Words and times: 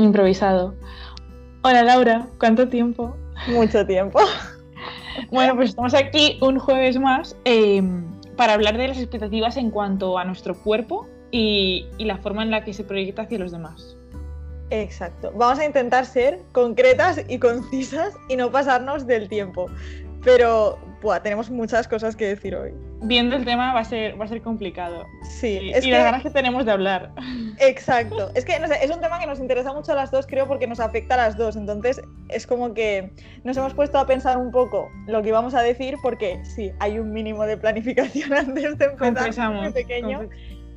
Improvisado. 0.00 0.74
Hola 1.62 1.82
Laura, 1.82 2.26
¿cuánto 2.38 2.68
tiempo? 2.68 3.14
Mucho 3.48 3.86
tiempo. 3.86 4.18
Bueno, 5.30 5.54
pues 5.56 5.70
estamos 5.70 5.92
aquí 5.92 6.38
un 6.40 6.58
jueves 6.58 6.98
más 6.98 7.36
eh, 7.44 7.82
para 8.36 8.54
hablar 8.54 8.78
de 8.78 8.88
las 8.88 8.98
expectativas 8.98 9.58
en 9.58 9.70
cuanto 9.70 10.16
a 10.16 10.24
nuestro 10.24 10.56
cuerpo 10.56 11.06
y, 11.30 11.86
y 11.98 12.06
la 12.06 12.16
forma 12.16 12.42
en 12.42 12.50
la 12.50 12.64
que 12.64 12.72
se 12.72 12.82
proyecta 12.82 13.22
hacia 13.22 13.38
los 13.38 13.52
demás. 13.52 13.96
Exacto. 14.70 15.32
Vamos 15.34 15.58
a 15.58 15.66
intentar 15.66 16.06
ser 16.06 16.40
concretas 16.52 17.20
y 17.28 17.38
concisas 17.38 18.14
y 18.28 18.36
no 18.36 18.50
pasarnos 18.50 19.06
del 19.06 19.28
tiempo. 19.28 19.66
Pero 20.24 20.78
buah, 21.00 21.20
tenemos 21.22 21.50
muchas 21.50 21.88
cosas 21.88 22.14
que 22.16 22.26
decir 22.26 22.54
hoy. 22.54 22.72
Viendo 23.02 23.36
el 23.36 23.44
tema 23.44 23.72
va 23.72 23.80
a 23.80 23.84
ser, 23.84 24.20
va 24.20 24.24
a 24.24 24.28
ser 24.28 24.42
complicado. 24.42 25.04
Sí, 25.22 25.58
Y, 25.62 25.70
es 25.70 25.84
y 25.84 25.88
que, 25.88 25.94
las 25.96 26.04
ganas 26.04 26.22
que 26.22 26.30
tenemos 26.30 26.64
de 26.66 26.72
hablar. 26.72 27.12
exacto. 27.58 28.30
Es 28.34 28.44
que 28.44 28.58
no 28.58 28.66
sé, 28.68 28.84
es 28.84 28.90
un 28.90 29.00
tema 29.00 29.18
que 29.18 29.26
nos 29.26 29.38
interesa 29.40 29.72
mucho 29.72 29.92
a 29.92 29.94
las 29.94 30.10
dos, 30.10 30.26
creo, 30.26 30.46
porque 30.46 30.66
nos 30.66 30.80
afecta 30.80 31.14
a 31.14 31.18
las 31.18 31.36
dos. 31.36 31.56
Entonces, 31.56 32.00
es 32.28 32.46
como 32.46 32.74
que 32.74 33.12
nos 33.44 33.56
hemos 33.56 33.74
puesto 33.74 33.98
a 33.98 34.06
pensar 34.06 34.36
un 34.38 34.50
poco 34.50 34.88
lo 35.06 35.22
que 35.22 35.28
íbamos 35.28 35.54
a 35.54 35.62
decir, 35.62 35.94
porque 36.02 36.40
sí, 36.44 36.70
hay 36.80 36.98
un 36.98 37.12
mínimo 37.12 37.44
de 37.46 37.56
planificación 37.56 38.32
antes 38.34 38.76
de 38.78 38.84
empezar 38.84 39.52
muy 39.52 39.72
pequeño. 39.72 40.20
confes- 40.22 40.30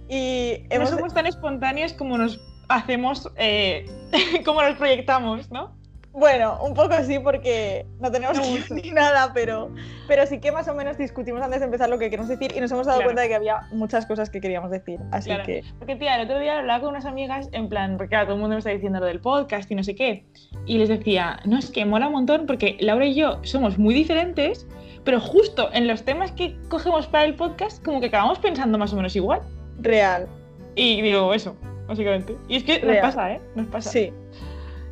Y 0.10 0.64
No 0.70 0.76
hemos 0.76 0.90
somos 0.90 1.14
tan 1.14 1.26
espontáneos 1.26 1.94
como 1.94 2.18
nos 2.18 2.40
hacemos, 2.70 3.30
eh, 3.38 3.86
como 4.46 4.62
nos 4.62 4.76
proyectamos, 4.78 5.52
¿no? 5.52 5.76
Bueno, 6.14 6.60
un 6.62 6.76
poco 6.76 6.94
sí, 7.04 7.18
porque 7.18 7.88
no 8.00 8.12
tenemos 8.12 8.38
No 8.38 8.44
ni 8.76 8.92
nada, 8.92 9.32
pero, 9.34 9.72
pero 10.08 10.28
sí 10.28 10.40
que 10.40 10.52
más 10.52 10.68
o 10.68 10.76
menos 10.76 10.96
discutimos 10.98 11.42
antes 11.42 11.60
de 11.60 11.66
empezar 11.66 11.90
lo 11.90 11.98
que 11.98 12.10
queremos 12.12 12.30
decir 12.30 12.54
y 12.56 12.60
nos 12.60 12.72
hemos 12.72 12.86
dado 12.86 13.00
Claro. 13.00 13.08
cuenta 13.08 13.24
de 13.24 13.28
que 13.30 13.36
había 13.36 13.62
muchas 13.72 14.06
cosas 14.06 14.30
que 14.30 14.40
queríamos 14.40 14.70
decir. 14.70 15.00
Así 15.12 15.30
Claro. 15.30 15.44
que, 15.44 15.64
Porque, 15.80 15.96
tía, 15.96 16.16
el 16.16 16.26
otro 16.26 16.40
día 16.40 16.60
hablaba 16.60 16.82
con 16.82 16.90
unas 16.92 17.06
amigas, 17.06 17.50
en 17.52 17.68
plan, 17.68 17.98
porque 17.98 18.10
claro, 18.10 18.26
todo 18.28 18.36
el 18.36 18.42
mundo 18.42 18.54
me 18.56 18.60
está 18.60 18.70
diciendo 18.70 19.00
lo 19.00 19.08
del 19.08 19.22
podcast 19.22 19.72
y 19.72 19.76
no 19.76 19.84
sé 19.84 19.96
qué. 19.96 20.24
Y 20.68 20.78
les 20.78 20.90
decía, 20.90 21.40
no, 21.46 21.58
es 21.58 21.72
que 21.72 21.84
mola 21.84 22.06
un 22.08 22.14
montón 22.14 22.46
porque 22.46 22.78
Laura 22.80 23.06
y 23.08 23.16
yo 23.16 23.40
somos 23.44 23.80
muy 23.80 23.96
diferentes, 23.96 24.68
pero 25.04 25.20
justo 25.20 25.70
en 25.74 25.88
los 25.88 26.04
temas 26.06 26.32
que 26.32 26.56
cogemos 26.70 27.08
para 27.08 27.24
el 27.26 27.34
podcast, 27.36 27.84
como 27.84 28.00
que 28.00 28.08
acabamos 28.08 28.38
pensando 28.38 28.78
más 28.78 28.94
o 28.94 28.96
menos 28.98 29.16
igual. 29.16 29.42
real. 29.82 30.28
Y 30.76 31.02
digo, 31.02 31.34
eso, 31.34 31.56
básicamente. 31.88 32.38
Y 32.48 32.58
es 32.58 32.64
que 32.64 32.80
nos 32.82 32.98
pasa, 32.98 33.34
¿eh? 33.34 33.42
Nos 33.56 33.66
pasa. 33.68 33.90
Sí, 33.90 34.14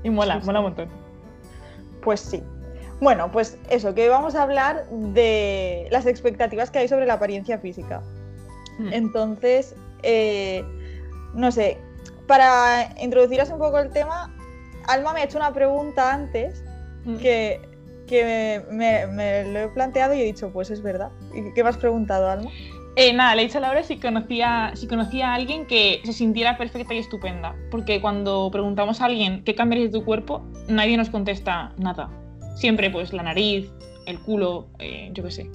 Y 0.04 0.10
mola, 0.10 0.34
Sí, 0.36 0.40
sí. 0.42 0.46
mola 0.48 0.60
un 0.60 0.66
montón. 0.66 1.01
Pues 2.02 2.20
sí. 2.20 2.44
Bueno, 3.00 3.32
pues 3.32 3.58
eso, 3.70 3.96
que 3.96 4.10
vamos 4.10 4.36
a 4.36 4.44
hablar 4.44 4.86
de 4.90 5.88
las 5.92 6.06
expectativas 6.06 6.70
que 6.70 6.80
hay 6.80 6.88
sobre 6.88 7.06
la 7.06 7.14
apariencia 7.14 7.58
física. 7.58 8.02
Mm. 8.78 8.94
Entonces, 8.94 9.76
eh, 10.04 10.64
no 11.34 11.52
sé, 11.52 11.78
para 12.28 12.94
introduciros 13.02 13.50
un 13.50 13.58
poco 13.60 13.80
el 13.80 13.90
tema, 13.90 14.36
Alma 14.88 15.14
me 15.14 15.22
ha 15.22 15.24
hecho 15.24 15.38
una 15.38 15.54
pregunta 15.54 16.14
antes 16.14 16.64
Mm. 17.04 17.18
que, 17.18 17.60
que 18.06 18.64
me, 18.70 19.08
me 19.08 19.44
lo 19.46 19.60
he 19.60 19.68
planteado 19.70 20.14
y 20.14 20.22
he 20.22 20.24
dicho, 20.24 20.52
pues 20.52 20.70
es 20.70 20.82
verdad. 20.84 21.10
¿Y 21.34 21.52
qué 21.54 21.64
me 21.64 21.70
has 21.70 21.78
preguntado, 21.78 22.30
Alma? 22.30 22.52
Eh, 22.98 23.14
nada, 23.14 23.36
le 23.36 23.44
he 23.44 23.46
dicho 23.46 23.58
a 23.58 23.62
Laura 23.62 23.84
si 23.84 23.98
conocía, 23.98 24.72
si 24.76 24.88
conocía 24.88 25.32
a 25.32 25.36
alguien 25.36 25.66
que 25.66 26.02
se 26.04 26.12
sintiera 26.12 26.58
perfecta 26.58 26.94
y 26.94 26.98
estupenda. 26.98 27.56
Porque 27.70 28.02
cuando 28.02 28.50
preguntamos 28.52 29.02
a 29.02 29.06
alguien 29.06 29.44
qué 29.44 29.56
cambiarías 29.56 29.92
de 29.92 30.00
tu 30.00 30.06
cuerpo, 30.06 30.46
nadie 30.68 30.98
nos 30.98 31.10
contesta 31.10 31.74
nada. 31.78 32.10
Siempre, 32.56 32.90
pues, 32.90 33.14
la 33.14 33.24
nariz, 33.24 33.72
el 34.06 34.20
culo, 34.20 34.68
eh, 34.80 35.10
yo 35.14 35.24
qué 35.24 35.32
sé. 35.32 35.50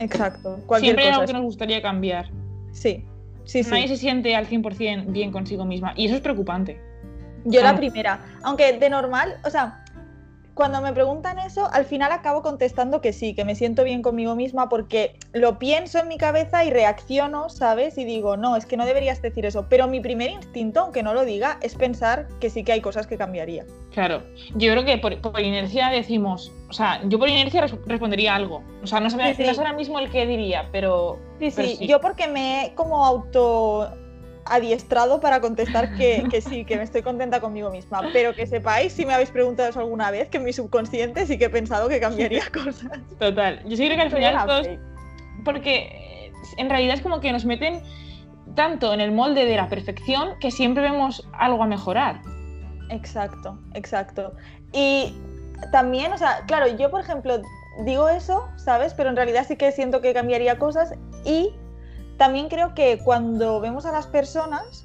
Exacto, 0.00 0.58
cualquier 0.66 0.94
Siempre 0.94 1.04
hay 1.04 1.10
algo 1.10 1.26
que 1.26 1.32
nos 1.32 1.42
gustaría 1.42 1.80
cambiar. 1.80 2.30
Sí, 2.72 3.04
sí, 3.44 3.62
sí. 3.62 3.70
Nadie 3.70 3.88
se 3.88 3.96
siente 3.96 4.34
al 4.34 4.48
100% 4.48 5.12
bien 5.12 5.30
consigo 5.30 5.64
misma. 5.64 5.92
Y 5.96 6.06
eso 6.06 6.16
es 6.16 6.20
preocupante. 6.20 6.80
Yo 7.44 7.62
la 7.62 7.76
primera. 7.76 8.20
Aunque 8.42 8.72
de 8.72 8.90
normal, 8.90 9.36
o 9.44 9.50
sea, 9.50 9.79
cuando 10.60 10.82
me 10.82 10.92
preguntan 10.92 11.38
eso, 11.38 11.70
al 11.72 11.86
final 11.86 12.12
acabo 12.12 12.42
contestando 12.42 13.00
que 13.00 13.14
sí, 13.14 13.34
que 13.34 13.46
me 13.46 13.54
siento 13.54 13.82
bien 13.82 14.02
conmigo 14.02 14.34
misma 14.34 14.68
porque 14.68 15.16
lo 15.32 15.58
pienso 15.58 16.00
en 16.00 16.08
mi 16.08 16.18
cabeza 16.18 16.66
y 16.66 16.70
reacciono, 16.70 17.48
¿sabes? 17.48 17.96
Y 17.96 18.04
digo, 18.04 18.36
no, 18.36 18.56
es 18.56 18.66
que 18.66 18.76
no 18.76 18.84
deberías 18.84 19.22
decir 19.22 19.46
eso. 19.46 19.68
Pero 19.70 19.88
mi 19.88 20.00
primer 20.00 20.28
instinto, 20.28 20.80
aunque 20.80 21.02
no 21.02 21.14
lo 21.14 21.24
diga, 21.24 21.56
es 21.62 21.76
pensar 21.76 22.28
que 22.40 22.50
sí 22.50 22.62
que 22.62 22.72
hay 22.72 22.82
cosas 22.82 23.06
que 23.06 23.16
cambiaría. 23.16 23.64
Claro. 23.94 24.22
Yo 24.54 24.70
creo 24.72 24.84
que 24.84 24.98
por, 24.98 25.18
por 25.22 25.40
inercia 25.40 25.88
decimos. 25.88 26.52
O 26.68 26.74
sea, 26.74 27.00
yo 27.08 27.18
por 27.18 27.30
inercia 27.30 27.62
res- 27.62 27.74
respondería 27.86 28.34
algo. 28.34 28.62
O 28.82 28.86
sea, 28.86 29.00
no 29.00 29.08
sé, 29.08 29.16
Sí, 29.34 29.42
sí. 29.42 29.56
ahora 29.56 29.72
mismo 29.72 29.98
el 29.98 30.10
que 30.10 30.26
diría, 30.26 30.68
pero. 30.70 31.18
Sí, 31.38 31.50
pero 31.56 31.68
sí, 31.68 31.86
yo 31.86 32.02
porque 32.02 32.28
me 32.28 32.66
he 32.66 32.74
como 32.74 33.06
auto 33.06 33.90
adiestrado 34.50 35.20
para 35.20 35.40
contestar 35.40 35.94
que, 35.94 36.24
que 36.30 36.40
sí, 36.40 36.64
que 36.64 36.76
me 36.76 36.82
estoy 36.82 37.02
contenta 37.02 37.40
conmigo 37.40 37.70
misma. 37.70 38.02
Pero 38.12 38.34
que 38.34 38.46
sepáis, 38.46 38.92
si 38.92 39.06
me 39.06 39.14
habéis 39.14 39.30
preguntado 39.30 39.68
eso 39.68 39.80
alguna 39.80 40.10
vez, 40.10 40.28
que 40.28 40.38
en 40.38 40.44
mi 40.44 40.52
subconsciente 40.52 41.24
sí 41.26 41.38
que 41.38 41.46
he 41.46 41.50
pensado 41.50 41.88
que 41.88 42.00
cambiaría 42.00 42.42
cosas. 42.52 43.00
Total. 43.18 43.62
Yo 43.64 43.76
sí 43.76 43.84
creo 43.86 43.96
que 43.96 44.02
al 44.02 44.10
final 44.10 44.46
todos 44.46 44.68
porque 45.44 46.32
en 46.56 46.68
realidad 46.68 46.94
es 46.94 47.02
como 47.02 47.20
que 47.20 47.32
nos 47.32 47.44
meten 47.44 47.82
tanto 48.54 48.92
en 48.92 49.00
el 49.00 49.12
molde 49.12 49.44
de 49.44 49.56
la 49.56 49.68
perfección 49.68 50.38
que 50.40 50.50
siempre 50.50 50.82
vemos 50.82 51.26
algo 51.32 51.62
a 51.62 51.66
mejorar. 51.66 52.20
Exacto, 52.90 53.58
exacto. 53.74 54.34
Y 54.72 55.14
también, 55.72 56.12
o 56.12 56.18
sea, 56.18 56.42
claro, 56.46 56.66
yo 56.76 56.90
por 56.90 57.00
ejemplo 57.00 57.40
digo 57.84 58.08
eso, 58.08 58.48
¿sabes? 58.56 58.94
Pero 58.94 59.10
en 59.10 59.16
realidad 59.16 59.44
sí 59.46 59.56
que 59.56 59.70
siento 59.72 60.00
que 60.00 60.12
cambiaría 60.12 60.58
cosas 60.58 60.94
y 61.24 61.54
también 62.20 62.50
creo 62.50 62.74
que 62.74 62.98
cuando 63.02 63.60
vemos 63.60 63.86
a 63.86 63.92
las 63.92 64.06
personas, 64.06 64.84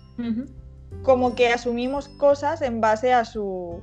como 1.03 1.35
que 1.35 1.49
asumimos 1.51 2.07
cosas 2.07 2.61
en 2.61 2.79
base 2.79 3.13
a 3.13 3.25
su 3.25 3.81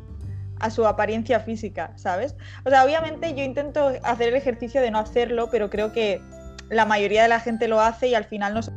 a 0.59 0.71
su 0.71 0.87
apariencia 0.87 1.39
física, 1.41 1.93
¿sabes? 1.97 2.35
O 2.65 2.71
sea, 2.71 2.83
obviamente 2.83 3.35
yo 3.35 3.45
intento 3.45 3.93
hacer 4.05 4.29
el 4.29 4.37
ejercicio 4.37 4.81
de 4.81 4.91
no 4.91 4.99
hacerlo, 5.01 5.49
pero 5.51 5.69
creo 5.69 5.93
que 5.93 6.23
la 6.71 6.87
mayoría 6.87 7.21
de 7.25 7.29
la 7.29 7.41
gente 7.41 7.69
lo 7.69 7.79
hace 7.83 8.09
y 8.09 8.15
al 8.15 8.25
final 8.25 8.55
nos 8.55 8.71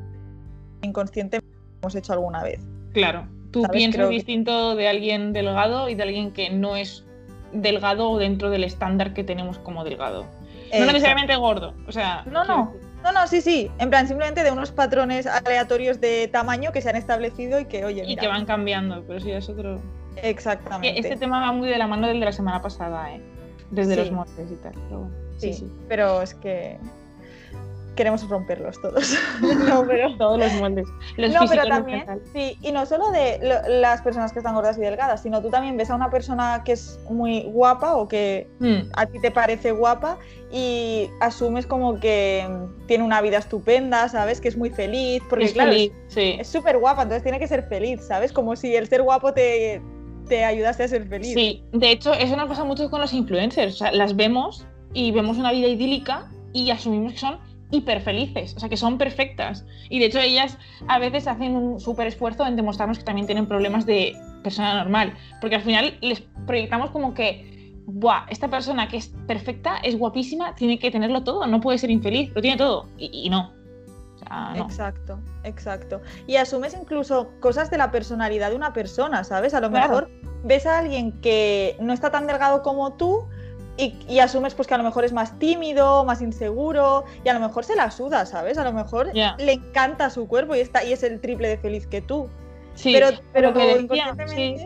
inconscientemente 0.82 1.48
lo 1.56 1.78
hemos 1.84 1.96
hecho 1.96 2.12
alguna 2.12 2.44
vez. 2.44 2.60
Claro, 2.92 3.30
tú 3.52 3.62
¿Sabes? 3.62 3.78
piensas 3.78 3.96
Creo 4.00 4.10
que- 4.10 4.16
distinto 4.16 4.76
de 4.76 4.90
alguien 4.90 5.32
delgado 5.32 5.88
y 5.88 5.96
de 5.96 6.04
alguien 6.04 6.34
que 6.34 6.50
no 6.50 6.76
es 6.76 7.06
delgado 7.54 8.10
o 8.10 8.18
dentro 8.18 8.50
del 8.50 8.66
estándar 8.66 9.14
que 9.14 9.24
tenemos 9.24 9.58
como 9.60 9.86
delgado. 9.86 10.26
No 10.78 10.86
necesariamente 10.88 11.34
gordo, 11.38 11.74
o 11.88 11.92
sea... 11.94 12.26
No, 12.30 12.44
no. 12.44 12.74
decir, 12.74 12.85
No, 13.06 13.12
no, 13.12 13.28
sí, 13.28 13.40
sí. 13.40 13.72
En 13.78 13.90
plan, 13.92 14.08
simplemente 14.08 14.44
de 14.44 14.52
unos 14.52 14.72
patrones 14.72 15.28
aleatorios 15.28 16.02
de 16.02 16.28
tamaño 16.28 16.72
que 16.72 16.82
se 16.82 16.90
han 16.90 16.96
establecido 16.96 17.60
y 17.60 17.66
que, 17.66 17.86
oye, 17.86 18.04
Y 18.06 18.16
que 18.16 18.28
van 18.28 18.46
cambiando, 18.46 19.04
pero 19.08 19.20
sí, 19.20 19.32
es 19.32 19.48
otro... 19.48 19.80
exactamente. 20.18 21.00
Este 21.00 21.16
tema 21.16 21.40
va 21.40 21.52
muy 21.52 21.70
de 21.70 21.78
la 21.78 21.86
mano 21.88 22.08
del 22.08 22.20
de 22.20 22.26
la 22.26 22.32
semana 22.32 22.62
pasada, 22.64 23.14
¿eh? 23.14 23.22
Desde 23.70 23.94
Sí. 23.94 24.00
los 24.00 24.12
moldes 24.12 24.52
y 24.52 24.56
tal. 24.56 24.74
Pero 24.74 25.00
bueno, 25.02 25.16
sí, 25.38 25.54
sí, 25.54 25.60
sí. 25.60 25.72
pero 25.88 26.22
es 26.24 26.34
que 26.34 26.78
queremos 27.96 28.28
romperlos 28.30 28.80
todos. 28.82 29.18
no, 29.42 29.86
pero 29.88 30.16
Todos 30.18 30.38
los 30.40 30.54
moldes. 30.54 30.88
Los 31.18 31.32
no, 31.34 31.40
pero 31.48 31.64
también, 31.68 32.06
sí, 32.34 32.58
y 32.62 32.72
no 32.72 32.86
solo 32.86 33.10
de 33.12 33.40
lo- 33.42 33.80
las 33.80 34.02
personas 34.02 34.32
que 34.34 34.40
están 34.40 34.54
gordas 34.56 34.78
y 34.78 34.82
delgadas, 34.82 35.22
sino 35.24 35.42
tú 35.42 35.50
también 35.50 35.78
ves 35.78 35.90
a 35.90 35.96
una 35.96 36.10
persona 36.10 36.62
que 36.66 36.74
es 36.74 37.00
muy 37.10 37.44
guapa 37.44 37.96
o 37.96 38.08
que 38.08 38.48
Mm, 38.60 38.90
a 38.96 39.06
ti 39.06 39.20
te 39.20 39.32
parece 39.32 39.72
guapa 39.72 40.18
y 40.52 41.10
asumes 41.22 41.66
como 41.68 42.00
que 42.00 42.48
tiene 42.88 43.04
una 43.04 43.22
vida 43.22 43.38
estupenda, 43.38 44.08
¿sabes? 44.10 44.40
Que 44.42 44.48
es 44.48 44.58
muy 44.58 44.70
feliz, 44.70 45.22
porque 45.30 45.46
es 45.46 45.54
claro, 45.54 45.72
feliz, 45.72 45.92
sí. 46.08 46.36
es 46.40 46.48
súper 46.48 46.78
guapa, 46.78 47.04
entonces 47.04 47.24
tiene 47.24 47.40
que 47.40 47.48
ser 47.48 47.64
feliz, 47.68 48.02
¿sabes? 48.06 48.32
Como 48.32 48.56
si 48.56 48.76
el 48.76 48.88
ser 48.88 49.02
guapo 49.02 49.34
te, 49.34 49.82
te 50.28 50.44
ayudase 50.46 50.84
a 50.84 50.88
ser 50.88 51.08
feliz. 51.08 51.34
Sí, 51.34 51.64
de 51.74 51.92
hecho, 51.92 52.14
eso 52.14 52.36
nos 52.36 52.48
pasa 52.48 52.64
mucho 52.64 52.90
con 52.90 53.02
los 53.02 53.14
influencers. 53.14 53.76
O 53.76 53.78
sea, 53.78 53.92
las 53.92 54.16
vemos 54.16 54.66
y 54.94 55.12
vemos 55.12 55.38
una 55.38 55.52
vida 55.52 55.68
idílica 55.68 56.30
y 56.54 56.72
asumimos 56.72 57.14
que 57.14 57.20
son 57.20 57.38
hiper 57.72 58.02
felices, 58.02 58.54
o 58.56 58.60
sea, 58.60 58.70
que 58.70 58.78
son 58.78 58.98
perfectas. 58.98 59.66
Y 59.90 60.00
de 60.00 60.06
hecho, 60.06 60.20
ellas 60.20 60.58
a 60.88 61.00
veces 61.00 61.28
hacen 61.28 61.56
un 61.56 61.80
súper 61.80 62.08
esfuerzo 62.08 62.46
en 62.46 62.56
demostrarnos 62.56 63.00
que 63.00 63.04
también 63.04 63.26
tienen 63.26 63.48
problemas 63.48 63.86
de 63.86 64.16
persona 64.44 64.76
normal. 64.76 65.14
Porque 65.42 65.56
al 65.56 65.62
final 65.64 65.98
les 66.02 66.22
proyectamos 66.46 66.92
como 66.92 67.14
que, 67.14 67.54
Buah, 67.88 68.26
esta 68.30 68.48
persona 68.48 68.88
que 68.88 68.98
es 68.98 69.14
perfecta, 69.28 69.78
es 69.84 69.96
guapísima, 69.98 70.56
tiene 70.56 70.80
que 70.80 70.90
tenerlo 70.90 71.24
todo, 71.24 71.46
no 71.46 71.60
puede 71.62 71.78
ser 71.78 71.92
infeliz, 71.92 72.32
lo 72.34 72.42
tiene 72.42 72.58
todo. 72.58 72.88
Y, 72.98 73.26
y 73.26 73.30
no. 73.30 73.54
O 74.16 74.18
sea, 74.18 74.54
no. 74.56 74.66
Exacto, 74.66 75.20
exacto. 75.44 76.02
Y 76.26 76.38
asumes 76.38 76.76
incluso 76.80 77.30
cosas 77.42 77.70
de 77.70 77.78
la 77.78 77.92
personalidad 77.92 78.50
de 78.50 78.56
una 78.56 78.74
persona, 78.74 79.24
¿sabes? 79.24 79.54
A 79.54 79.60
lo 79.60 79.70
Claro. 79.70 79.88
mejor 79.88 80.12
ves 80.44 80.66
a 80.66 80.80
alguien 80.80 81.12
que 81.22 81.78
no 81.80 81.94
está 81.94 82.12
tan 82.12 82.26
delgado 82.28 82.64
como 82.64 82.94
tú 82.94 83.28
y, 83.78 83.94
y 84.08 84.20
asumes 84.20 84.56
pues 84.56 84.68
que 84.68 84.74
a 84.74 84.78
lo 84.78 84.84
mejor 84.84 85.04
es 85.04 85.14
más 85.14 85.38
tímido, 85.38 86.06
más 86.06 86.22
inseguro 86.22 87.04
y 87.24 87.30
a 87.30 87.34
lo 87.34 87.40
mejor 87.40 87.66
se 87.66 87.76
la 87.76 87.92
suda, 87.92 88.26
¿sabes? 88.26 88.58
A 88.58 88.64
lo 88.64 88.72
mejor 88.72 89.12
le 89.14 89.52
encanta 89.52 90.10
su 90.10 90.28
cuerpo 90.28 90.56
y 90.56 90.60
está 90.60 90.84
y 90.84 90.94
es 90.94 91.04
el 91.04 91.20
triple 91.20 91.50
de 91.50 91.58
feliz 91.58 91.86
que 91.88 92.02
tú. 92.02 92.30
Sí, 92.76 92.94
pero 92.94 93.18
pero 93.34 93.52
lo 93.52 93.54
que 93.54 93.78
decía, 93.78 94.16
sí. 94.28 94.58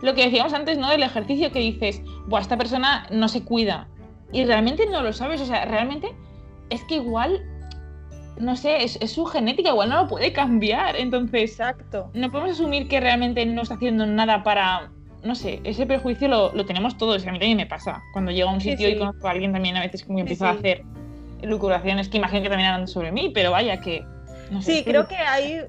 lo 0.00 0.14
que 0.14 0.24
decíamos 0.24 0.52
antes, 0.52 0.78
¿no? 0.78 0.88
Del 0.90 1.02
ejercicio 1.02 1.52
que 1.52 1.58
dices, 1.58 2.02
Buah, 2.26 2.40
esta 2.40 2.56
persona 2.56 3.06
no 3.10 3.28
se 3.28 3.44
cuida. 3.44 3.88
Y 4.32 4.44
realmente 4.44 4.86
no 4.86 5.02
lo 5.02 5.12
sabes, 5.12 5.40
o 5.40 5.46
sea, 5.46 5.64
realmente 5.64 6.14
es 6.70 6.84
que 6.84 6.96
igual, 6.96 7.42
no 8.38 8.56
sé, 8.56 8.84
es, 8.84 8.96
es 9.00 9.12
su 9.12 9.24
genética, 9.26 9.70
igual 9.70 9.88
no 9.88 10.02
lo 10.02 10.08
puede 10.08 10.32
cambiar. 10.32 10.96
Entonces, 10.96 11.52
Exacto. 11.52 12.10
no 12.14 12.30
podemos 12.30 12.52
asumir 12.52 12.88
que 12.88 13.00
realmente 13.00 13.44
no 13.44 13.62
está 13.62 13.74
haciendo 13.74 14.06
nada 14.06 14.42
para 14.44 14.92
no 15.22 15.34
sé, 15.34 15.60
ese 15.64 15.86
prejuicio 15.86 16.28
lo, 16.28 16.52
lo 16.54 16.64
tenemos 16.66 16.96
todos, 16.96 17.26
a 17.26 17.32
mí 17.32 17.38
también 17.38 17.56
me 17.56 17.66
pasa. 17.66 18.02
Cuando 18.12 18.30
llego 18.32 18.48
a 18.48 18.52
un 18.54 18.60
sitio 18.60 18.86
sí. 18.88 18.94
y 18.94 18.98
conozco 18.98 19.28
a 19.28 19.32
alguien 19.32 19.52
también 19.52 19.76
a 19.76 19.80
veces 19.80 20.02
como 20.04 20.18
Sí, 20.18 20.20
empiezo 20.22 20.46
a 20.46 20.50
hacer 20.50 20.82
lucuraciones 21.42 22.08
que 22.08 22.18
imagino 22.18 22.42
que 22.42 22.48
también 22.48 22.70
hablan 22.70 22.88
sobre 22.88 23.12
mí, 23.12 23.30
pero 23.34 23.50
vaya 23.50 23.80
que... 23.80 24.04
No 24.50 24.60
sé, 24.62 24.76
Sí, 24.78 24.84
creo 24.84 25.06
que 25.08 25.16
ahí 25.16 25.60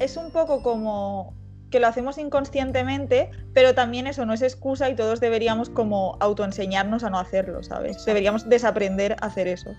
es 0.00 0.16
un 0.16 0.30
poco 0.30 0.62
como 0.62 1.34
que 1.70 1.80
lo 1.80 1.86
hacemos 1.86 2.18
inconscientemente, 2.18 3.30
pero 3.54 3.74
también 3.74 4.06
eso 4.06 4.26
no 4.26 4.34
es 4.34 4.42
excusa 4.42 4.90
y 4.90 4.94
todos 4.94 5.20
deberíamos 5.20 5.70
como 5.70 6.16
autoenseñarnos 6.20 7.02
a 7.04 7.10
no 7.10 7.18
hacerlo, 7.18 7.62
¿sabes? 7.62 8.04
Deberíamos 8.04 8.48
desaprender 8.48 9.16
a 9.20 9.26
hacer 9.26 9.48
eso. 9.48 9.70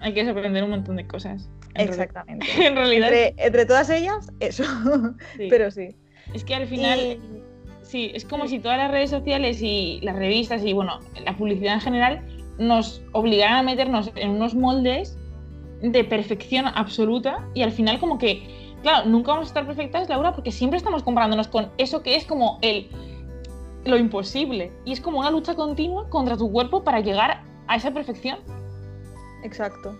Hay 0.00 0.14
que 0.14 0.22
aprender 0.28 0.62
un 0.64 0.70
montón 0.70 0.96
de 0.96 1.06
cosas. 1.06 1.48
en. 1.74 1.88
Exactamente. 1.88 2.46
En 2.66 2.74
realidad, 2.76 3.12
Entre, 3.12 3.34
entre 3.44 3.66
todas 3.66 3.90
ellas, 3.90 4.30
eso. 4.40 4.64
Pero 5.50 5.70
sí. 5.70 5.96
es 6.32 6.44
que 6.44 6.54
al 6.54 6.66
final... 6.66 6.98
Y- 7.00 7.42
Sí, 7.92 8.10
es 8.14 8.24
como 8.24 8.48
si 8.48 8.58
todas 8.58 8.78
las 8.78 8.90
redes 8.90 9.10
sociales 9.10 9.60
y 9.60 10.00
las 10.00 10.16
revistas 10.16 10.64
y 10.64 10.72
bueno, 10.72 11.00
la 11.26 11.36
publicidad 11.36 11.74
en 11.74 11.80
general 11.82 12.26
nos 12.56 13.02
obligaran 13.12 13.58
a 13.58 13.62
meternos 13.62 14.10
en 14.14 14.30
unos 14.30 14.54
moldes 14.54 15.18
de 15.82 16.02
perfección 16.02 16.64
absoluta 16.68 17.46
y 17.52 17.60
al 17.60 17.70
final 17.70 18.00
como 18.00 18.16
que, 18.16 18.74
claro, 18.80 19.06
nunca 19.10 19.32
vamos 19.32 19.48
a 19.48 19.50
estar 19.50 19.66
perfectas, 19.66 20.08
Laura, 20.08 20.32
porque 20.32 20.52
siempre 20.52 20.78
estamos 20.78 21.02
comparándonos 21.02 21.48
con 21.48 21.68
eso 21.76 22.02
que 22.02 22.16
es 22.16 22.24
como 22.24 22.58
el 22.62 22.88
lo 23.84 23.98
imposible 23.98 24.72
y 24.86 24.92
es 24.92 25.00
como 25.02 25.18
una 25.18 25.30
lucha 25.30 25.54
continua 25.54 26.08
contra 26.08 26.38
tu 26.38 26.50
cuerpo 26.50 26.82
para 26.84 27.00
llegar 27.00 27.42
a 27.66 27.76
esa 27.76 27.90
perfección. 27.90 28.38
Exacto. 29.44 29.94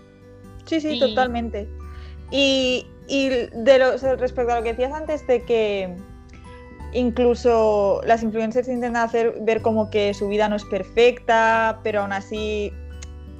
Sí, 0.65 0.81
sí, 0.81 0.93
Y- 0.95 0.99
totalmente. 0.99 1.69
Y, 2.31 2.87
y 3.07 3.29
de 3.29 3.77
lo, 3.77 3.95
respecto 4.17 4.51
a 4.51 4.57
lo 4.57 4.63
que 4.63 4.69
decías 4.69 4.93
antes 4.93 5.27
de 5.27 5.43
que 5.43 5.95
incluso 6.93 8.01
las 8.05 8.23
influencers 8.23 8.67
intentan 8.67 9.03
hacer 9.03 9.35
ver 9.41 9.61
como 9.61 9.89
que 9.89 10.13
su 10.13 10.27
vida 10.27 10.47
no 10.49 10.55
es 10.55 10.65
perfecta, 10.65 11.79
pero 11.83 12.01
aún 12.01 12.13
así 12.13 12.71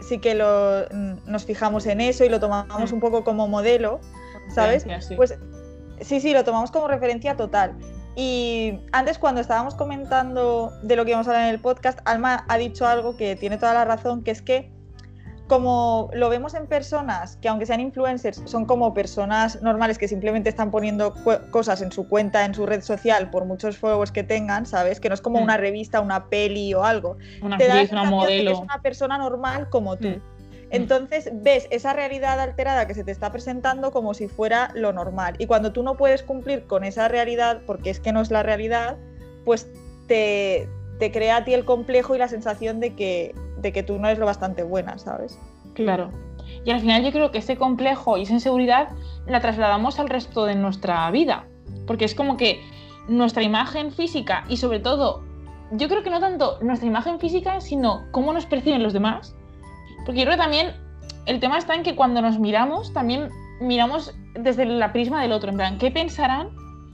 sí 0.08 0.20
que 0.20 0.36
lo, 0.36 0.88
nos 1.26 1.46
fijamos 1.46 1.86
en 1.86 2.02
eso 2.02 2.26
y 2.26 2.30
lo 2.30 2.40
tomamos 2.40 2.92
Mm. 2.92 2.96
un 2.96 3.00
poco 3.00 3.24
como 3.24 3.48
modelo, 3.48 4.00
¿sabes? 4.54 4.86
Sí. 5.00 5.16
Pues 5.16 5.38
sí, 6.02 6.20
sí, 6.20 6.34
lo 6.34 6.44
tomamos 6.44 6.72
como 6.72 6.88
referencia 6.88 7.36
total. 7.36 7.74
Y 8.16 8.80
antes 8.92 9.18
cuando 9.18 9.42
estábamos 9.42 9.76
comentando 9.76 10.72
de 10.84 10.96
lo 10.96 11.04
que 11.06 11.12
íbamos 11.12 11.28
a 11.28 11.32
hablar 11.32 11.48
en 11.48 11.56
el 11.56 11.62
podcast, 11.62 12.00
Alma 12.06 12.46
ha 12.48 12.58
dicho 12.58 12.86
algo 12.86 13.18
que 13.18 13.36
tiene 13.36 13.58
toda 13.58 13.74
la 13.74 13.86
razón, 13.86 14.24
que 14.24 14.32
es 14.32 14.42
que 14.42 14.70
como 15.48 16.10
lo 16.14 16.30
vemos 16.30 16.54
en 16.54 16.68
personas 16.68 17.38
que 17.38 17.50
aunque 17.50 17.66
sean 17.66 17.80
influencers, 17.82 18.42
son 18.46 18.66
como 18.66 18.94
personas 18.94 19.62
normales 19.62 19.98
que 19.98 20.08
simplemente 20.08 20.50
están 20.50 20.72
poniendo 20.72 21.14
cosas 21.52 21.82
en 21.82 21.92
su 21.92 22.08
cuenta, 22.08 22.46
en 22.46 22.54
su 22.56 22.66
red 22.66 22.82
social, 22.82 23.30
por 23.30 23.46
muchos 23.46 23.78
followers 23.78 24.12
que 24.12 24.24
tengan, 24.24 24.66
¿sabes? 24.66 25.00
Que 25.00 25.10
no 25.10 25.16
es 25.16 25.22
como 25.22 25.40
Mm. 25.40 25.44
una 25.44 25.58
revista, 25.58 26.00
una 26.02 26.26
peli 26.30 26.74
o 26.74 26.84
algo. 26.84 27.18
una 27.42 27.58
Te 27.58 27.68
da 27.68 27.76
la 27.76 27.82
una 27.92 28.02
de 28.02 28.08
que 28.08 28.12
modelo. 28.16 28.52
es 28.52 28.60
una 28.60 28.82
persona 28.82 29.18
normal 29.18 29.70
como 29.70 29.98
tú. 29.98 30.08
Mm. 30.08 30.22
Entonces 30.72 31.30
ves 31.32 31.68
esa 31.70 31.94
realidad 31.94 32.40
alterada 32.40 32.88
que 32.88 32.96
se 32.96 33.04
te 33.04 33.12
está 33.12 33.32
presentando 33.32 33.92
como 33.92 34.14
si 34.16 34.28
fuera 34.28 34.72
lo 34.74 34.92
normal. 34.92 35.36
Y 35.38 35.46
cuando 35.46 35.72
tú 35.72 35.84
no 35.84 35.98
puedes 35.98 36.24
cumplir 36.24 36.66
con 36.66 36.84
esa 36.84 37.08
realidad, 37.10 37.62
porque 37.68 37.90
es 37.92 38.00
que 38.00 38.12
no 38.12 38.22
es 38.22 38.32
la 38.32 38.42
realidad, 38.42 38.98
pues 39.46 39.68
te, 40.08 40.68
te 41.00 41.12
crea 41.12 41.38
a 41.38 41.46
ti 41.46 41.54
el 41.54 41.66
complejo 41.66 42.16
y 42.16 42.18
la 42.18 42.28
sensación 42.28 42.80
de 42.80 42.96
que, 42.96 43.36
de 43.58 43.72
que 43.72 43.84
tú 43.84 43.98
no 43.98 44.08
eres 44.08 44.20
lo 44.20 44.26
bastante 44.26 44.64
buena, 44.64 44.98
¿sabes? 44.98 45.40
Claro. 45.74 46.12
Y 46.66 46.72
al 46.72 46.80
final 46.80 47.04
yo 47.04 47.12
creo 47.12 47.32
que 47.32 47.40
ese 47.40 47.58
complejo 47.58 48.18
y 48.18 48.24
esa 48.24 48.34
inseguridad 48.34 48.90
la 49.26 49.42
trasladamos 49.42 50.00
al 50.00 50.10
resto 50.10 50.46
de 50.46 50.56
nuestra 50.56 51.10
vida. 51.12 51.46
Porque 51.88 52.06
es 52.06 52.16
como 52.16 52.38
que 52.38 52.62
nuestra 53.08 53.44
imagen 53.44 53.92
física 53.92 54.46
y 54.48 54.58
sobre 54.58 54.80
todo, 54.80 55.24
yo 55.72 55.88
creo 55.90 56.04
que 56.04 56.10
no 56.10 56.20
tanto 56.20 56.60
nuestra 56.62 56.88
imagen 56.88 57.20
física, 57.20 57.60
sino 57.60 58.06
cómo 58.12 58.32
nos 58.34 58.46
perciben 58.46 58.84
los 58.84 58.94
demás. 58.94 59.36
Porque 60.06 60.22
yo 60.22 60.26
creo 60.26 60.38
que 60.38 60.44
también 60.44 60.74
el 61.26 61.40
tema 61.40 61.58
está 61.58 61.76
en 61.76 61.84
que 61.84 61.96
cuando 61.96 62.22
nos 62.22 62.40
miramos, 62.40 62.94
también 62.94 63.30
miramos 63.60 64.14
desde 64.36 64.66
la 64.66 64.94
prisma 64.94 65.22
del 65.22 65.32
otro. 65.32 65.50
En 65.50 65.58
plan, 65.58 65.78
¿qué 65.78 65.92
pensarán? 65.92 66.50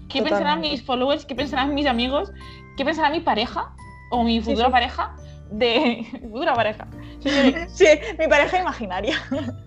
¿Qué 0.08 0.22
pensarán 0.22 0.58
Totalmente. 0.58 0.72
mis 0.72 0.84
followers? 0.84 1.26
¿Qué 1.26 1.36
pensarán 1.36 1.76
mis 1.76 1.86
amigos? 1.86 2.32
¿Qué 2.78 2.86
pensará 2.86 3.10
mi 3.10 3.20
pareja? 3.20 3.74
O 4.12 4.24
mi 4.24 4.42
futura 4.42 4.68
sí. 4.68 4.72
pareja 4.72 5.16
de... 5.52 6.06
futura 6.22 6.54
pareja. 6.54 6.88
Señores, 7.20 7.72
Sí, 7.74 7.86
mi 8.18 8.28
pareja 8.28 8.60
imaginaria. 8.60 9.18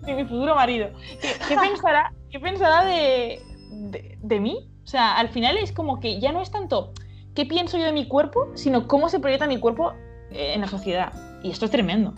de 0.01 0.13
mi 0.13 0.23
futuro 0.23 0.55
marido. 0.55 0.89
¿Qué, 1.21 1.29
qué 1.47 1.55
pensará, 1.55 2.13
qué 2.31 2.39
pensará 2.39 2.83
de, 2.85 3.41
de, 3.71 4.17
de 4.21 4.39
mí? 4.39 4.69
O 4.83 4.87
sea, 4.87 5.15
al 5.17 5.29
final 5.29 5.57
es 5.57 5.71
como 5.71 5.99
que 5.99 6.19
ya 6.19 6.31
no 6.31 6.41
es 6.41 6.51
tanto 6.51 6.93
qué 7.35 7.45
pienso 7.45 7.77
yo 7.77 7.85
de 7.85 7.93
mi 7.93 8.07
cuerpo, 8.07 8.51
sino 8.55 8.87
cómo 8.87 9.09
se 9.09 9.19
proyecta 9.19 9.47
mi 9.47 9.59
cuerpo 9.59 9.93
eh, 10.31 10.53
en 10.53 10.61
la 10.61 10.67
sociedad. 10.67 11.13
Y 11.43 11.51
esto 11.51 11.65
es 11.65 11.71
tremendo. 11.71 12.13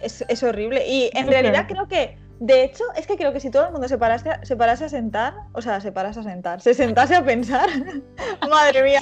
Es, 0.00 0.24
es 0.28 0.42
horrible. 0.42 0.86
Y 0.88 1.10
en 1.14 1.24
Es 1.24 1.26
realidad 1.26 1.66
creo 1.68 1.88
que, 1.88 2.18
de 2.40 2.64
hecho, 2.64 2.84
es 2.96 3.06
que 3.06 3.16
creo 3.16 3.32
que 3.32 3.40
si 3.40 3.50
todo 3.50 3.66
el 3.66 3.72
mundo 3.72 3.88
se 3.88 3.98
parase, 3.98 4.30
se 4.42 4.56
parase 4.56 4.84
a 4.84 4.88
sentar, 4.88 5.34
o 5.52 5.62
sea, 5.62 5.80
se 5.80 5.90
parase 5.92 6.20
a 6.20 6.22
sentar, 6.22 6.60
se 6.60 6.74
sentase 6.74 7.16
a 7.16 7.24
pensar, 7.24 7.68
madre 8.48 8.82
mía, 8.82 9.00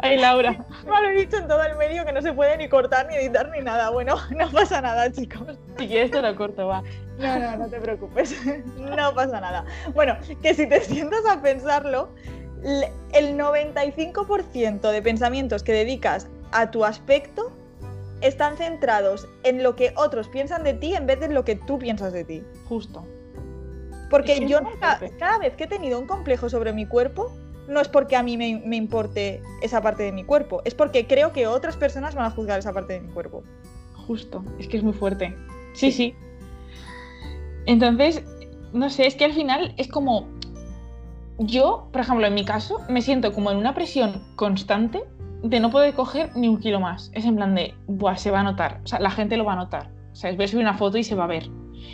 Ay, 0.00 0.18
Laura. 0.18 0.52
me 0.84 1.02
lo 1.02 1.08
he 1.08 1.14
dicho 1.14 1.36
en 1.36 1.48
todo 1.48 1.62
el 1.62 1.76
medio 1.76 2.04
que 2.04 2.12
no 2.12 2.22
se 2.22 2.32
puede 2.32 2.56
ni 2.56 2.68
cortar 2.68 3.08
ni 3.08 3.16
editar 3.16 3.50
ni 3.50 3.60
nada. 3.60 3.90
Bueno, 3.90 4.16
no 4.36 4.50
pasa 4.50 4.80
nada, 4.80 5.10
chicos. 5.10 5.58
Si 5.78 5.88
quieres 5.88 6.10
te 6.10 6.22
lo 6.22 6.34
corto, 6.36 6.66
va. 6.66 6.82
No, 7.18 7.38
no, 7.38 7.56
no 7.56 7.68
te 7.68 7.80
preocupes. 7.80 8.34
No 8.78 9.14
pasa 9.14 9.40
nada. 9.40 9.64
Bueno, 9.94 10.16
que 10.42 10.54
si 10.54 10.66
te 10.68 10.80
sientas 10.80 11.24
a 11.26 11.40
pensarlo, 11.40 12.10
el 13.12 13.38
95% 13.38 14.90
de 14.90 15.02
pensamientos 15.02 15.62
que 15.62 15.72
dedicas 15.72 16.28
a 16.52 16.70
tu 16.70 16.84
aspecto 16.84 17.52
están 18.20 18.56
centrados 18.56 19.28
en 19.44 19.62
lo 19.62 19.76
que 19.76 19.92
otros 19.96 20.28
piensan 20.28 20.64
de 20.64 20.74
ti 20.74 20.94
en 20.94 21.06
vez 21.06 21.20
de 21.20 21.26
en 21.26 21.34
lo 21.34 21.44
que 21.44 21.54
tú 21.54 21.78
piensas 21.78 22.12
de 22.12 22.24
ti. 22.24 22.42
Justo. 22.68 23.06
Porque 24.10 24.46
yo 24.46 24.60
nunca, 24.60 24.98
cada 25.18 25.38
vez 25.38 25.54
que 25.54 25.64
he 25.64 25.66
tenido 25.66 25.98
un 25.98 26.06
complejo 26.06 26.48
sobre 26.48 26.72
mi 26.72 26.86
cuerpo, 26.86 27.32
no 27.68 27.80
es 27.80 27.88
porque 27.88 28.16
a 28.16 28.22
mí 28.22 28.36
me, 28.36 28.62
me 28.64 28.76
importe 28.76 29.42
esa 29.62 29.80
parte 29.82 30.02
de 30.02 30.12
mi 30.12 30.24
cuerpo, 30.24 30.62
es 30.64 30.74
porque 30.74 31.06
creo 31.06 31.32
que 31.32 31.46
otras 31.46 31.76
personas 31.76 32.14
van 32.14 32.24
a 32.26 32.30
juzgar 32.30 32.58
esa 32.58 32.72
parte 32.72 32.94
de 32.94 33.00
mi 33.00 33.12
cuerpo. 33.12 33.42
Justo. 34.06 34.42
Es 34.58 34.66
que 34.68 34.78
es 34.78 34.82
muy 34.82 34.94
fuerte. 34.94 35.36
Sí, 35.74 35.92
sí. 35.92 36.14
Entonces, 37.66 38.24
no 38.72 38.88
sé, 38.90 39.06
es 39.06 39.14
que 39.14 39.24
al 39.24 39.32
final 39.32 39.74
es 39.76 39.88
como. 39.88 40.28
Yo, 41.38 41.88
por 41.92 42.00
ejemplo, 42.00 42.26
en 42.26 42.34
mi 42.34 42.44
caso, 42.44 42.80
me 42.88 43.00
siento 43.00 43.32
como 43.32 43.50
en 43.52 43.58
una 43.58 43.74
presión 43.74 44.24
constante 44.34 45.04
de 45.42 45.60
no 45.60 45.70
poder 45.70 45.94
coger 45.94 46.34
ni 46.36 46.48
un 46.48 46.58
kilo 46.58 46.80
más. 46.80 47.12
Es 47.14 47.24
en 47.24 47.36
plan 47.36 47.54
de, 47.54 47.74
buah, 47.86 48.16
se 48.16 48.30
va 48.32 48.40
a 48.40 48.42
notar. 48.42 48.80
O 48.82 48.86
sea, 48.88 48.98
la 48.98 49.10
gente 49.10 49.36
lo 49.36 49.44
va 49.44 49.52
a 49.52 49.56
notar. 49.56 49.90
O 50.12 50.16
sea, 50.16 50.32
voy 50.34 50.46
a 50.46 50.48
subir 50.48 50.64
una 50.64 50.74
foto 50.74 50.98
y 50.98 51.04
se 51.04 51.14
va 51.14 51.24
a 51.24 51.28
ver. 51.28 51.48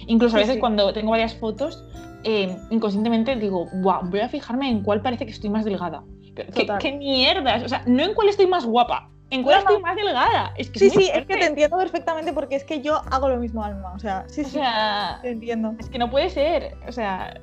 Incluso 0.07 0.37
a 0.37 0.39
Sí, 0.39 0.43
veces 0.45 0.55
sí. 0.55 0.61
cuando 0.61 0.93
tengo 0.95 1.11
varias 1.11 1.35
fotos, 1.35 1.85
eh, 2.25 2.57
inconscientemente 2.71 3.37
digo, 3.37 3.69
guau, 3.73 4.03
voy 4.11 4.21
a 4.21 4.29
fijarme 4.29 4.69
en 4.71 4.83
cuál 4.83 5.03
parece 5.03 5.25
que 5.27 5.33
estoy 5.33 5.51
más 5.51 5.65
delgada. 5.65 6.03
¿qué, 6.35 6.67
qué 6.81 6.93
mierdas? 6.93 7.63
O 7.63 7.69
sea, 7.69 7.83
no 7.87 8.03
en 8.03 8.15
cuál 8.15 8.29
estoy 8.29 8.47
más 8.47 8.65
guapa, 8.65 9.09
en 9.31 9.43
cuál 9.43 9.57
No, 9.57 9.61
estoy 9.61 9.83
más 9.83 9.97
delgada. 9.97 10.53
Es 10.57 10.69
que 10.71 10.79
Sí, 10.81 10.91
sí, 10.91 11.11
es 11.13 11.27
que 11.27 11.37
te 11.37 11.47
entiendo 11.47 11.77
perfectamente 11.77 12.33
porque 12.33 12.57
es 12.57 12.65
que 12.65 12.81
yo 12.83 13.03
hago 13.11 13.29
lo 13.29 13.37
mismo, 13.37 13.63
Alma. 13.63 13.93
O 13.95 13.99
sea, 13.99 14.25
sí, 14.27 14.41
O 14.41 14.45
sí, 14.45 14.51
sea, 14.51 15.21
te 15.23 15.31
entiendo. 15.31 15.75
es 15.79 15.89
que 15.89 15.99
no 15.99 16.11
puede 16.11 16.31
ser. 16.31 16.77
O 16.89 16.93
sea, 16.93 17.41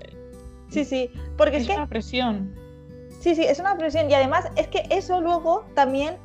Sí, 0.69 0.85
sí, 0.85 1.09
porque 1.37 1.57
es, 1.57 1.63
es 1.63 1.69
que 1.69 1.75
una 1.75 1.87
presión. 1.87 2.55
Sí, 3.19 3.35
sí, 3.35 3.43
es 3.43 3.59
una 3.59 3.77
presión. 3.77 4.09
Y 4.09 4.13
además 4.13 4.49
es 4.55 4.67
que 4.67 4.83
eso 4.89 5.21
luego 5.21 5.65
también, 5.75 6.15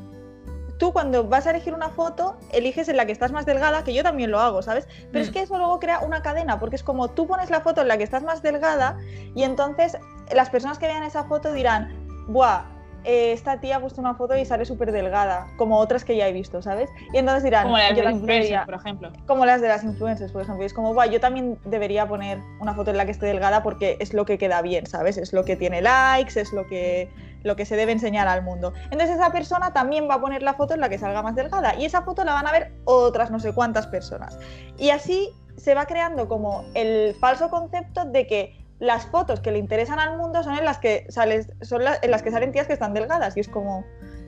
tú 0.79 0.93
cuando 0.93 1.25
vas 1.25 1.47
a 1.47 1.51
elegir 1.51 1.75
una 1.75 1.89
foto, 1.91 2.37
eliges 2.53 2.89
en 2.89 2.97
la 2.97 3.07
que 3.07 3.13
estás 3.13 3.33
más 3.33 3.47
delgada, 3.47 3.83
que 3.85 3.95
yo 3.95 4.03
también 4.03 4.31
lo 4.31 4.41
hago, 4.41 4.63
¿sabes? 4.63 4.87
Pero 5.13 5.23
es 5.25 5.31
Mm. 5.31 5.33
que 5.33 5.41
eso 5.43 5.57
luego 5.59 5.79
crea 5.81 6.01
una 6.01 6.23
cadena, 6.23 6.59
porque 6.59 6.77
es 6.77 6.83
como 6.83 7.09
tú 7.09 7.27
pones 7.27 7.51
la 7.51 7.61
foto 7.61 7.81
en 7.83 7.89
la 7.89 7.97
que 7.97 8.05
estás 8.05 8.23
más 8.23 8.43
delgada 8.43 8.97
y 9.35 9.43
entonces 9.43 9.97
las 10.35 10.51
personas 10.51 10.79
que 10.79 10.87
vean 10.87 11.03
esa 11.05 11.25
foto 11.25 11.53
dirán, 11.53 12.07
buah, 12.29 12.65
eh, 13.05 13.31
esta 13.31 13.61
tía 13.61 13.77
ha 13.77 13.81
puesto 13.81 14.01
una 14.01 14.15
foto 14.17 14.37
y 14.37 14.45
sale 14.45 14.65
súper 14.65 14.91
delgada, 14.91 15.47
como 15.57 15.79
otras 15.79 16.05
que 16.05 16.17
ya 16.17 16.27
he 16.27 16.33
visto, 16.33 16.61
¿sabes? 16.61 16.91
Y 17.13 17.19
entonces 17.19 17.45
dirán, 17.45 17.63
Como 17.63 17.79
las 17.79 17.91
yo 17.91 17.95
de 17.99 18.03
también 18.03 18.17
influencers, 18.43 18.65
por 18.65 18.75
ejemplo. 18.75 19.13
como 19.29 19.47
las 19.47 19.61
de 19.61 19.69
las 19.69 19.85
influencers, 19.85 20.33
por 20.33 20.43
ejemplo. 20.43 20.65
Y 20.65 20.67
es 20.67 20.75
como, 20.75 20.93
"Buah, 20.93 21.07
yo 21.07 21.21
también 21.21 21.57
debería 21.65 22.09
poner 22.09 22.41
una 22.59 22.75
foto 22.75 22.91
en 22.91 22.97
la 22.97 23.05
que 23.05 23.13
esté 23.13 23.27
delgada 23.27 23.63
porque 23.63 23.97
es 24.01 24.13
lo 24.13 24.25
que 24.25 24.39
queda 24.39 24.61
bien, 24.61 24.87
¿sabes? 24.87 25.19
Es 25.19 25.33
lo 25.33 25.45
que 25.45 25.55
tiene 25.55 25.83
likes, 25.83 26.41
es 26.41 26.53
lo 26.53 26.67
que, 26.67 27.09
lo 27.47 27.57
que 27.57 27.65
se 27.65 27.77
debe 27.77 27.93
enseñar 27.93 28.29
al 28.29 28.43
mundo. 28.43 28.73
Entonces 28.91 29.11
esa 29.11 29.31
persona 29.31 29.73
también 29.73 30.09
va 30.11 30.15
a 30.15 30.21
poner 30.21 30.43
la 30.43 30.55
foto 30.55 30.75
en 30.75 30.81
la 30.81 30.89
que 30.89 30.99
salga 30.99 31.23
más 31.23 31.35
delgada 31.35 31.75
y 31.77 31.85
esa 31.85 32.03
foto 32.03 32.25
la 32.25 32.35
van 32.35 32.47
a 32.47 32.53
ver 32.53 32.73
otras 32.85 33.31
no 33.31 33.39
sé 33.39 33.53
cuántas 33.53 33.87
personas. 33.87 34.39
Y 34.77 34.91
así 34.91 35.31
se 35.57 35.75
va 35.75 35.87
creando 35.87 36.29
como 36.29 36.65
el 36.75 37.15
falso 37.21 37.49
concepto 37.49 38.05
de 38.05 38.27
que 38.27 38.67
las 38.79 39.07
fotos 39.07 39.41
que 39.41 39.53
le 39.53 39.59
interesan 39.59 39.99
al 39.99 40.19
mundo 40.19 40.43
son 40.43 40.59
en 40.59 40.65
las 40.65 40.79
que 40.79 41.07
sales, 41.09 41.49
son 41.63 41.83
las, 41.85 42.23
que 42.23 42.31
salen 42.31 42.53
tías 42.53 42.67
que 42.67 42.75
están 42.75 42.93
delgadas 42.93 43.37
y 43.37 43.41
es 43.41 43.49
como 43.49 43.85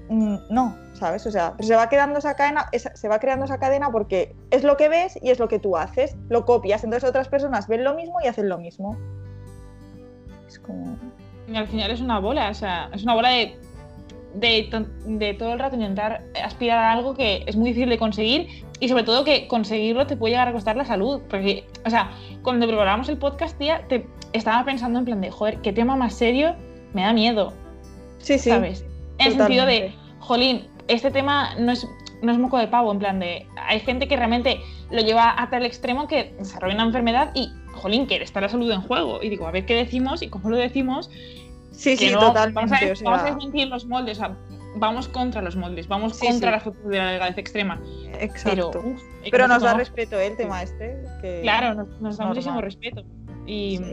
mm, 0.09 0.37
no, 0.49 0.77
¿sabes? 0.95 1.27
O 1.27 1.31
sea, 1.31 1.55
se 1.59 1.75
va 1.75 1.89
quedando 1.89 2.21
esa 2.21 2.35
cadena, 2.35 2.71
se 2.73 3.09
va 3.09 3.19
creando 3.19 3.45
esa 3.45 3.59
cadena 3.59 3.91
porque 3.91 4.35
es 4.51 4.63
lo 4.63 4.77
que 4.77 4.89
ves 4.89 5.19
y 5.21 5.31
es 5.31 5.39
lo 5.39 5.49
que 5.49 5.59
tú 5.59 5.77
haces, 5.77 6.17
lo 6.29 6.47
copias, 6.47 6.85
entonces 6.85 7.07
otras 7.09 7.29
personas 7.29 7.69
ven 7.69 7.85
lo 7.85 7.95
mismo 7.95 8.21
y 8.25 8.29
hacen 8.29 8.49
lo 8.49 8.59
mismo. 8.59 8.97
Es 10.47 10.59
como 10.61 10.97
al 11.55 11.69
final 11.69 11.91
es 11.91 12.01
una 12.01 12.19
bola, 12.19 12.51
o 12.51 12.55
sea, 12.55 12.91
es 12.93 13.03
una 13.03 13.15
bola 13.15 13.31
de 13.31 13.57
de, 14.35 14.87
de, 15.07 15.35
todo 15.35 15.53
el 15.53 15.59
rato 15.59 15.77
intentar 15.77 16.23
aspirar 16.45 16.79
a 16.79 16.93
algo 16.93 17.15
que 17.15 17.45
es 17.47 17.57
muy 17.57 17.71
difícil 17.71 17.89
de 17.89 17.99
conseguir 17.99 18.65
y 18.81 18.89
sobre 18.89 19.03
todo 19.03 19.25
que 19.25 19.49
conseguirlo 19.49 20.07
te 20.07 20.17
puede 20.17 20.33
llegar 20.33 20.49
a 20.49 20.53
costar 20.53 20.77
la 20.77 20.85
salud. 20.85 21.21
Porque, 21.29 21.65
o 21.85 21.91
sea, 21.91 22.11
cuando 22.43 22.67
preparábamos 22.67 23.09
el 23.09 23.19
podcast, 23.19 23.59
tía, 23.59 23.87
te 23.89 24.07
estaba 24.33 24.65
pensando 24.65 24.99
en 24.99 25.05
plan 25.05 25.21
de, 25.21 25.31
joder, 25.31 25.59
qué 25.61 25.73
tema 25.73 25.97
más 25.97 26.15
serio 26.15 26.55
me 26.93 27.03
da 27.03 27.13
miedo. 27.13 27.53
Sí, 28.19 28.39
sí. 28.39 28.51
¿Sabes? 28.51 28.85
En 29.19 29.29
el 29.29 29.37
sentido 29.37 29.67
de, 29.67 29.93
jolín, 30.21 30.67
este 30.87 31.11
tema 31.11 31.55
no 31.59 31.73
es, 31.73 31.87
no 32.23 32.33
es 32.33 32.39
moco 32.39 32.59
de 32.59 32.69
pavo, 32.69 32.91
en 32.93 32.99
plan 32.99 33.21
de, 33.21 33.47
hay 33.69 33.81
gente 33.81 34.09
que 34.09 34.17
realmente 34.17 34.61
lo 34.91 35.01
lleva 35.03 35.41
a 35.41 35.51
tal 35.51 35.65
extremo 35.65 36.07
que 36.09 36.35
desarrolla 36.39 36.75
una 36.75 36.85
enfermedad 36.85 37.31
y, 37.35 37.51
jolín, 37.73 38.07
que 38.07 38.17
está 38.23 38.41
la 38.41 38.49
salud 38.49 38.71
en 38.71 38.81
juego. 38.83 39.23
Y 39.23 39.29
digo, 39.29 39.47
a 39.47 39.51
ver 39.51 39.67
qué 39.67 39.75
decimos 39.75 40.23
y 40.23 40.29
cómo 40.29 40.51
lo 40.51 40.57
decimos. 40.57 41.11
Sí, 41.71 41.97
sí, 41.97 42.13
totalmente. 42.13 42.55
Vamos 42.55 42.73
a, 42.73 42.93
o 42.93 42.97
sea... 42.97 43.11
vamos 43.11 43.21
a 43.23 43.25
desmentir 43.35 43.69
los 43.69 43.87
moldes, 43.87 44.19
o 44.19 44.21
sea, 44.21 44.37
vamos 44.77 45.09
contra 45.09 45.43
los 45.43 45.55
moldes, 45.57 45.87
vamos 45.87 46.17
Sí, 46.17 46.27
contra 46.27 46.61
sí. 46.61 46.71
la 46.85 46.91
de 46.91 46.99
la 46.99 47.11
delgadez 47.13 47.39
extrema. 47.39 47.81
Exacto. 48.19 48.71
Pero, 48.73 48.89
uf, 48.89 49.03
Pero 49.31 49.47
no 49.49 49.55
nos 49.55 49.63
da 49.63 49.75
respeto 49.75 50.19
el 50.19 50.37
tema 50.37 50.63
este. 50.63 50.97
que- 51.21 51.41
Claro, 51.43 51.75
nos, 51.75 51.89
nos 52.01 52.17
da 52.17 52.25
normal. 52.25 52.29
muchísimo 52.29 52.61
respeto. 52.61 53.05
Y 53.47 53.79
Sí. 53.79 53.85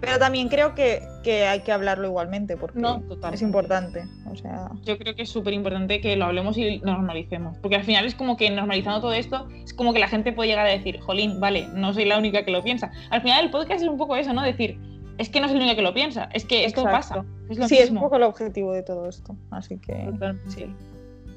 Pero 0.00 0.18
también 0.18 0.48
creo 0.48 0.74
que, 0.74 1.02
que 1.22 1.46
hay 1.46 1.60
que 1.60 1.72
hablarlo 1.72 2.06
igualmente 2.06 2.56
porque 2.56 2.78
No, 2.78 3.02
es 3.32 3.42
importante. 3.42 4.04
O 4.30 4.36
sea, 4.36 4.70
yo 4.84 4.96
creo 4.98 5.14
que 5.14 5.22
es 5.22 5.28
súper 5.28 5.52
importante 5.52 6.00
que 6.00 6.16
lo 6.16 6.26
hablemos 6.26 6.56
y 6.56 6.78
normalicemos. 6.80 7.56
Porque 7.58 7.76
al 7.76 7.84
final 7.84 8.04
es 8.04 8.14
como 8.14 8.36
que 8.36 8.50
normalizando 8.50 9.00
todo 9.00 9.12
esto, 9.12 9.48
es 9.64 9.74
como 9.74 9.92
que 9.92 9.98
la 9.98 10.08
gente 10.08 10.32
puede 10.32 10.50
llegar 10.50 10.66
a 10.66 10.70
decir, 10.70 11.00
jolín, 11.00 11.40
vale, 11.40 11.68
no 11.74 11.92
soy 11.92 12.04
la 12.04 12.18
única 12.18 12.44
que 12.44 12.50
lo 12.50 12.62
piensa. 12.62 12.92
Al 13.10 13.22
final 13.22 13.44
el 13.44 13.50
podcast 13.50 13.82
es 13.82 13.88
un 13.88 13.98
poco 13.98 14.16
eso, 14.16 14.32
¿no? 14.32 14.42
Decir, 14.42 14.78
es 15.18 15.28
que 15.28 15.40
no 15.40 15.48
soy 15.48 15.56
la 15.56 15.64
única 15.64 15.76
que 15.76 15.82
lo 15.82 15.94
piensa, 15.94 16.28
es 16.32 16.44
que 16.44 16.64
esto 16.64 16.82
Exacto. 16.82 17.16
pasa. 17.20 17.24
Es 17.50 17.58
lo 17.58 17.68
sí, 17.68 17.78
es 17.78 17.90
un 17.90 17.98
poco 17.98 18.16
el 18.16 18.22
objetivo 18.22 18.72
de 18.72 18.82
todo 18.82 19.08
esto. 19.08 19.36
Así 19.50 19.78
que 19.78 19.94
Totalmente. 20.12 20.50
sí. 20.50 20.66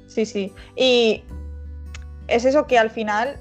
Sí, 0.08 0.25
sí. 0.25 0.53
Y 0.75 1.24
es 2.27 2.46
eso 2.46 2.68
que 2.68 2.77
al 2.77 2.89
final 2.89 3.38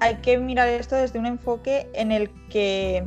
hay 0.00 0.16
que 0.16 0.38
mirar 0.38 0.68
esto 0.68 0.96
desde 0.96 1.18
un 1.18 1.26
enfoque 1.26 1.88
en 1.94 2.10
el 2.10 2.30
que 2.48 3.06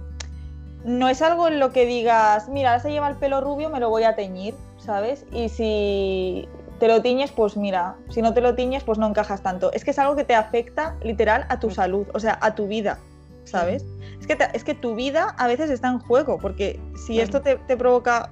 no 0.84 1.08
es 1.10 1.22
algo 1.22 1.48
en 1.48 1.60
lo 1.60 1.72
que 1.72 1.86
digas, 1.86 2.50
mira, 2.50 2.72
ahora 2.72 2.82
se 2.82 2.92
lleva 2.92 3.08
el 3.10 3.16
pelo 3.16 3.42
rubio, 3.42 3.70
me 3.70 3.80
lo 3.80 3.90
voy 3.90 4.04
a 4.04 4.16
teñir, 4.16 4.54
¿sabes? 4.78 5.26
Y 5.32 5.50
si 5.50 6.48
te 6.80 6.88
lo 6.88 7.02
tiñes, 7.02 7.32
pues 7.32 7.56
mira, 7.56 7.96
si 8.10 8.22
no 8.22 8.34
te 8.34 8.42
lo 8.42 8.56
tiñes, 8.56 8.84
pues 8.84 8.98
no 8.98 9.08
encajas 9.08 9.42
tanto. 9.42 9.72
Es 9.72 9.86
que 9.86 9.92
es 9.92 10.00
algo 10.00 10.16
que 10.16 10.24
te 10.26 10.36
afecta 10.36 10.96
literal 11.04 11.46
a 11.50 11.60
tu 11.60 11.70
salud, 11.70 12.06
o 12.14 12.20
sea, 12.20 12.38
a 12.42 12.56
tu 12.56 12.68
vida, 12.68 13.00
¿sabes? 13.46 13.86
Es, 14.20 14.28
que 14.28 14.36
te- 14.36 14.50
es 14.54 14.64
que 14.64 14.74
tu 14.74 14.94
vida 14.96 15.36
a 15.38 15.48
veces 15.48 15.70
está 15.70 15.88
en 15.88 16.00
juego, 16.00 16.38
porque 16.40 16.80
si 16.96 17.14
Claro. 17.14 17.24
esto 17.24 17.42
te, 17.42 17.56
te 17.56 17.78
provoca 17.78 18.32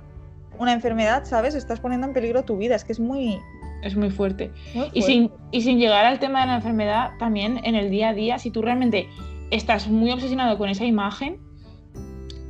una 0.60 0.74
enfermedad, 0.74 1.24
¿sabes? 1.24 1.56
Estás 1.56 1.80
poniendo 1.80 2.08
en 2.08 2.14
peligro 2.14 2.44
tu 2.44 2.58
vida, 2.58 2.76
es 2.76 2.84
que 2.84 2.92
es 2.92 3.00
muy... 3.00 3.40
Es 3.84 3.96
muy 3.96 4.12
fuerte. 4.12 4.52
muy 4.76 4.88
Y 4.94 5.02
fuerte. 5.02 5.02
sin, 5.02 5.32
y 5.52 5.62
sin 5.62 5.80
llegar 5.80 6.06
al 6.06 6.20
tema 6.20 6.42
de 6.42 6.48
la 6.48 6.56
enfermedad, 6.58 7.12
también 7.18 7.62
en 7.64 7.76
el 7.76 7.90
día 7.90 8.10
a 8.10 8.14
día, 8.14 8.38
si 8.38 8.52
tú 8.52 8.62
realmente 8.62 9.08
estás 9.50 9.88
muy 9.88 10.12
obsesionado 10.12 10.58
con 10.58 10.70
esa 10.70 10.86
imagen, 10.86 11.40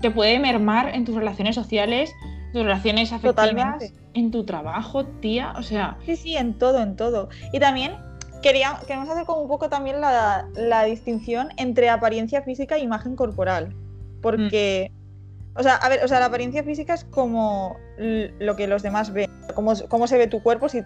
te 0.01 0.12
puede 0.12 0.39
mermar 0.39 0.93
en 0.93 1.05
tus 1.05 1.15
relaciones 1.15 1.55
sociales, 1.55 2.12
tus 2.53 2.63
relaciones 2.63 3.12
afectivas, 3.13 3.50
Totalmente. 3.50 3.93
en 4.13 4.31
tu 4.31 4.46
trabajo, 4.46 5.05
tía. 5.05 5.53
O 5.58 5.63
sea, 5.63 5.98
Sí, 6.05 6.15
sí, 6.15 6.38
en 6.38 6.58
todo, 6.58 6.81
en 6.81 6.96
todo. 6.96 7.29
Y 7.53 7.60
también 7.60 7.93
quería, 8.41 8.79
queremos 8.88 9.10
hacer 9.10 9.25
como 9.25 9.41
un 9.41 9.48
poco 9.48 9.70
también 9.70 10.01
la, 10.01 10.48
la 10.55 10.84
distinción 10.84 11.50
entre 11.58 11.89
apariencia 11.89 12.41
física 12.41 12.75
e 12.75 12.79
imagen 12.79 13.15
corporal. 13.15 13.74
Porque, 14.22 14.91
o 15.55 15.63
sea, 15.63 15.75
a 15.75 15.89
ver, 15.89 16.03
o 16.03 16.08
sea, 16.08 16.20
la 16.20 16.25
apariencia 16.25 16.63
física 16.63 16.93
es 16.93 17.03
como 17.05 17.77
lo 17.98 18.55
que 18.55 18.67
los 18.67 18.84
demás 18.84 19.13
ven. 19.13 19.29
Cómo, 19.55 19.74
cómo 19.88 20.08
se 20.08 20.17
ve 20.17 20.27
tu 20.27 20.41
cuerpo, 20.43 20.70
si 20.70 20.81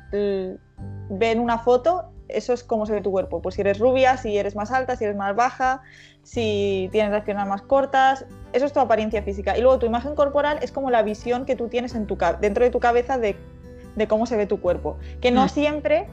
ven 1.09 1.39
una 1.39 1.59
foto, 1.59 2.11
eso 2.27 2.53
es 2.53 2.63
cómo 2.63 2.85
se 2.85 2.93
ve 2.93 3.01
tu 3.01 3.11
cuerpo. 3.11 3.41
Pues 3.41 3.55
si 3.55 3.61
eres 3.61 3.79
rubia, 3.79 4.17
si 4.17 4.37
eres 4.37 4.55
más 4.55 4.71
alta, 4.71 4.95
si 4.95 5.03
eres 5.03 5.15
más 5.15 5.35
baja, 5.35 5.81
si 6.25 6.89
tienes 6.91 7.11
las 7.11 7.23
piernas 7.23 7.47
más 7.47 7.61
cortas, 7.61 8.25
eso 8.51 8.65
es 8.65 8.73
tu 8.73 8.79
apariencia 8.79 9.21
física. 9.21 9.55
Y 9.57 9.61
luego 9.61 9.77
tu 9.79 9.85
imagen 9.85 10.15
corporal 10.15 10.57
es 10.63 10.71
como 10.71 10.89
la 10.89 11.03
visión 11.03 11.45
que 11.45 11.55
tú 11.55 11.67
tienes 11.67 11.93
en 11.93 12.07
tu, 12.07 12.17
dentro 12.41 12.63
de 12.65 12.71
tu 12.71 12.79
cabeza 12.79 13.17
de, 13.19 13.35
de 13.95 14.07
cómo 14.07 14.25
se 14.25 14.35
ve 14.35 14.47
tu 14.47 14.59
cuerpo. 14.59 14.97
Que 15.21 15.29
no 15.31 15.45
Mm. 15.45 15.49
siempre 15.49 16.07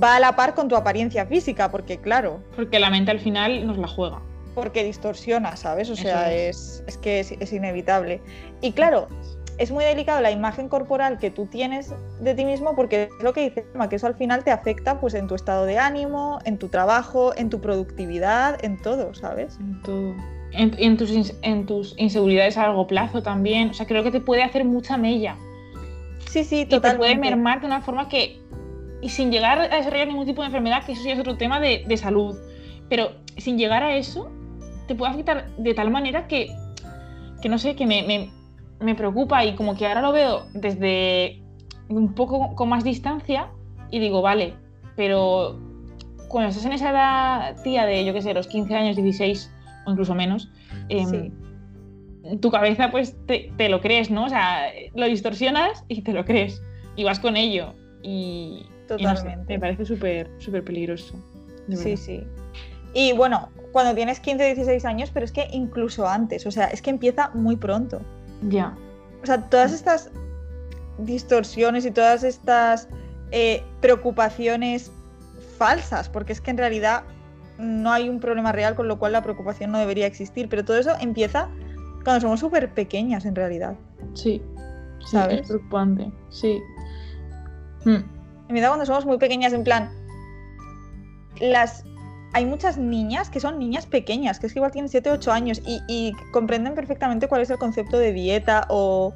va 0.00 0.14
a 0.16 0.20
la 0.20 0.36
par 0.36 0.54
con 0.54 0.68
tu 0.68 0.76
apariencia 0.76 1.26
física, 1.26 1.70
porque 1.72 1.98
claro, 1.98 2.40
porque 2.54 2.78
la 2.78 2.88
mente 2.88 3.10
al 3.10 3.18
final 3.20 3.66
nos 3.66 3.78
la 3.78 3.88
juega. 3.88 4.22
porque 4.54 4.84
distorsiona, 4.84 5.56
¿sabes? 5.56 5.88
O 5.90 5.96
sea, 5.96 6.32
es. 6.32 6.56
es, 6.56 6.84
es 6.88 6.98
que 6.98 7.20
es, 7.20 7.32
es 7.32 7.52
inevitable. 7.52 8.20
Y 8.60 8.72
claro, 8.72 9.08
es 9.58 9.70
muy 9.72 9.84
delicado 9.84 10.20
la 10.20 10.30
imagen 10.30 10.68
corporal 10.68 11.18
que 11.18 11.30
tú 11.30 11.46
tienes 11.46 11.92
de 12.20 12.34
ti 12.34 12.44
mismo 12.44 12.74
porque 12.76 13.04
es 13.04 13.22
lo 13.22 13.32
que 13.32 13.42
dice 13.50 13.64
que 13.90 13.96
eso 13.96 14.06
al 14.06 14.14
final 14.14 14.44
te 14.44 14.50
afecta 14.52 15.00
pues 15.00 15.14
en 15.14 15.26
tu 15.26 15.34
estado 15.34 15.64
de 15.66 15.78
ánimo, 15.78 16.38
en 16.44 16.58
tu 16.58 16.68
trabajo, 16.68 17.32
en 17.36 17.50
tu 17.50 17.60
productividad, 17.60 18.64
en 18.64 18.80
todo, 18.80 19.14
¿sabes? 19.14 19.58
En 19.60 19.82
todo. 19.82 20.14
En, 20.52 20.74
en 20.78 20.96
tus, 20.96 21.12
ins- 21.12 21.34
en 21.42 21.66
tus 21.66 21.94
inseguridades 21.98 22.56
a 22.56 22.62
largo 22.62 22.86
plazo 22.86 23.22
también. 23.22 23.70
O 23.70 23.74
sea, 23.74 23.86
creo 23.86 24.02
que 24.02 24.10
te 24.10 24.20
puede 24.20 24.42
hacer 24.42 24.64
mucha 24.64 24.96
mella. 24.96 25.36
Sí, 26.30 26.44
sí, 26.44 26.60
Y 26.60 26.64
te 26.64 26.76
totalmente. 26.76 26.98
puede 26.98 27.16
mermar 27.16 27.60
de 27.60 27.66
una 27.66 27.80
forma 27.82 28.08
que. 28.08 28.40
Y 29.02 29.10
sin 29.10 29.30
llegar 29.30 29.58
a 29.60 29.76
desarrollar 29.76 30.08
ningún 30.08 30.26
tipo 30.26 30.40
de 30.42 30.46
enfermedad, 30.46 30.84
que 30.84 30.92
eso 30.92 31.04
ya 31.04 31.12
es 31.12 31.18
otro 31.18 31.36
tema 31.36 31.60
de, 31.60 31.84
de 31.86 31.96
salud. 31.96 32.36
Pero 32.88 33.12
sin 33.36 33.58
llegar 33.58 33.82
a 33.82 33.96
eso, 33.96 34.30
te 34.86 34.94
puede 34.94 35.12
afectar 35.12 35.48
de 35.56 35.74
tal 35.74 35.90
manera 35.90 36.26
que. 36.28 36.48
Que 37.42 37.48
no 37.48 37.58
sé, 37.58 37.76
que 37.76 37.86
me, 37.86 38.02
me, 38.02 38.30
me 38.80 38.94
preocupa 38.94 39.44
y 39.44 39.54
como 39.54 39.76
que 39.76 39.86
ahora 39.86 40.02
lo 40.02 40.12
veo 40.12 40.46
desde 40.54 41.42
un 41.88 42.14
poco 42.14 42.54
con 42.54 42.68
más 42.68 42.84
distancia 42.84 43.48
y 43.90 43.98
digo, 43.98 44.22
vale, 44.22 44.54
pero 44.96 45.58
cuando 46.28 46.50
estás 46.50 46.64
en 46.66 46.72
esa 46.72 46.90
edad, 46.90 47.56
tía, 47.62 47.86
de 47.86 48.04
yo 48.04 48.12
qué 48.12 48.22
sé, 48.22 48.34
los 48.34 48.46
15 48.46 48.74
años, 48.74 48.96
16 48.96 49.50
o 49.86 49.90
incluso 49.92 50.14
menos, 50.14 50.50
em, 50.88 51.06
Sí. 51.06 51.32
tu 52.40 52.50
cabeza 52.50 52.90
pues 52.90 53.16
te, 53.26 53.50
te 53.56 53.68
lo 53.70 53.80
crees, 53.80 54.10
¿no? 54.10 54.24
O 54.24 54.28
sea, 54.28 54.66
lo 54.94 55.06
distorsionas 55.06 55.84
y 55.88 56.02
te 56.02 56.12
lo 56.12 56.24
crees 56.24 56.60
y 56.96 57.04
vas 57.04 57.20
con 57.20 57.36
ello. 57.36 57.72
Y, 58.02 58.66
y 58.98 59.02
no 59.02 59.16
sé, 59.16 59.22
Totalmente. 59.22 59.52
me 59.54 59.58
parece 59.60 59.84
súper 59.86 60.30
súper 60.38 60.62
peligroso. 60.64 61.14
Sí, 61.70 61.96
sí. 61.96 62.22
Y 62.94 63.12
bueno, 63.12 63.48
cuando 63.72 63.94
tienes 63.94 64.20
15, 64.20 64.44
16 64.54 64.84
años, 64.84 65.10
pero 65.12 65.24
es 65.24 65.32
que 65.32 65.46
incluso 65.52 66.06
antes, 66.06 66.46
o 66.46 66.50
sea, 66.50 66.66
es 66.66 66.80
que 66.82 66.90
empieza 66.90 67.30
muy 67.34 67.56
pronto. 67.56 68.00
Ya. 68.42 68.76
O 69.22 69.26
sea, 69.26 69.48
todas 69.48 69.72
estas 69.72 70.10
distorsiones 70.98 71.84
y 71.86 71.90
todas 71.90 72.24
estas 72.24 72.88
eh, 73.30 73.62
preocupaciones 73.80 74.90
falsas, 75.58 76.08
porque 76.08 76.32
es 76.32 76.40
que 76.40 76.50
en 76.50 76.58
realidad 76.58 77.04
no 77.58 77.92
hay 77.92 78.08
un 78.08 78.20
problema 78.20 78.52
real, 78.52 78.74
con 78.74 78.88
lo 78.88 78.98
cual 78.98 79.12
la 79.12 79.22
preocupación 79.22 79.72
no 79.72 79.78
debería 79.78 80.06
existir, 80.06 80.48
pero 80.48 80.64
todo 80.64 80.78
eso 80.78 80.92
empieza 81.00 81.48
cuando 82.04 82.20
somos 82.20 82.40
súper 82.40 82.72
pequeñas 82.72 83.24
en 83.24 83.34
realidad. 83.34 83.76
Sí. 84.14 84.40
sí, 85.00 85.06
¿Sabes? 85.10 85.40
Es 85.40 85.48
preocupante. 85.48 86.10
Sí. 86.30 86.60
Mm, 87.84 88.18
Empieza 88.48 88.68
cuando 88.68 88.86
somos 88.86 89.04
muy 89.04 89.18
pequeñas, 89.18 89.52
en 89.52 89.62
plan, 89.62 89.90
las... 91.40 91.84
Hay 92.34 92.44
muchas 92.44 92.76
niñas 92.78 93.30
que 93.30 93.40
son 93.40 93.58
niñas 93.58 93.86
pequeñas, 93.86 94.38
que 94.38 94.46
es 94.46 94.52
que 94.52 94.58
igual 94.58 94.70
tienen 94.72 94.88
7 94.88 95.10
o 95.10 95.14
8 95.14 95.32
años 95.32 95.62
y, 95.66 95.80
y 95.88 96.12
comprenden 96.32 96.74
perfectamente 96.74 97.26
cuál 97.26 97.40
es 97.40 97.50
el 97.50 97.58
concepto 97.58 97.98
de 97.98 98.12
dieta 98.12 98.66
o, 98.68 99.14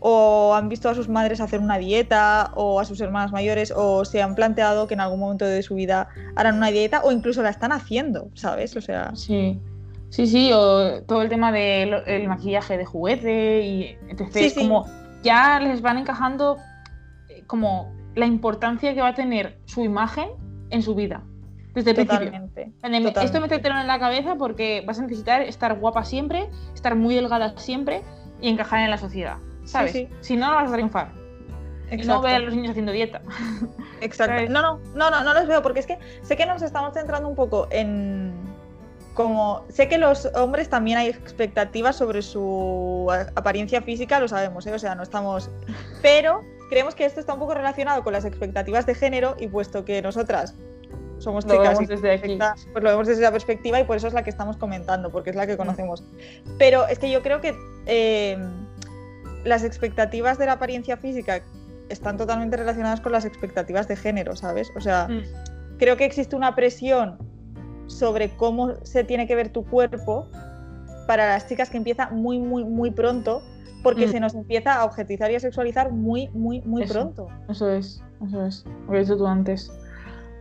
o 0.00 0.54
han 0.54 0.68
visto 0.68 0.88
a 0.88 0.94
sus 0.94 1.08
madres 1.08 1.40
hacer 1.40 1.60
una 1.60 1.78
dieta 1.78 2.52
o 2.54 2.80
a 2.80 2.84
sus 2.84 3.00
hermanas 3.00 3.32
mayores 3.32 3.72
o 3.74 4.04
se 4.04 4.22
han 4.22 4.34
planteado 4.34 4.86
que 4.86 4.94
en 4.94 5.00
algún 5.00 5.20
momento 5.20 5.44
de 5.46 5.62
su 5.62 5.74
vida 5.74 6.08
harán 6.36 6.56
una 6.56 6.70
dieta 6.70 7.02
o 7.04 7.12
incluso 7.12 7.42
la 7.42 7.50
están 7.50 7.72
haciendo, 7.72 8.28
¿sabes? 8.34 8.76
O 8.76 8.80
sea, 8.80 9.14
Sí. 9.14 9.58
Sí, 10.10 10.26
sí, 10.26 10.50
o 10.52 11.02
todo 11.04 11.22
el 11.22 11.28
tema 11.28 11.52
del 11.52 12.26
maquillaje 12.26 12.76
de 12.76 12.84
juguete 12.84 13.62
y 13.62 13.96
etc. 14.08 14.28
Sí, 14.32 14.44
Es 14.44 14.54
sí. 14.54 14.58
como 14.60 14.84
ya 15.22 15.60
les 15.60 15.82
van 15.82 15.98
encajando 15.98 16.56
eh, 17.28 17.44
como 17.46 17.92
la 18.16 18.26
importancia 18.26 18.92
que 18.92 19.00
va 19.00 19.08
a 19.08 19.14
tener 19.14 19.58
su 19.66 19.84
imagen 19.84 20.30
en 20.70 20.82
su 20.82 20.96
vida. 20.96 21.22
Desde 21.74 21.90
el 21.90 21.96
principio. 21.96 22.26
totalmente. 22.26 22.60
De, 22.60 22.68
Esto 22.68 23.08
totalmente. 23.08 23.40
métetelo 23.40 23.80
en 23.80 23.86
la 23.86 23.98
cabeza 23.98 24.34
porque 24.36 24.82
vas 24.86 24.98
a 24.98 25.02
necesitar 25.02 25.42
estar 25.42 25.78
guapa 25.78 26.04
siempre, 26.04 26.48
estar 26.74 26.96
muy 26.96 27.14
delgada 27.14 27.56
siempre 27.56 28.02
y 28.40 28.48
encajar 28.48 28.80
en 28.80 28.90
la 28.90 28.98
sociedad. 28.98 29.36
¿Sabes? 29.64 29.92
sí. 29.92 30.08
Si 30.20 30.36
no, 30.36 30.48
no 30.50 30.56
vas 30.56 30.70
a 30.70 30.72
triunfar. 30.72 31.12
Y 31.90 31.96
no 31.96 32.02
Exacto. 32.02 32.22
ver 32.22 32.34
a 32.34 32.38
los 32.40 32.54
niños 32.54 32.70
haciendo 32.70 32.92
dieta. 32.92 33.20
Exacto. 34.00 34.34
¿sabes? 34.34 34.50
No, 34.50 34.62
no, 34.62 34.80
no, 34.94 35.10
no, 35.10 35.22
no 35.22 35.34
los 35.34 35.46
veo 35.46 35.62
porque 35.62 35.80
es 35.80 35.86
que 35.86 35.98
sé 36.22 36.36
que 36.36 36.46
nos 36.46 36.62
estamos 36.62 36.94
centrando 36.94 37.28
un 37.28 37.36
poco 37.36 37.68
en 37.70 38.32
como 39.14 39.64
sé 39.68 39.88
que 39.88 39.98
los 39.98 40.26
hombres 40.34 40.68
también 40.68 40.98
hay 40.98 41.08
expectativas 41.08 41.96
sobre 41.96 42.22
su 42.22 43.08
apariencia 43.34 43.82
física, 43.82 44.20
lo 44.20 44.28
sabemos, 44.28 44.66
¿eh? 44.66 44.72
o 44.72 44.78
sea, 44.78 44.94
no 44.94 45.02
estamos, 45.02 45.50
pero 46.00 46.42
creemos 46.70 46.94
que 46.94 47.04
esto 47.04 47.20
está 47.20 47.34
un 47.34 47.40
poco 47.40 47.54
relacionado 47.54 48.02
con 48.04 48.12
las 48.12 48.24
expectativas 48.24 48.86
de 48.86 48.94
género 48.94 49.36
y 49.38 49.48
puesto 49.48 49.84
que 49.84 50.00
nosotras 50.00 50.54
somos 51.20 51.44
Lo 51.44 51.52
chicas 51.52 51.78
vemos 51.78 51.88
desde 51.88 52.12
aquí. 52.12 52.38
pues 52.72 52.82
lo 52.82 52.90
vemos 52.90 53.06
desde 53.06 53.22
esa 53.22 53.32
perspectiva 53.32 53.78
y 53.80 53.84
por 53.84 53.96
eso 53.96 54.08
es 54.08 54.14
la 54.14 54.22
que 54.22 54.30
estamos 54.30 54.56
comentando, 54.56 55.10
porque 55.10 55.30
es 55.30 55.36
la 55.36 55.46
que 55.46 55.56
conocemos. 55.56 56.02
Pero 56.58 56.86
es 56.88 56.98
que 56.98 57.10
yo 57.10 57.22
creo 57.22 57.40
que 57.40 57.54
eh, 57.86 58.38
las 59.44 59.64
expectativas 59.64 60.38
de 60.38 60.46
la 60.46 60.52
apariencia 60.52 60.96
física 60.96 61.42
están 61.88 62.16
totalmente 62.16 62.56
relacionadas 62.56 63.00
con 63.00 63.12
las 63.12 63.24
expectativas 63.24 63.88
de 63.88 63.96
género, 63.96 64.36
¿sabes? 64.36 64.72
O 64.76 64.80
sea, 64.80 65.08
mm. 65.08 65.76
creo 65.78 65.96
que 65.96 66.04
existe 66.04 66.36
una 66.36 66.54
presión 66.54 67.18
sobre 67.86 68.30
cómo 68.36 68.74
se 68.84 69.04
tiene 69.04 69.26
que 69.26 69.34
ver 69.34 69.50
tu 69.50 69.64
cuerpo 69.64 70.28
para 71.06 71.28
las 71.28 71.48
chicas 71.48 71.70
que 71.70 71.76
empieza 71.76 72.08
muy, 72.10 72.38
muy, 72.38 72.64
muy 72.64 72.92
pronto, 72.92 73.42
porque 73.82 74.06
mm. 74.06 74.10
se 74.10 74.20
nos 74.20 74.34
empieza 74.34 74.74
a 74.74 74.84
objetizar 74.84 75.30
y 75.30 75.34
a 75.34 75.40
sexualizar 75.40 75.90
muy, 75.90 76.28
muy, 76.28 76.60
muy 76.62 76.86
pronto. 76.86 77.26
Eso 77.48 77.68
es, 77.68 78.02
eso 78.26 78.46
es, 78.46 78.64
lo 78.88 78.96
he 78.96 79.00
dicho 79.00 79.16
tú 79.16 79.26
antes. 79.26 79.72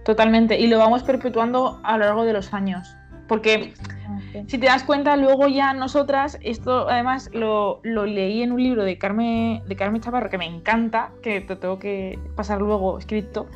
Totalmente, 0.03 0.59
y 0.59 0.67
lo 0.67 0.77
vamos 0.77 1.03
perpetuando 1.03 1.79
a 1.83 1.97
lo 1.97 2.05
largo 2.05 2.25
de 2.25 2.33
los 2.33 2.53
años. 2.53 2.95
Porque 3.27 3.73
si 4.47 4.57
te 4.57 4.65
das 4.65 4.83
cuenta, 4.83 5.15
luego 5.15 5.47
ya 5.47 5.73
nosotras, 5.73 6.39
esto 6.41 6.89
además 6.89 7.29
lo, 7.31 7.79
leí 7.83 8.41
en 8.41 8.51
un 8.51 8.63
libro 8.63 8.83
de 8.83 8.97
Carmen, 8.97 9.61
de 9.67 9.75
Carmen 9.75 10.01
Chaparro 10.01 10.29
que 10.29 10.37
me 10.39 10.45
encanta, 10.45 11.11
que 11.21 11.41
te 11.41 11.55
tengo 11.55 11.77
que 11.77 12.17
pasar 12.35 12.59
luego 12.59 12.97
escrito. 12.97 13.47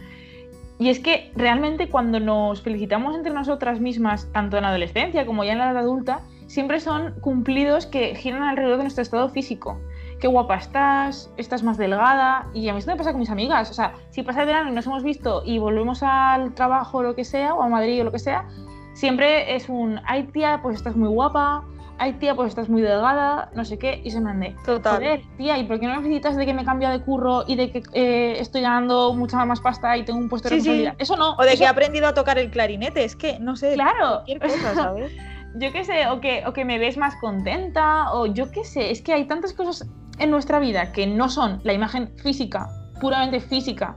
Y 0.78 0.90
es 0.90 1.00
que 1.00 1.32
realmente 1.36 1.90
cuando 1.90 2.20
nos 2.20 2.62
felicitamos 2.62 3.16
entre 3.16 3.34
nosotras 3.34 3.80
mismas, 3.80 4.30
tanto 4.32 4.58
en 4.58 4.64
la 4.64 4.70
adolescencia 4.70 5.26
como 5.26 5.44
ya 5.44 5.54
en 5.54 5.60
la 5.60 5.72
edad 5.72 5.78
adulta, 5.78 6.22
siempre 6.48 6.80
son 6.80 7.14
cumplidos 7.22 7.88
que 7.88 8.16
giran 8.16 8.44
alrededor 8.44 8.78
de 8.78 8.84
nuestro 8.84 9.02
estado 9.02 9.30
físico. 9.30 9.80
Qué 10.24 10.30
guapa 10.30 10.56
estás, 10.56 11.30
estás 11.36 11.64
más 11.64 11.78
delgada. 11.78 12.48
Y 12.54 12.70
a 12.70 12.72
mí 12.72 12.80
esto 12.80 12.92
me 12.92 12.96
pasa 12.96 13.12
con 13.12 13.20
mis 13.20 13.30
amigas. 13.30 13.70
O 13.70 13.74
sea, 13.74 13.92
si 14.10 14.24
pasa 14.24 14.40
el 14.40 14.46
verano 14.46 14.70
y 14.70 14.74
nos 14.74 14.86
hemos 14.86 15.04
visto 15.04 15.44
y 15.46 15.60
volvemos 15.60 16.02
al 16.02 16.54
trabajo 16.54 17.00
o 17.00 17.04
lo 17.04 17.14
que 17.14 17.26
sea, 17.26 17.54
o 17.54 17.62
a 17.62 17.68
Madrid 17.68 18.00
o 18.00 18.04
lo 18.06 18.12
que 18.14 18.20
sea, 18.20 18.48
siempre 18.94 19.54
es 19.54 19.68
un, 19.68 20.00
ay 20.06 20.24
tía, 20.32 20.62
pues 20.64 20.78
estás 20.78 20.96
muy 20.96 21.10
guapa, 21.10 21.66
ay 21.98 22.14
tía, 22.14 22.36
pues 22.36 22.48
estás 22.48 22.70
muy 22.70 22.82
delgada, 22.82 23.52
no 23.54 23.66
sé 23.66 23.78
qué, 23.78 24.00
y 24.02 24.12
se 24.12 24.22
me 24.22 24.30
ande. 24.30 24.56
Total. 24.66 24.96
Joder, 24.96 25.24
tía, 25.36 25.58
¿y 25.58 25.66
por 25.66 25.82
qué 25.82 25.88
no 25.88 25.98
necesitas 25.98 26.38
de 26.38 26.46
que 26.46 26.54
me 26.54 26.64
cambie 26.64 26.88
de 26.88 27.02
curro 27.02 27.44
y 27.46 27.58
de 27.58 27.70
que 27.74 27.84
eh, 27.92 28.40
estoy 28.40 28.62
ganando 28.62 29.14
mucha 29.14 29.44
más 29.44 29.60
pasta 29.60 29.98
y 29.98 30.06
tengo 30.06 30.20
un 30.20 30.30
puesto 30.30 30.48
de 30.48 30.56
responsabilidad? 30.56 30.96
Eso 31.00 31.18
no. 31.18 31.36
O 31.36 31.44
de 31.44 31.58
que 31.58 31.66
he 31.66 31.68
aprendido 31.68 32.08
a 32.08 32.14
tocar 32.14 32.40
el 32.40 32.50
clarinete, 32.50 33.04
es 33.04 33.18
que, 33.18 33.40
no 33.42 33.58
sé, 33.58 33.74
claro. 33.74 34.24
cualquier 34.24 34.40
cosa, 34.40 34.74
¿sabes? 34.74 35.12
yo 35.56 35.74
qué 35.74 35.84
sé, 35.84 36.08
o 36.08 36.22
que, 36.22 36.44
o 36.48 36.54
que 36.54 36.64
me 36.64 36.80
ves 36.80 36.96
más 36.96 37.14
contenta, 37.18 38.14
o 38.14 38.26
yo 38.26 38.50
qué 38.52 38.64
sé, 38.64 38.90
es 38.90 39.02
que 39.02 39.12
hay 39.12 39.26
tantas 39.26 39.52
cosas 39.52 39.86
en 40.20 40.32
nuestra 40.32 40.60
vida 40.60 40.92
que 40.92 41.08
no 41.08 41.30
son 41.30 41.60
la 41.64 41.74
imagen 41.74 42.10
física, 42.18 42.70
puramente 43.00 43.40
física, 43.40 43.96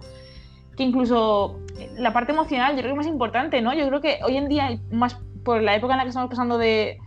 que 0.77 0.83
incluso 0.83 1.61
la 1.97 2.13
parte 2.13 2.33
emocional 2.33 2.73
yo 2.73 2.83
creo 2.83 2.95
que 2.95 3.01
es 3.01 3.07
más 3.07 3.07
importante, 3.07 3.61
¿no? 3.63 3.75
Yo 3.75 3.87
creo 3.89 4.01
que 4.01 4.19
hoy 4.25 4.37
en 4.37 4.49
día, 4.49 4.79
más 4.91 5.19
por 5.45 5.63
la 5.63 5.75
época 5.75 5.95
en 5.95 5.99
la 5.99 6.05
que 6.05 6.11
estamos 6.11 6.31
pasando 6.31 6.59
de, 6.59 6.99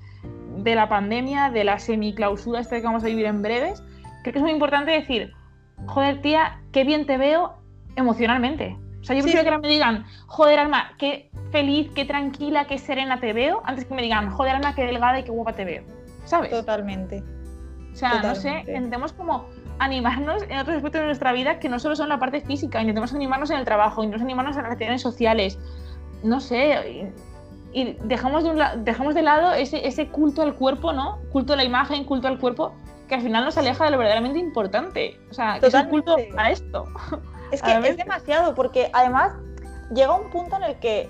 de 0.58 0.76
la 0.76 0.90
pandemia, 0.90 1.50
de 1.52 1.64
la 1.64 1.80
semiclausura 1.80 2.60
esta 2.60 2.78
que 2.78 2.86
vamos 2.86 3.04
a 3.04 3.08
vivir 3.08 3.26
en 3.26 3.42
breves, 3.42 3.84
creo 4.24 4.34
que 4.34 4.40
es 4.40 4.44
muy 4.44 4.52
importante 4.52 4.92
decir, 4.92 5.34
joder, 5.86 6.22
tía, 6.22 6.62
qué 6.72 6.84
bien 6.84 7.06
te 7.06 7.18
veo 7.18 7.54
emocionalmente. 7.96 8.78
O 9.02 9.04
sea, 9.04 9.16
yo 9.16 9.24
prefiero 9.24 9.44
que 9.44 9.50
ahora 9.50 9.62
me 9.62 9.70
digan, 9.70 10.06
joder, 10.28 10.60
Alma, 10.60 10.92
qué 10.98 11.30
feliz, 11.52 11.90
qué 11.96 12.06
tranquila, 12.06 12.68
qué 12.68 12.78
serena 12.78 13.20
te 13.20 13.34
veo, 13.34 13.62
antes 13.66 13.86
que 13.86 13.94
me 13.94 14.02
digan, 14.02 14.30
joder, 14.30 14.56
Alma, 14.56 14.76
qué 14.76 14.84
delgada 14.84 15.20
y 15.20 15.24
qué 15.24 15.32
guapa 15.32 15.54
te 15.54 15.66
veo. 15.66 15.84
¿Sabes? 16.26 16.52
Totalmente. 16.52 17.24
O 17.94 17.96
sea, 17.96 18.22
no 18.22 18.36
sé, 18.36 18.60
intentemos 18.68 19.14
como 19.14 19.48
animarnos 19.80 20.44
en 20.44 20.60
otros 20.60 20.78
aspectos 20.78 21.02
de 21.02 21.08
nuestra 21.08 21.32
vida 21.34 21.60
que 21.60 21.70
no 21.70 21.80
solo 21.80 21.96
son 21.96 22.10
la 22.10 22.20
parte 22.20 22.42
física, 22.42 22.82
intentemos 22.82 23.14
animarnos 23.14 23.50
en 23.50 23.58
el 23.58 23.66
trabajo, 23.66 24.04
intentemos 24.04 24.26
animarnos 24.26 24.56
en 24.58 24.64
las 24.64 24.72
relaciones 24.72 25.02
sociales, 25.02 25.58
no 26.24 26.40
sé, 26.40 27.12
y, 27.72 27.94
dejamos, 28.04 28.44
de 28.44 28.50
un 28.50 28.84
dejamos 28.84 29.16
de 29.16 29.22
lado 29.22 29.54
ese, 29.54 29.88
ese 29.88 30.08
culto 30.08 30.42
al 30.42 30.56
cuerpo, 30.56 30.92
¿no? 30.92 31.20
Culto 31.32 31.54
a 31.54 31.56
la 31.56 31.64
imagen, 31.64 32.04
culto 32.04 32.28
al 32.28 32.40
cuerpo, 32.40 32.74
que 33.08 33.16
al 33.16 33.22
final 33.22 33.46
nos 33.46 33.58
aleja 33.58 33.86
de 33.86 33.92
lo 33.92 33.98
verdaderamente 33.98 34.40
importante. 34.40 35.20
O 35.30 35.34
sea, 35.34 35.60
que 35.60 35.68
es 35.68 35.74
el 35.74 35.88
culto 35.88 36.16
a 36.38 36.52
esto. 36.52 36.86
Es 37.52 37.64
que 37.64 37.76
es 37.76 37.98
demasiado, 37.98 38.54
porque 38.54 38.92
además 38.94 39.34
llega 39.92 40.14
un 40.14 40.30
punto 40.30 40.56
en 40.58 40.64
el 40.64 40.76
que 40.76 41.10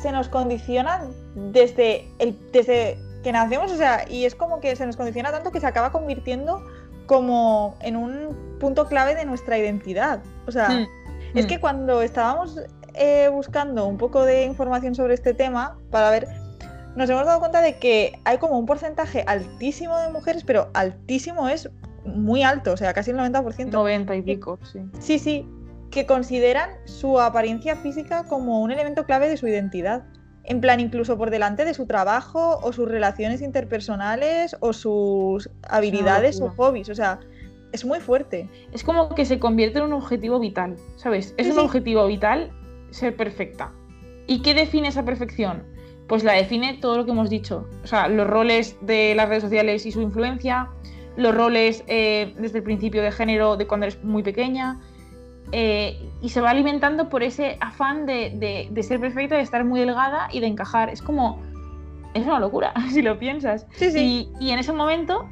se 0.00 0.10
nos 0.10 0.30
condiciona 0.30 1.02
desde, 1.34 2.08
el, 2.18 2.34
desde 2.50 2.96
que 3.22 3.32
nacemos, 3.32 3.70
o 3.70 3.76
sea, 3.76 4.04
y 4.08 4.24
es 4.24 4.34
como 4.34 4.60
que 4.60 4.74
se 4.76 4.86
nos 4.86 4.96
condiciona 4.96 5.30
tanto 5.30 5.50
que 5.50 5.60
se 5.60 5.66
acaba 5.66 5.92
convirtiendo 5.92 6.64
como 7.06 7.76
en 7.80 7.96
un 7.96 8.56
punto 8.60 8.86
clave 8.86 9.14
de 9.14 9.24
nuestra 9.24 9.58
identidad. 9.58 10.20
O 10.46 10.52
sea, 10.52 10.68
hmm. 10.68 10.86
es 11.34 11.44
hmm. 11.44 11.48
que 11.48 11.60
cuando 11.60 12.02
estábamos 12.02 12.60
eh, 12.94 13.28
buscando 13.32 13.86
un 13.86 13.98
poco 13.98 14.24
de 14.24 14.44
información 14.44 14.94
sobre 14.94 15.14
este 15.14 15.34
tema 15.34 15.76
para 15.90 16.10
ver, 16.10 16.28
nos 16.96 17.08
hemos 17.10 17.26
dado 17.26 17.40
cuenta 17.40 17.62
de 17.62 17.78
que 17.78 18.18
hay 18.24 18.38
como 18.38 18.58
un 18.58 18.66
porcentaje 18.66 19.24
altísimo 19.26 19.98
de 19.98 20.10
mujeres, 20.10 20.44
pero 20.44 20.70
altísimo 20.74 21.48
es 21.48 21.70
muy 22.04 22.42
alto, 22.42 22.72
o 22.72 22.76
sea, 22.76 22.92
casi 22.92 23.10
el 23.10 23.18
90%. 23.18 23.70
90 23.70 24.16
y 24.16 24.22
pico, 24.22 24.58
sí. 24.62 24.80
Sí, 24.98 25.18
sí, 25.18 25.48
que 25.90 26.06
consideran 26.06 26.70
su 26.84 27.20
apariencia 27.20 27.76
física 27.76 28.24
como 28.24 28.60
un 28.60 28.70
elemento 28.70 29.04
clave 29.04 29.28
de 29.28 29.36
su 29.36 29.46
identidad. 29.46 30.04
En 30.44 30.60
plan, 30.60 30.80
incluso 30.80 31.18
por 31.18 31.30
delante 31.30 31.64
de 31.64 31.74
su 31.74 31.86
trabajo 31.86 32.58
o 32.62 32.72
sus 32.72 32.88
relaciones 32.88 33.42
interpersonales 33.42 34.56
o 34.60 34.72
sus 34.72 35.50
habilidades 35.68 36.40
o 36.40 36.50
hobbies. 36.50 36.88
O 36.88 36.94
sea, 36.94 37.20
es 37.72 37.84
muy 37.84 38.00
fuerte. 38.00 38.48
Es 38.72 38.82
como 38.82 39.14
que 39.14 39.24
se 39.24 39.38
convierte 39.38 39.78
en 39.78 39.86
un 39.86 39.92
objetivo 39.92 40.40
vital, 40.40 40.76
¿sabes? 40.96 41.34
Es 41.36 41.48
un 41.48 41.58
objetivo 41.58 42.06
vital 42.06 42.50
ser 42.90 43.16
perfecta. 43.16 43.72
¿Y 44.26 44.42
qué 44.42 44.54
define 44.54 44.88
esa 44.88 45.04
perfección? 45.04 45.62
Pues 46.08 46.24
la 46.24 46.32
define 46.32 46.78
todo 46.80 46.96
lo 46.96 47.04
que 47.04 47.12
hemos 47.12 47.30
dicho. 47.30 47.68
O 47.84 47.86
sea, 47.86 48.08
los 48.08 48.26
roles 48.26 48.76
de 48.80 49.14
las 49.14 49.28
redes 49.28 49.42
sociales 49.42 49.86
y 49.86 49.92
su 49.92 50.00
influencia, 50.00 50.68
los 51.16 51.34
roles 51.34 51.84
eh, 51.86 52.34
desde 52.38 52.58
el 52.58 52.64
principio 52.64 53.02
de 53.02 53.12
género 53.12 53.56
de 53.56 53.66
cuando 53.66 53.86
eres 53.86 54.02
muy 54.02 54.22
pequeña. 54.22 54.80
Eh, 55.52 56.10
y 56.22 56.28
se 56.28 56.40
va 56.40 56.50
alimentando 56.50 57.08
por 57.08 57.22
ese 57.22 57.56
afán 57.60 58.06
de, 58.06 58.70
ser 58.82 59.00
perfecta, 59.00 59.36
de 59.36 59.42
estar 59.42 59.64
muy 59.64 59.80
delgada 59.80 60.28
y 60.32 60.40
de 60.40 60.46
encajar. 60.46 60.90
Es 60.90 61.02
como. 61.02 61.40
Es 62.14 62.26
una 62.26 62.40
locura, 62.40 62.72
si 62.90 63.02
lo 63.02 63.18
piensas. 63.18 63.66
Y, 63.80 64.28
en 64.40 64.58
ese 64.58 64.72
momento, 64.72 65.28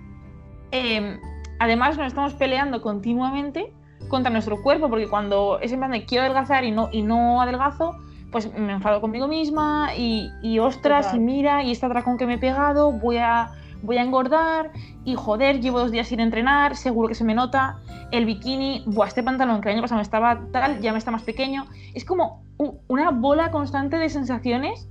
em, 0.70 1.18
además, 1.58 1.96
nos 1.98 2.06
estamos 2.06 2.34
peleando 2.34 2.80
continuamente 2.80 3.72
contra 4.08 4.30
nuestro 4.30 4.62
cuerpo, 4.62 4.88
porque 4.88 5.08
cuando 5.08 5.58
es 5.60 5.72
en 5.72 5.80
plan 5.80 5.90
de 5.90 6.04
quiero 6.04 6.22
adelgazar 6.22 6.64
y 6.64 6.70
no, 6.70 6.88
y 6.92 7.02
no 7.02 7.42
adelgazo, 7.42 7.96
pues 8.30 8.52
me 8.54 8.72
enfado 8.72 9.00
conmigo 9.00 9.26
misma 9.26 9.90
y, 9.96 10.30
y 10.42 10.60
ostras, 10.60 11.12
y 11.14 11.18
mira, 11.18 11.62
y 11.64 11.72
este 11.72 11.86
atracón 11.86 12.16
que 12.16 12.26
me 12.26 12.34
he 12.34 12.38
pegado, 12.38 12.92
voy 12.92 13.16
a 13.16 13.50
voy 13.82 13.98
a 13.98 14.02
engordar 14.02 14.70
y 15.04 15.14
joder, 15.14 15.60
llevo 15.60 15.78
dos 15.78 15.90
días 15.90 16.08
sin 16.08 16.20
entrenar, 16.20 16.76
seguro 16.76 17.08
que 17.08 17.14
se 17.14 17.24
me 17.24 17.34
nota, 17.34 17.78
el 18.10 18.24
bikini, 18.24 18.84
buah, 18.86 19.08
este 19.08 19.22
pantalón 19.22 19.60
que 19.60 19.68
el 19.68 19.74
año 19.74 19.82
pasado 19.82 19.98
me 19.98 20.02
estaba 20.02 20.40
tal, 20.52 20.80
ya 20.80 20.92
me 20.92 20.98
está 20.98 21.10
más 21.10 21.22
pequeño. 21.22 21.66
Es 21.94 22.04
como 22.04 22.42
una 22.88 23.10
bola 23.10 23.50
constante 23.50 23.98
de 23.98 24.08
sensaciones 24.08 24.88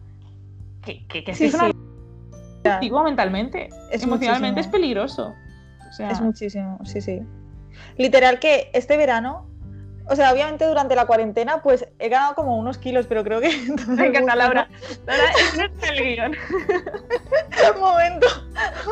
que, 0.82 1.06
que, 1.08 1.24
que 1.24 1.34
sí, 1.34 1.52
mentalmente, 3.04 3.70
es 3.92 4.04
emocionalmente 4.04 4.62
es 4.62 4.68
peligroso. 4.68 5.34
Es 6.00 6.22
muchísimo, 6.22 6.80
sí, 6.84 7.02
sí. 7.02 7.22
Literal 7.98 8.40
que 8.40 8.70
este 8.74 8.98
verano 8.98 9.48
o 10.10 10.16
sea, 10.16 10.32
obviamente 10.32 10.66
durante 10.66 10.96
la 10.96 11.06
cuarentena, 11.06 11.62
pues 11.62 11.86
he 12.00 12.08
ganado 12.08 12.34
como 12.34 12.58
unos 12.58 12.78
kilos, 12.78 13.08
pero 13.08 13.24
creo 13.24 13.42
que. 13.42 13.50
Me 13.88 14.08
encanta, 14.08 14.36
Laura. 14.36 14.70
Laura, 15.06 15.24
es 15.32 15.90
el 15.90 16.16
guion. 16.16 16.36
momento, 17.80 18.28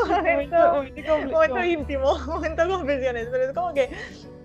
momento, 0.08 0.86
momento 1.32 1.64
íntimo, 1.64 2.18
momento 2.26 2.68
confesiones, 2.68 3.28
pero 3.32 3.44
es 3.44 3.54
como 3.54 3.74
que 3.74 3.90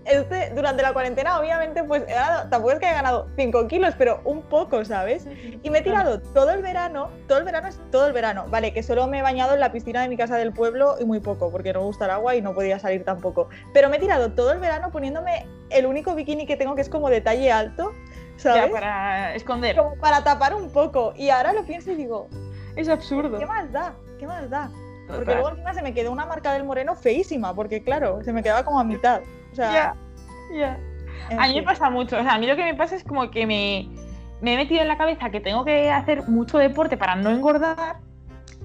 este, 0.05 0.51
durante 0.55 0.83
la 0.83 0.93
cuarentena, 0.93 1.39
obviamente, 1.39 1.85
pues 1.85 2.03
he 2.09 2.15
ganado, 2.15 2.49
tampoco 2.49 2.73
es 2.73 2.79
que 2.79 2.87
haya 2.87 2.97
ganado 2.97 3.29
5 3.37 3.69
kilos, 3.69 3.95
pero 3.99 4.21
un 4.25 4.43
poco, 4.43 4.85
¿sabes? 4.85 5.27
Y 5.63 5.71
me 5.71 5.79
he 5.79 5.83
tirado 5.83 6.21
todo 6.21 6.51
el 6.51 6.63
verano, 6.63 7.11
todo 7.29 7.39
el 7.39 7.45
verano 7.45 7.69
es 7.69 7.79
todo 7.91 8.07
el 8.07 8.13
verano, 8.13 8.47
vale, 8.49 8.73
que 8.73 8.83
solo 8.83 9.07
me 9.07 9.19
he 9.19 9.23
bañado 9.23 9.55
en 9.55 9.61
la 9.61 9.73
piscina 9.73 10.03
de 10.03 10.09
mi 10.09 10.17
casa 10.17 10.37
del 10.37 10.53
pueblo 10.53 10.97
y 10.99 11.05
muy 11.05 11.21
poco, 11.21 11.51
porque 11.51 11.73
no 11.73 11.81
me 11.81 11.87
gusta 11.87 12.07
el 12.07 12.13
agua 12.13 12.35
y 12.35 12.43
no 12.43 12.55
podía 12.55 12.79
salir 12.79 13.05
tampoco. 13.05 13.49
Pero 13.75 13.89
me 13.89 13.99
he 13.99 14.01
tirado 14.01 14.33
todo 14.33 14.53
el 14.53 14.59
verano 14.59 14.91
poniéndome 14.91 15.47
el 15.69 15.87
único 15.87 16.15
bikini 16.15 16.47
que 16.47 16.57
tengo 16.57 16.75
que 16.75 16.83
es 16.83 16.89
como 16.89 17.11
de 17.11 17.21
talle 17.21 17.53
alto, 17.53 17.93
¿sabes? 18.37 18.67
Ya, 18.67 18.73
para 18.73 19.35
esconder. 19.35 19.77
Como 19.77 19.97
para 19.97 20.25
tapar 20.25 20.55
un 20.55 20.71
poco. 20.73 21.13
Y 21.17 21.29
ahora 21.29 21.53
lo 21.53 21.65
pienso 21.65 21.93
y 21.93 21.97
digo... 21.97 22.29
Es 22.77 22.89
absurdo. 22.89 23.39
¿Qué 23.39 23.47
más 23.47 23.71
da? 23.71 23.95
¿Qué 24.19 24.27
más 24.27 24.49
da? 24.49 24.71
Porque 25.17 25.35
luego 25.35 25.51
encima 25.51 25.75
se 25.75 25.83
me 25.83 25.95
quedó 25.95 26.13
una 26.13 26.27
marca 26.27 26.53
del 26.53 26.65
moreno 26.65 26.95
feísima, 26.95 27.55
porque 27.55 27.83
claro, 27.83 28.23
se 28.23 28.33
me 28.33 28.43
quedaba 28.43 28.65
como 28.65 28.81
a 28.81 28.85
mitad. 28.85 29.23
O 29.53 29.55
sea, 29.55 29.95
A 31.31 31.49
mí 31.49 31.55
me 31.55 31.63
pasa 31.63 31.91
mucho. 31.91 32.19
O 32.19 32.23
sea, 32.23 32.35
a 32.35 32.39
mí 32.39 32.47
lo 32.47 32.57
que 32.57 32.65
me 32.65 32.75
pasa 32.75 32.97
es 32.97 33.05
como 33.05 33.31
que 33.31 33.47
me, 33.47 33.89
me 34.41 34.55
he 34.55 34.57
metido 34.57 34.83
en 34.83 34.89
la 34.89 34.97
cabeza 34.97 35.31
que 35.31 35.41
tengo 35.41 35.65
que 35.65 35.91
hacer 35.91 36.29
mucho 36.29 36.59
deporte 36.59 36.97
para 36.97 37.17
no 37.17 37.31
engordar, 37.31 37.99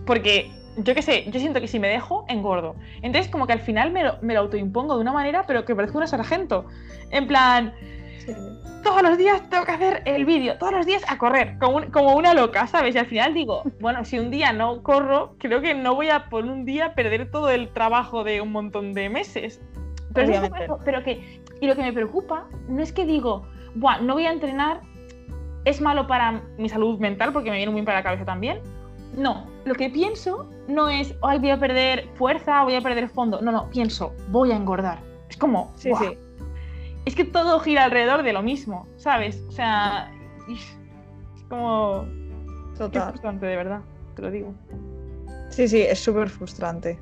porque 0.06 0.52
yo 0.78 0.94
qué 0.94 1.02
sé, 1.02 1.30
yo 1.30 1.40
siento 1.40 1.62
que 1.62 1.68
si 1.68 1.80
me 1.80 1.88
dejo, 1.88 2.26
engordo. 2.28 2.76
Entonces, 3.02 3.32
como 3.32 3.48
que 3.48 3.54
al 3.54 3.62
final 3.62 3.92
me 3.92 4.04
lo, 4.04 4.18
me 4.22 4.34
lo 4.34 4.42
autoimpongo 4.42 4.96
de 4.96 5.02
una 5.02 5.14
manera, 5.14 5.46
pero 5.48 5.66
que 5.66 5.76
parece 5.76 5.98
una 5.98 6.08
sargento. 6.08 6.66
En 7.12 7.28
plan, 7.28 7.74
todos 8.86 9.02
los 9.02 9.18
días 9.18 9.50
tengo 9.50 9.66
que 9.66 9.72
hacer 9.72 10.04
el 10.06 10.26
vídeo, 10.26 10.60
todos 10.60 10.72
los 10.72 10.86
días 10.86 11.04
a 11.08 11.18
correr, 11.18 11.58
como, 11.60 11.82
como, 11.92 12.16
una 12.16 12.36
loca, 12.36 12.68
¿sabes? 12.68 12.94
Y 12.94 13.00
al 13.00 13.08
final 13.08 13.34
digo, 13.34 13.64
bueno, 13.82 14.06
si 14.06 14.20
un 14.20 14.30
día 14.30 14.54
no 14.54 14.84
corro, 14.84 15.36
creo 15.40 15.60
que 15.60 15.74
no 15.74 15.96
voy 15.96 16.10
a 16.10 16.30
por 16.30 16.46
un 16.46 16.66
día 16.66 16.94
perder 16.94 17.32
todo 17.32 17.50
el 17.50 17.70
trabajo 17.70 18.24
de 18.24 18.42
un 18.42 18.52
montón 18.52 18.94
de 18.94 19.10
meses. 19.10 19.60
Pero, 20.14 20.32
eso, 20.32 20.80
pero 20.86 21.04
que, 21.04 21.42
y 21.60 21.68
lo 21.68 21.76
que 21.76 21.82
me 21.82 21.92
preocupa 21.92 22.48
no 22.70 22.82
es 22.82 22.94
que 22.94 23.06
digo, 23.06 23.48
Buah, 23.74 24.02
no 24.02 24.14
voy 24.14 24.28
a 24.28 24.32
entrenar, 24.32 24.82
es 25.66 25.82
malo 25.82 26.06
para 26.06 26.44
mi 26.58 26.70
salud 26.70 27.00
mental 27.00 27.34
porque 27.34 27.50
me 27.50 27.58
viene 27.58 27.72
muy 27.72 27.80
bien 27.80 27.86
para 27.86 27.98
la 27.98 28.04
cabeza 28.04 28.24
también. 28.24 28.62
No, 29.18 29.48
lo 29.66 29.74
que 29.74 29.90
pienso 29.90 30.48
no 30.68 30.90
es, 30.90 31.16
ay, 31.24 31.40
voy 31.40 31.50
a 31.50 31.60
perder 31.60 32.08
fuerza, 32.14 32.64
voy 32.64 32.76
a 32.76 32.82
perder 32.82 33.10
fondo. 33.10 33.42
No, 33.42 33.52
no, 33.52 33.68
pienso, 33.72 34.14
voy 34.30 34.52
a 34.52 34.56
engordar. 34.56 35.00
Es 35.28 35.38
como, 35.38 35.74
Sí, 35.76 35.90
sí. 35.98 36.18
Es 37.06 37.16
que 37.16 37.24
todo 37.24 37.60
gira 37.60 37.86
alrededor 37.86 38.24
de 38.24 38.34
lo 38.34 38.42
mismo, 38.42 38.88
¿sabes? 38.98 39.42
O 39.48 39.52
sea, 39.52 40.12
es 40.50 41.44
como... 41.50 42.06
Total. 42.78 43.10
frustrante, 43.10 43.46
de 43.46 43.56
verdad, 43.56 43.82
te 44.16 44.22
lo 44.22 44.32
digo. 44.32 44.54
Sí, 45.50 45.68
sí, 45.68 45.82
es 45.82 46.00
súper 46.00 46.30
frustrante. 46.30 47.00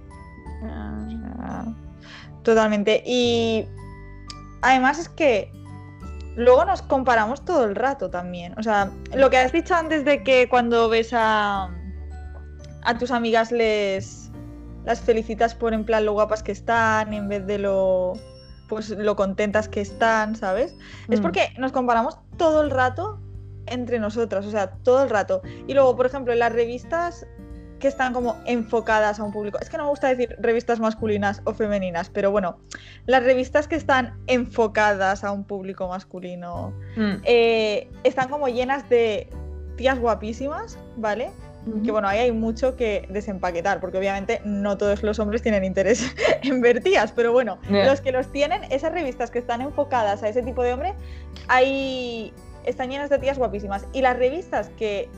Ah, 0.64 1.66
Totalmente. 2.44 3.02
Y 3.06 3.66
además 4.62 5.00
es 5.00 5.10
que 5.10 5.52
luego 6.36 6.66
nos 6.66 6.82
comparamos 6.82 7.44
todo 7.44 7.64
el 7.66 7.76
rato 7.76 8.10
también. 8.10 8.54
O 8.60 8.64
sea, 8.64 8.92
lo 9.16 9.30
que 9.30 9.38
has 9.38 9.52
dicho 9.52 9.74
antes 9.74 10.06
de 10.06 10.24
que 10.24 10.48
cuando 10.50 10.90
ves 10.90 11.12
a, 11.14 11.70
a 12.84 12.98
tus 12.98 13.12
amigas 13.12 13.52
les 13.52 14.30
las 14.86 15.00
felicitas 15.00 15.56
por 15.56 15.74
en 15.74 15.86
plan 15.86 16.04
lo 16.04 16.12
guapas 16.12 16.44
que 16.44 16.52
están 16.52 17.14
en 17.14 17.30
vez 17.30 17.48
de 17.48 17.58
lo 17.58 18.14
pues 18.74 18.90
lo 18.90 19.16
contentas 19.16 19.68
que 19.70 19.82
están, 19.82 20.36
¿sabes? 20.36 20.76
Es 21.10 21.20
Mm. 21.20 21.24
porque 21.24 21.50
nos 21.58 21.72
comparamos 21.72 22.18
todo 22.38 22.62
el 22.62 22.70
rato 22.72 23.20
entre 23.66 24.00
nosotras, 24.00 24.46
o 24.46 24.52
sea, 24.52 24.72
todo 24.84 25.04
el 25.04 25.10
rato. 25.10 25.42
Y 25.68 25.74
luego, 25.74 25.96
por 25.96 26.06
ejemplo, 26.06 26.34
en 26.34 26.40
las 26.40 26.52
revistas 26.52 27.26
que 27.80 27.88
están 27.90 28.14
como 28.14 28.38
enfocadas 28.46 29.20
a 29.20 29.24
un 29.24 29.32
público, 29.34 29.58
es 29.60 29.70
que 29.70 29.78
no 29.78 29.84
me 29.84 29.90
gusta 29.90 30.08
decir 30.08 30.36
revistas 30.40 30.80
masculinas 30.80 31.42
o 31.46 31.54
femeninas, 31.54 32.10
pero 32.10 32.32
bueno, 32.32 32.58
las 33.06 33.24
revistas 33.24 33.68
que 33.68 33.76
están 33.76 34.18
enfocadas 34.28 35.24
a 35.26 35.32
un 35.32 35.44
público 35.44 35.88
masculino 35.90 36.74
Mm. 36.96 37.16
eh, 37.24 37.90
están 38.04 38.30
como 38.30 38.48
llenas 38.48 38.88
de 38.90 39.30
tías 39.76 40.00
guapísimas, 40.00 40.78
¿vale? 40.98 41.32
Que 41.86 41.92
bueno, 41.92 42.08
ahí 42.10 42.20
hay 42.20 42.32
mucho 42.34 42.76
que 42.76 43.08
desempaquetar, 43.10 43.80
porque 43.80 43.98
obviamente 43.98 44.42
no 44.44 44.78
todos 44.78 45.02
los 45.02 45.18
hombres 45.20 45.42
tienen 45.42 45.64
interés 45.64 46.14
en 46.44 46.60
ver 46.62 46.84
tías, 46.84 47.12
pero 47.14 47.32
bueno, 47.32 47.58
Ya. 47.70 47.86
los 47.86 48.02
que 48.02 48.12
los 48.12 48.32
tienen, 48.32 48.62
esas 48.70 48.92
revistas 48.92 49.32
que 49.32 49.40
están 49.40 49.62
enfocadas 49.62 50.24
a 50.24 50.28
ese 50.30 50.42
tipo 50.44 50.62
de 50.62 50.74
hombre, 50.74 50.94
ahí 51.48 52.34
están 52.66 52.90
llenas 52.90 53.10
de 53.10 53.20
tías 53.20 53.38
guapísimas. 53.38 53.86
Y 53.94 54.02
las 54.02 54.18
revistas 54.18 54.70
que 54.78 55.10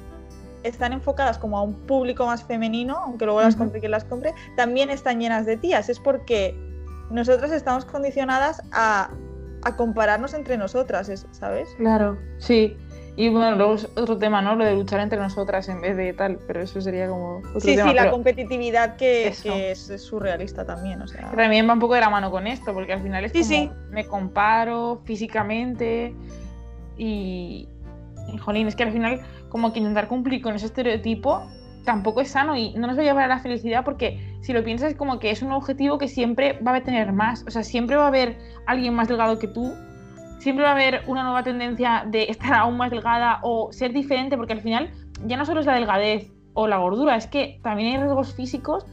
están 0.64 0.94
enfocadas 0.94 1.38
como 1.38 1.58
a 1.58 1.62
un 1.62 1.74
público 1.88 2.26
más 2.26 2.44
femenino, 2.44 2.98
aunque 2.98 3.26
luego 3.26 3.42
las 3.42 3.54
Ujú. 3.56 3.64
compre 3.66 3.80
quien 3.80 3.92
las 3.92 4.04
compre, 4.04 4.34
también 4.56 4.90
están 4.90 5.20
llenas 5.20 5.46
de 5.46 5.58
tías. 5.58 5.90
Es 5.90 6.00
porque 6.00 6.56
nosotras 7.12 7.52
estamos 7.52 7.86
condicionadas 7.86 8.64
a, 8.72 9.10
a 9.64 9.76
compararnos 9.76 10.34
entre 10.34 10.58
nosotras, 10.58 11.10
es- 11.10 11.28
¿sabes? 11.32 11.70
Claro, 11.78 12.18
sí. 12.40 12.78
Y 13.18 13.30
bueno, 13.30 13.56
luego 13.56 13.76
es 13.76 13.86
otro 13.96 14.18
tema, 14.18 14.42
¿no? 14.42 14.56
Lo 14.56 14.66
de 14.66 14.74
luchar 14.76 15.00
entre 15.00 15.18
nosotras 15.20 15.70
en 15.70 15.80
vez 15.80 15.96
de 15.96 16.12
tal, 16.12 16.38
pero 16.48 16.62
eso 16.62 16.82
sería 16.82 17.08
como 17.08 17.38
otro 17.38 17.62
Sí, 17.62 17.76
tema. 17.76 17.90
sí, 17.90 17.96
la 17.96 18.02
pero 18.02 18.12
competitividad 18.14 18.98
que, 18.98 19.34
que 19.42 19.72
es, 19.72 19.90
es 19.90 20.02
surrealista 20.04 20.66
también, 20.66 21.02
o 21.02 21.08
sea. 21.08 21.32
también 21.32 21.68
va 21.70 21.74
un 21.74 21.80
poco 21.80 21.94
de 21.94 22.02
la 22.02 22.10
mano 22.10 22.30
con 22.30 22.46
esto, 22.46 22.74
porque 22.74 22.92
al 22.92 23.02
final 23.02 23.24
es 23.24 23.32
Sí, 23.32 23.40
como 23.40 23.50
sí. 23.50 23.72
me 23.92 24.06
comparo 24.06 25.02
físicamente 25.06 26.14
y, 26.98 27.70
y, 28.34 28.38
jolín, 28.38 28.68
es 28.68 28.76
que 28.76 28.84
al 28.84 28.92
final 28.92 29.22
como 29.50 29.72
que 29.72 29.80
intentar 29.80 30.08
cumplir 30.08 30.42
con 30.42 30.56
ese 30.56 30.66
estereotipo 30.66 31.42
tampoco 31.86 32.20
es 32.20 32.30
sano 32.30 32.56
y 32.58 32.74
no 32.74 32.88
nos 32.88 32.98
va 32.98 33.02
a 33.02 33.06
llevar 33.06 33.26
a 33.26 33.28
la 33.28 33.40
felicidad 33.40 33.86
porque 33.86 34.20
si 34.42 34.52
lo 34.54 34.64
piensas 34.64 34.96
como 34.96 35.20
que 35.20 35.30
es 35.32 35.42
un 35.42 35.52
objetivo 35.52 35.98
que 36.00 36.08
siempre 36.08 36.60
va 36.68 36.76
a 36.76 36.82
tener 36.84 37.14
más, 37.14 37.46
o 37.48 37.52
sea, 37.52 37.64
siempre 37.64 37.96
va 37.96 38.06
a 38.06 38.08
haber 38.08 38.38
alguien 38.66 38.94
más 38.94 39.08
delgado 39.08 39.38
que 39.40 39.48
tú, 39.48 39.74
siempre 40.40 40.64
va 40.64 40.70
a 40.70 40.74
haber 40.74 41.04
una 41.08 41.24
nueva 41.24 41.44
tendencia 41.44 42.06
de 42.08 42.24
estar 42.24 42.54
aún 42.60 42.78
más 42.78 42.92
delgada 42.92 43.40
o 43.44 43.72
ser 43.72 43.94
diferente, 43.94 44.38
porque 44.38 44.54
al 44.54 44.62
final 44.62 44.92
ya 45.26 45.38
no 45.38 45.46
solo 45.46 45.60
es 45.60 45.66
la 45.66 45.76
delgadez 45.76 46.32
o 46.54 46.68
la 46.68 46.78
gordura, 46.78 47.16
es 47.16 47.28
que 47.28 47.60
también 47.64 47.94
hay 47.94 48.02
rasgos 48.02 48.34
físicos 48.34 48.86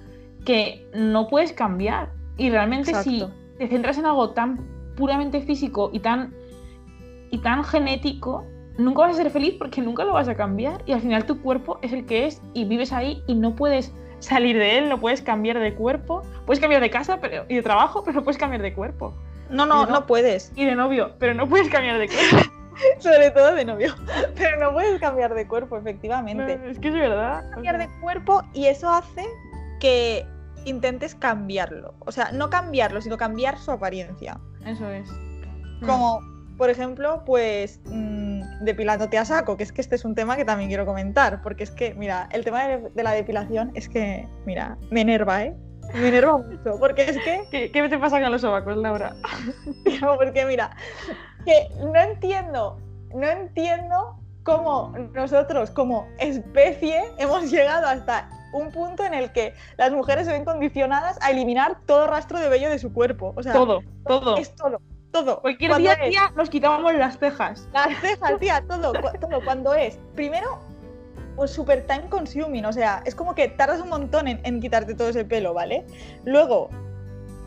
que 0.44 0.88
no 0.94 1.28
puedes 1.28 1.52
cambiar. 1.52 2.10
Y 2.36 2.50
realmente 2.50 2.94
si 3.02 3.24
te 3.58 3.68
centras 3.68 3.98
en 3.98 4.06
algo 4.06 4.30
tan 4.30 4.58
puramente 4.96 5.40
físico 5.40 5.90
y 5.92 6.00
tan, 6.00 6.34
y 7.30 7.38
tan 7.38 7.64
genético, 7.64 8.44
nunca 8.78 9.02
vas 9.02 9.14
a 9.14 9.22
ser 9.22 9.30
feliz 9.30 9.54
porque 9.58 9.80
nunca 9.80 10.04
lo 10.04 10.14
vas 10.14 10.28
a 10.28 10.34
cambiar. 10.34 10.82
Y 10.86 10.92
al 10.92 11.00
final 11.00 11.24
tu 11.26 11.40
cuerpo 11.40 11.78
es 11.82 11.92
el 11.92 12.04
que 12.06 12.26
es 12.26 12.42
y 12.54 12.64
vives 12.64 12.92
ahí 12.92 13.22
y 13.26 13.34
no 13.34 13.54
puedes 13.54 13.94
salir 14.18 14.56
de 14.56 14.78
él, 14.78 14.88
no 14.88 14.98
puedes 14.98 15.22
cambiar 15.22 15.58
de 15.58 15.74
cuerpo. 15.74 16.22
Puedes 16.46 16.60
cambiar 16.60 16.82
de 16.82 16.90
casa 16.90 17.20
pero, 17.20 17.44
y 17.48 17.56
de 17.56 17.62
trabajo, 17.62 18.02
pero 18.04 18.16
no 18.16 18.24
puedes 18.24 18.38
cambiar 18.38 18.62
de 18.62 18.72
cuerpo. 18.74 19.14
No, 19.52 19.66
no, 19.66 19.86
no- 19.86 19.92
no 19.92 20.06
puedes. 20.06 20.50
Y 20.56 20.64
de 20.64 20.74
novio, 20.74 21.14
pero 21.18 21.34
no 21.34 21.48
puedes 21.48 21.68
cambiar 21.68 21.98
de 21.98 22.08
cuerpo. 22.08 22.50
Sobre 22.98 23.30
todo 23.30 23.54
de 23.54 23.64
novio. 23.66 23.94
Pero 24.34 24.58
no 24.58 24.72
puedes 24.72 24.98
cambiar 24.98 25.34
de 25.34 25.46
cuerpo, 25.46 25.76
efectivamente. 25.76 26.58
es 26.70 26.78
que 26.78 26.88
es 26.88 26.94
verdad. 26.94 27.46
o 27.48 27.50
cambiar 27.52 27.76
de 27.78 27.88
cuerpo 28.00 28.42
y 28.54 28.64
eso 28.66 28.88
hace 28.90 29.26
que 29.78 30.26
intentes 30.64 31.14
cambiarlo. 31.14 31.94
O 32.00 32.12
sea, 32.12 32.32
no 32.32 32.48
cambiarlo, 32.48 33.00
sino 33.02 33.18
cambiar 33.18 33.58
su 33.58 33.70
apariencia. 33.72 34.40
Eso 34.64 34.88
es. 34.88 35.06
Mm. 35.80 35.86
Como, 35.86 36.20
por 36.56 36.70
ejemplo, 36.70 37.22
pues 37.26 37.78
mm, 37.84 38.64
depilándote 38.64 39.18
a 39.18 39.26
saco, 39.26 39.56
que 39.58 39.64
es 39.64 39.72
que 39.72 39.82
este 39.82 39.96
es 39.96 40.04
un 40.06 40.14
tema 40.14 40.36
que 40.36 40.46
también 40.46 40.70
quiero 40.70 40.86
comentar, 40.86 41.42
porque 41.42 41.64
es 41.64 41.70
que, 41.72 41.92
mira, 41.94 42.26
el 42.32 42.42
tema 42.42 42.66
de, 42.66 42.88
de 42.88 43.02
la 43.02 43.10
depilación 43.12 43.70
es 43.74 43.88
que, 43.90 44.26
mira, 44.46 44.78
me 44.90 45.02
enerva, 45.02 45.42
¿eh? 45.44 45.54
Me 46.00 46.08
enerva 46.08 46.38
mucho, 46.38 46.78
porque 46.78 47.02
es 47.02 47.18
que 47.18 47.46
¿Qué, 47.50 47.70
¿Qué 47.70 47.88
te 47.88 47.98
pasa 47.98 48.20
con 48.20 48.30
los 48.30 48.40
sobacos, 48.40 48.76
Laura? 48.76 49.14
Porque 50.16 50.46
mira, 50.46 50.74
que 51.44 51.68
no 51.80 52.00
entiendo, 52.00 52.78
no 53.14 53.26
entiendo 53.26 54.16
cómo 54.42 54.92
nosotros 55.12 55.70
como 55.70 56.08
especie 56.18 57.02
hemos 57.18 57.50
llegado 57.50 57.86
hasta 57.86 58.28
un 58.52 58.70
punto 58.70 59.04
en 59.04 59.14
el 59.14 59.32
que 59.32 59.54
las 59.76 59.92
mujeres 59.92 60.26
se 60.26 60.32
ven 60.32 60.44
condicionadas 60.44 61.18
a 61.22 61.30
eliminar 61.30 61.78
todo 61.86 62.06
rastro 62.06 62.38
de 62.38 62.48
vello 62.48 62.70
de 62.70 62.78
su 62.78 62.92
cuerpo. 62.92 63.32
O 63.36 63.42
sea, 63.42 63.52
Todo, 63.52 63.82
todo. 64.06 64.36
es 64.36 64.54
todo, 64.54 64.80
todo. 65.10 65.40
Cualquier 65.40 65.76
día, 65.76 65.92
es 65.94 66.10
tía, 66.10 66.32
nos 66.36 66.50
quitábamos 66.50 66.94
las 66.94 67.18
cejas. 67.18 67.68
Las 67.72 67.98
cejas, 68.00 68.38
tía, 68.38 68.62
todo, 68.68 68.92
todo. 69.20 69.44
Cuando 69.44 69.74
es, 69.74 69.98
primero, 70.14 70.58
pues 71.36 71.50
súper 71.50 71.86
time 71.86 72.08
consuming, 72.08 72.64
o 72.64 72.72
sea, 72.72 73.02
es 73.06 73.14
como 73.14 73.34
que 73.34 73.48
tardas 73.48 73.80
un 73.80 73.88
montón 73.88 74.28
en, 74.28 74.60
quitarte 74.60 74.94
todo 74.94 75.08
ese 75.08 75.24
pelo, 75.24 75.54
¿vale? 75.54 75.84
Luego, 76.24 76.70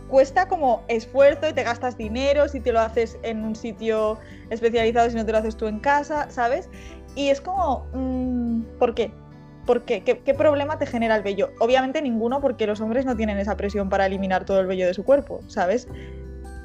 cuesta 0.07 0.47
como 0.47 0.83
esfuerzo 0.87 1.49
y 1.49 1.53
te 1.53 1.63
gastas 1.63 1.97
dinero 1.97 2.47
si 2.47 2.59
te 2.59 2.71
lo 2.71 2.79
haces 2.79 3.17
en 3.23 3.43
un 3.43 3.55
sitio 3.55 4.19
especializado, 4.49 5.09
si 5.09 5.15
no 5.15 5.25
te 5.25 5.31
lo 5.31 5.37
haces 5.37 5.55
tú 5.55 5.67
en 5.67 5.79
casa, 5.79 6.29
¿sabes? 6.29 6.69
Y 7.15 7.29
es 7.29 7.41
como, 7.41 7.87
mm, 7.93 8.61
¿por 8.79 8.93
qué? 8.93 9.11
¿Por 9.65 9.83
qué? 9.83 10.03
qué? 10.03 10.19
qué 10.19 10.33
problema 10.33 10.77
te 10.77 10.85
genera 10.85 11.15
el 11.15 11.23
vello? 11.23 11.51
Obviamente 11.59 12.01
ninguno, 12.01 12.39
porque 12.39 12.67
los 12.67 12.81
hombres 12.81 13.05
no 13.05 13.15
tienen 13.15 13.39
esa 13.39 13.57
presión 13.57 13.89
para 13.89 14.05
eliminar 14.05 14.45
todo 14.45 14.59
el 14.59 14.67
vello 14.67 14.85
de 14.85 14.93
su 14.93 15.03
cuerpo, 15.03 15.41
¿sabes? 15.47 15.87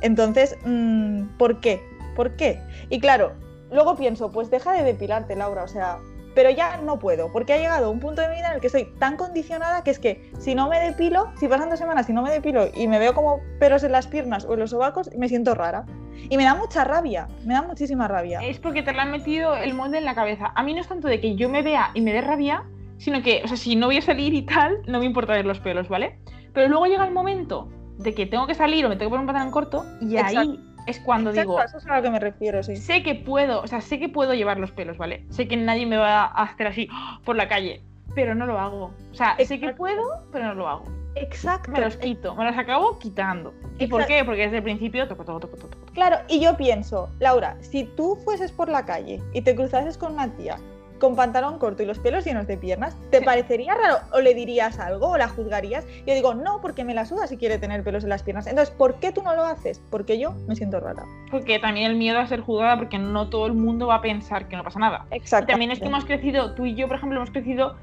Entonces, 0.02 0.56
mm, 0.64 1.36
¿por 1.38 1.60
qué? 1.60 1.80
¿Por 2.14 2.36
qué? 2.36 2.60
Y 2.90 3.00
claro, 3.00 3.32
luego 3.70 3.96
pienso, 3.96 4.30
pues 4.30 4.50
deja 4.50 4.72
de 4.72 4.82
depilarte, 4.82 5.36
Laura, 5.36 5.64
o 5.64 5.68
sea, 5.68 5.98
pero 6.34 6.50
ya 6.50 6.76
no 6.78 6.98
puedo, 6.98 7.32
porque 7.32 7.52
ha 7.52 7.56
llegado 7.56 7.90
un 7.90 8.00
punto 8.00 8.22
de 8.22 8.28
mi 8.28 8.36
vida 8.36 8.48
en 8.48 8.54
el 8.54 8.60
que 8.60 8.68
estoy 8.68 8.86
tan 8.98 9.16
condicionada 9.16 9.82
que 9.82 9.90
es 9.90 9.98
que 9.98 10.30
si 10.38 10.54
no 10.54 10.68
me 10.68 10.78
depilo, 10.78 11.32
si 11.38 11.48
pasan 11.48 11.70
dos 11.70 11.78
semanas 11.78 12.08
y 12.08 12.12
no 12.12 12.22
me 12.22 12.30
depilo 12.30 12.68
y 12.74 12.88
me 12.88 12.98
veo 12.98 13.14
como 13.14 13.40
pelos 13.58 13.82
en 13.84 13.92
las 13.92 14.06
piernas 14.06 14.44
o 14.44 14.54
en 14.54 14.60
los 14.60 14.70
sobacos, 14.70 15.10
me 15.16 15.28
siento 15.28 15.54
rara. 15.54 15.84
Y 16.28 16.36
me 16.36 16.44
da 16.44 16.54
mucha 16.54 16.84
rabia, 16.84 17.28
me 17.44 17.54
da 17.54 17.62
muchísima 17.62 18.06
rabia. 18.06 18.40
Es 18.40 18.58
porque 18.58 18.82
te 18.82 18.92
lo 18.92 19.00
han 19.00 19.10
metido 19.10 19.56
el 19.56 19.74
molde 19.74 19.98
en 19.98 20.04
la 20.04 20.14
cabeza. 20.14 20.52
A 20.54 20.62
mí 20.62 20.74
no 20.74 20.80
es 20.80 20.88
tanto 20.88 21.08
de 21.08 21.20
que 21.20 21.34
yo 21.34 21.48
me 21.48 21.62
vea 21.62 21.90
y 21.94 22.02
me 22.02 22.12
dé 22.12 22.20
rabia, 22.20 22.64
sino 22.98 23.22
que, 23.22 23.40
o 23.42 23.48
sea, 23.48 23.56
si 23.56 23.74
no 23.74 23.86
voy 23.86 23.96
a 23.96 24.02
salir 24.02 24.34
y 24.34 24.42
tal, 24.42 24.82
no 24.86 24.98
me 24.98 25.06
importa 25.06 25.32
ver 25.32 25.46
los 25.46 25.60
pelos, 25.60 25.88
¿vale? 25.88 26.18
Pero 26.52 26.68
luego 26.68 26.86
llega 26.86 27.06
el 27.06 27.14
momento 27.14 27.68
de 27.98 28.14
que 28.14 28.26
tengo 28.26 28.46
que 28.46 28.54
salir 28.54 28.84
o 28.84 28.88
me 28.88 28.96
tengo 28.96 29.10
que 29.10 29.16
poner 29.16 29.20
un 29.20 29.26
pantalón 29.26 29.50
corto 29.50 29.84
y 30.00 30.16
ahí. 30.16 30.60
Es 30.86 31.00
cuando 31.00 31.30
Exacto, 31.30 31.52
digo, 31.52 31.62
eso 31.62 31.78
es 31.78 31.86
a 31.86 31.96
lo 31.96 32.02
que 32.02 32.10
me 32.10 32.20
refiero, 32.20 32.62
sí. 32.62 32.76
sé 32.76 33.02
que 33.02 33.14
puedo, 33.14 33.62
o 33.62 33.66
sea, 33.66 33.80
sé 33.80 33.98
que 33.98 34.08
puedo 34.08 34.34
llevar 34.34 34.58
los 34.58 34.70
pelos, 34.72 34.98
¿vale? 34.98 35.24
Sé 35.30 35.48
que 35.48 35.56
nadie 35.56 35.86
me 35.86 35.96
va 35.96 36.24
a 36.24 36.42
hacer 36.42 36.66
así 36.66 36.88
¡ah! 36.92 37.20
por 37.24 37.36
la 37.36 37.48
calle, 37.48 37.82
pero 38.14 38.34
no 38.34 38.46
lo 38.46 38.58
hago. 38.58 38.92
O 39.12 39.14
sea, 39.14 39.36
sé 39.38 39.60
que 39.60 39.72
puedo, 39.72 40.26
pero 40.32 40.46
no 40.46 40.54
lo 40.54 40.68
hago. 40.68 40.84
Exacto. 41.16 41.72
Me 41.72 41.80
los 41.80 41.96
quito, 41.96 42.34
me 42.34 42.44
los 42.44 42.56
acabo 42.56 42.98
quitando. 42.98 43.52
¿Y 43.78 43.86
por 43.86 44.06
qué? 44.06 44.24
Porque 44.24 44.42
desde 44.42 44.58
el 44.58 44.62
principio 44.62 45.08
toco, 45.08 45.24
toco, 45.24 45.40
toco, 45.40 45.56
toco. 45.56 45.76
toco. 45.76 45.92
Claro, 45.92 46.18
y 46.28 46.40
yo 46.40 46.56
pienso, 46.56 47.08
Laura, 47.18 47.56
si 47.60 47.84
tú 47.84 48.16
fueses 48.24 48.52
por 48.52 48.68
la 48.68 48.84
calle 48.84 49.20
y 49.32 49.42
te 49.42 49.54
cruzases 49.54 49.98
con 49.98 50.12
una 50.12 50.28
tía 50.36 50.56
con 51.00 51.16
pantalón 51.16 51.58
corto 51.58 51.82
y 51.82 51.86
los 51.86 51.98
pelos 51.98 52.24
llenos 52.24 52.46
de 52.46 52.56
piernas, 52.56 52.96
¿te 53.10 53.20
parecería 53.22 53.74
raro 53.74 53.96
o 54.12 54.20
le 54.20 54.34
dirías 54.34 54.78
algo 54.78 55.08
o 55.08 55.18
la 55.18 55.28
juzgarías? 55.28 55.84
Yo 56.06 56.14
digo, 56.14 56.34
no, 56.34 56.60
porque 56.60 56.84
me 56.84 56.94
la 56.94 57.04
suda 57.04 57.26
si 57.26 57.36
quiere 57.36 57.58
tener 57.58 57.82
pelos 57.82 58.04
en 58.04 58.10
las 58.10 58.22
piernas. 58.22 58.46
Entonces, 58.46 58.72
¿por 58.72 59.00
qué 59.00 59.10
tú 59.10 59.22
no 59.22 59.34
lo 59.34 59.44
haces? 59.44 59.82
Porque 59.90 60.18
yo 60.18 60.32
me 60.46 60.54
siento 60.54 60.78
rara. 60.78 61.04
Porque 61.30 61.58
también 61.58 61.90
el 61.90 61.96
miedo 61.96 62.18
a 62.18 62.26
ser 62.26 62.40
juzgada, 62.40 62.76
porque 62.76 62.98
no 62.98 63.28
todo 63.28 63.46
el 63.46 63.54
mundo 63.54 63.88
va 63.88 63.96
a 63.96 64.02
pensar 64.02 64.46
que 64.46 64.56
no 64.56 64.62
pasa 64.62 64.78
nada. 64.78 65.06
Exacto. 65.10 65.48
también 65.48 65.70
es 65.72 65.80
que 65.80 65.86
hemos 65.86 66.04
crecido, 66.04 66.54
tú 66.54 66.66
y 66.66 66.74
yo, 66.74 66.86
por 66.86 66.96
ejemplo, 66.96 67.18
hemos 67.18 67.30
crecido 67.30 67.74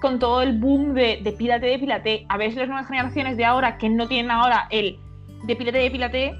con 0.00 0.18
todo 0.18 0.42
el 0.42 0.58
boom 0.58 0.94
de 0.94 1.20
depílate, 1.22 1.66
depílate. 1.66 2.26
A 2.28 2.36
ver 2.36 2.52
si 2.52 2.58
las 2.58 2.68
nuevas 2.68 2.86
generaciones 2.86 3.36
de 3.36 3.44
ahora, 3.44 3.78
que 3.78 3.88
no 3.88 4.08
tienen 4.08 4.30
ahora 4.30 4.66
el 4.70 4.98
depílate, 5.44 5.78
depílate, 5.78 6.34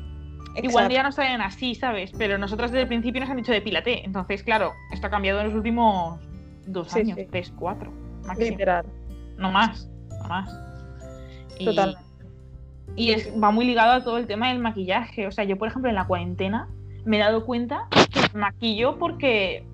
igual 0.57 0.85
Exacto. 0.85 0.95
ya 0.95 1.03
no 1.03 1.13
salen 1.13 1.41
así, 1.41 1.75
¿sabes? 1.75 2.13
Pero 2.17 2.39
nosotras 2.39 2.71
desde 2.71 2.83
el 2.83 2.89
principio 2.89 3.21
nos 3.21 3.31
han 3.31 3.37
dicho 3.39 3.53
depílate. 3.53 4.05
Entonces, 4.05 4.43
claro, 4.43 4.73
esto 4.93 5.07
ha 5.07 5.11
cambiado 5.11 5.41
en 5.41 5.47
los 5.47 5.55
últimos 5.55 6.21
dos 6.67 6.91
Sí, 6.91 7.01
años, 7.01 7.19
sí. 7.19 7.27
tres, 7.31 7.53
cuatro, 7.59 7.93
máximo. 8.27 8.51
Literal. 8.51 8.85
No 9.39 9.51
más, 9.51 9.89
no 10.23 10.29
más. 10.29 10.55
Y- 11.59 11.65
Totalmente. 11.65 12.03
Y 12.95 13.13
es, 13.13 13.33
va 13.43 13.51
muy 13.51 13.65
ligado 13.65 13.93
a 13.93 14.05
todo 14.05 14.19
el 14.19 14.27
tema 14.27 14.51
del 14.51 14.59
maquillaje. 14.59 15.27
O 15.27 15.33
sea, 15.33 15.45
yo, 15.45 15.57
por 15.57 15.69
ejemplo, 15.69 15.89
en 15.89 15.95
la 15.95 16.07
cuarentena 16.07 16.69
me 17.07 17.17
he 17.17 17.21
dado 17.21 17.47
cuenta 17.47 17.87
que 18.13 18.37
maquillo 18.37 18.99
porque, 18.99 19.65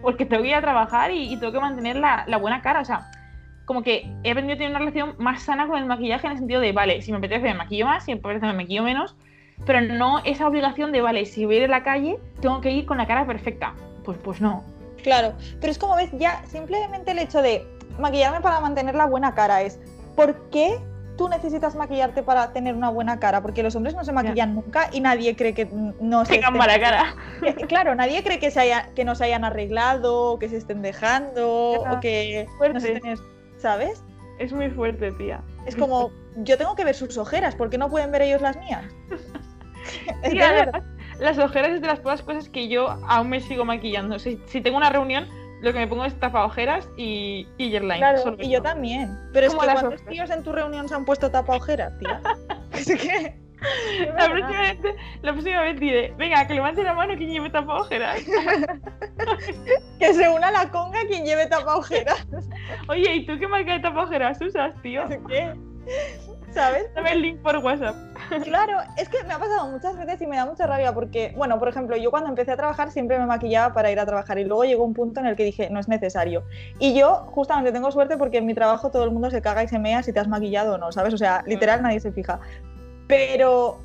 porque 0.00 0.26
tengo 0.26 0.42
que 0.44 0.50
ir 0.50 0.54
a 0.54 0.60
trabajar 0.60 1.10
y, 1.10 1.32
y 1.32 1.36
tengo 1.38 1.52
que 1.52 1.58
mantener 1.60 1.96
la, 1.96 2.24
la 2.28 2.36
buena 2.36 2.62
cara. 2.62 2.80
O 2.80 2.84
sea, 2.84 3.10
como 3.64 3.82
que 3.82 4.08
he 4.22 4.30
aprendido 4.30 4.54
a 4.54 4.58
tener 4.58 4.70
una 4.70 4.78
relación 4.78 5.14
más 5.18 5.42
sana 5.42 5.66
con 5.66 5.76
el 5.78 5.86
maquillaje 5.86 6.26
en 6.26 6.32
el 6.34 6.38
sentido 6.38 6.60
de, 6.60 6.70
vale, 6.72 7.02
si 7.02 7.10
me 7.10 7.18
apetece 7.18 7.42
me 7.42 7.54
maquillo 7.54 7.86
más, 7.86 8.04
si 8.04 8.12
me 8.14 8.20
apetece 8.20 8.46
me 8.46 8.52
maquillo 8.52 8.84
menos, 8.84 9.16
pero 9.66 9.80
no 9.80 10.20
esa 10.24 10.46
obligación 10.46 10.92
de, 10.92 11.00
vale, 11.00 11.26
si 11.26 11.44
voy 11.44 11.56
a 11.56 11.58
ir 11.58 11.64
a 11.64 11.68
la 11.68 11.82
calle, 11.82 12.18
tengo 12.40 12.60
que 12.60 12.70
ir 12.70 12.86
con 12.86 12.98
la 12.98 13.06
cara 13.06 13.26
perfecta. 13.26 13.74
Pues, 14.04 14.18
pues 14.22 14.40
no. 14.40 14.64
Claro, 15.02 15.34
pero 15.60 15.70
es 15.70 15.78
como 15.78 15.96
ves, 15.96 16.10
ya 16.12 16.42
simplemente 16.46 17.10
el 17.10 17.18
hecho 17.18 17.42
de 17.42 17.66
maquillarme 17.98 18.40
para 18.40 18.60
mantener 18.60 18.94
la 18.94 19.06
buena 19.06 19.34
cara 19.34 19.62
es, 19.62 19.78
¿por 20.16 20.48
qué 20.50 20.78
tú 21.16 21.28
necesitas 21.28 21.74
maquillarte 21.74 22.22
para 22.22 22.52
tener 22.52 22.74
una 22.74 22.88
buena 22.88 23.18
cara? 23.18 23.42
Porque 23.42 23.62
los 23.62 23.74
hombres 23.74 23.94
no 23.94 24.04
se 24.04 24.12
maquillan 24.12 24.54
nunca 24.54 24.88
y 24.92 25.00
nadie 25.00 25.36
cree 25.36 25.54
que 25.54 25.66
no 26.00 26.24
se 26.24 26.34
Tengan 26.34 26.56
mala 26.56 26.80
cara. 26.80 27.14
Eh, 27.42 27.54
Claro, 27.66 27.94
nadie 27.94 28.22
cree 28.22 28.38
que, 28.38 28.50
se 28.50 28.60
haya, 28.60 28.90
que 28.94 29.04
no 29.04 29.14
se 29.14 29.24
hayan 29.24 29.44
arreglado, 29.44 30.38
que 30.38 30.48
se 30.48 30.56
estén 30.56 30.82
dejando 30.82 31.72
o 31.72 32.00
que 32.00 32.46
no 32.48 32.56
fuerte. 32.56 32.80
se 32.80 32.92
estén, 32.92 33.16
¿sabes? 33.58 34.02
Es 34.38 34.52
muy 34.52 34.70
fuerte, 34.70 35.12
tía. 35.12 35.42
Es 35.66 35.76
como, 35.76 36.10
yo 36.36 36.56
tengo 36.56 36.74
que 36.74 36.84
ver 36.84 36.94
sus 36.94 37.18
ojeras, 37.18 37.54
¿por 37.54 37.70
qué 37.70 37.78
no 37.78 37.90
pueden 37.90 38.10
ver 38.10 38.22
ellos 38.22 38.40
las 38.40 38.56
mías? 38.56 38.84
Sí, 40.30 40.40
además, 40.40 40.82
las 41.18 41.38
ojeras 41.38 41.72
es 41.72 41.80
de 41.80 41.86
las 41.86 42.00
pocas 42.00 42.22
cosas 42.22 42.48
que 42.48 42.68
yo 42.68 42.90
aún 43.08 43.28
me 43.28 43.40
sigo 43.40 43.64
maquillando. 43.64 44.18
Si, 44.18 44.40
si 44.46 44.60
tengo 44.60 44.76
una 44.76 44.90
reunión, 44.90 45.28
lo 45.62 45.72
que 45.72 45.78
me 45.78 45.86
pongo 45.86 46.04
es 46.04 46.18
tapa 46.18 46.44
ojeras 46.44 46.88
y, 46.96 47.46
y 47.56 47.70
Yerline. 47.70 47.98
Claro, 47.98 48.36
y 48.38 48.50
yo 48.50 48.60
también. 48.62 49.16
Pero 49.32 49.46
es 49.46 49.54
que 49.54 49.66
las 49.66 49.80
¿cuántos 49.80 50.04
tíos 50.06 50.30
en 50.30 50.42
tu 50.42 50.52
reunión 50.52 50.88
se 50.88 50.94
han 50.94 51.04
puesto 51.04 51.30
tapa 51.30 51.56
ojeras, 51.56 51.96
tía? 51.98 52.20
Es 52.72 52.86
que... 52.86 53.42
La 54.16 54.28
próxima, 54.28 54.60
vez, 54.60 54.78
la 55.22 55.32
próxima 55.32 55.60
vez 55.62 55.78
diré, 55.78 56.12
venga, 56.18 56.44
que 56.48 56.54
levante 56.54 56.82
la 56.82 56.94
mano 56.94 57.14
quien 57.16 57.30
lleve 57.30 57.48
tapa 57.48 57.76
ojeras. 57.76 58.20
Que 60.00 60.14
se 60.14 60.28
una 60.28 60.50
la 60.50 60.68
conga 60.68 60.98
quien 61.06 61.24
lleve 61.24 61.46
tapa 61.46 61.76
ojeras. 61.76 62.26
Oye, 62.88 63.14
¿y 63.14 63.26
tú 63.26 63.38
qué 63.38 63.46
marca 63.46 63.74
de 63.74 63.80
tapa 63.80 64.02
ojeras 64.02 64.40
usas, 64.40 64.74
tío? 64.82 65.04
Que, 65.28 65.54
¿Sabes? 66.54 66.92
Dame 66.94 67.12
el 67.12 67.22
link 67.22 67.40
por 67.40 67.56
WhatsApp. 67.58 67.96
Claro, 68.44 68.78
es 68.96 69.08
que 69.08 69.22
me 69.24 69.32
ha 69.32 69.38
pasado 69.38 69.68
muchas 69.68 69.96
veces 69.96 70.20
y 70.22 70.26
me 70.26 70.36
da 70.36 70.46
mucha 70.46 70.66
rabia 70.66 70.92
porque, 70.92 71.32
bueno, 71.36 71.58
por 71.58 71.68
ejemplo, 71.68 71.96
yo 71.96 72.10
cuando 72.10 72.28
empecé 72.30 72.52
a 72.52 72.56
trabajar 72.56 72.90
siempre 72.90 73.18
me 73.18 73.26
maquillaba 73.26 73.74
para 73.74 73.90
ir 73.90 73.98
a 73.98 74.06
trabajar 74.06 74.38
y 74.38 74.44
luego 74.44 74.64
llegó 74.64 74.84
un 74.84 74.94
punto 74.94 75.20
en 75.20 75.26
el 75.26 75.36
que 75.36 75.44
dije, 75.44 75.68
no 75.70 75.80
es 75.80 75.88
necesario. 75.88 76.44
Y 76.78 76.94
yo 76.94 77.26
justamente 77.32 77.72
tengo 77.72 77.90
suerte 77.90 78.16
porque 78.16 78.38
en 78.38 78.46
mi 78.46 78.54
trabajo 78.54 78.90
todo 78.90 79.04
el 79.04 79.10
mundo 79.10 79.30
se 79.30 79.42
caga 79.42 79.62
y 79.64 79.68
se 79.68 79.78
mea 79.78 80.02
si 80.02 80.12
te 80.12 80.20
has 80.20 80.28
maquillado 80.28 80.74
o 80.74 80.78
no, 80.78 80.92
¿sabes? 80.92 81.14
O 81.14 81.18
sea, 81.18 81.42
literal 81.46 81.82
nadie 81.82 82.00
se 82.00 82.12
fija. 82.12 82.40
Pero 83.06 83.80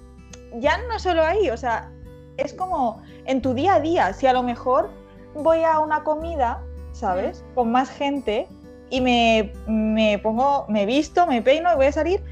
ya 0.55 0.77
no 0.89 0.99
solo 0.99 1.23
ahí, 1.23 1.49
o 1.49 1.57
sea, 1.57 1.89
es 2.37 2.53
como 2.53 3.01
en 3.25 3.41
tu 3.41 3.53
día 3.53 3.75
a 3.75 3.79
día, 3.79 4.13
si 4.13 4.27
a 4.27 4.33
lo 4.33 4.43
mejor 4.43 4.89
voy 5.33 5.63
a 5.63 5.79
una 5.79 6.03
comida, 6.03 6.61
¿sabes? 6.91 7.43
Con 7.55 7.71
más 7.71 7.89
gente 7.89 8.47
y 8.89 9.01
me, 9.01 9.51
me 9.67 10.19
pongo, 10.19 10.65
me 10.69 10.85
visto, 10.85 11.27
me 11.27 11.41
peino 11.41 11.71
y 11.73 11.75
voy 11.75 11.87
a 11.87 11.91
salir 11.91 12.23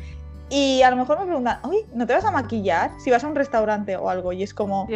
y 0.49 0.81
a 0.84 0.91
lo 0.91 0.97
mejor 0.97 1.19
me 1.19 1.25
preguntan, 1.25 1.60
oye, 1.63 1.86
¿no 1.93 2.05
te 2.05 2.13
vas 2.13 2.25
a 2.25 2.31
maquillar 2.31 2.91
si 2.99 3.10
vas 3.10 3.23
a 3.23 3.27
un 3.27 3.36
restaurante 3.36 3.97
o 3.97 4.10
algo? 4.10 4.31
Y 4.31 4.43
es 4.43 4.53
como, 4.53 4.88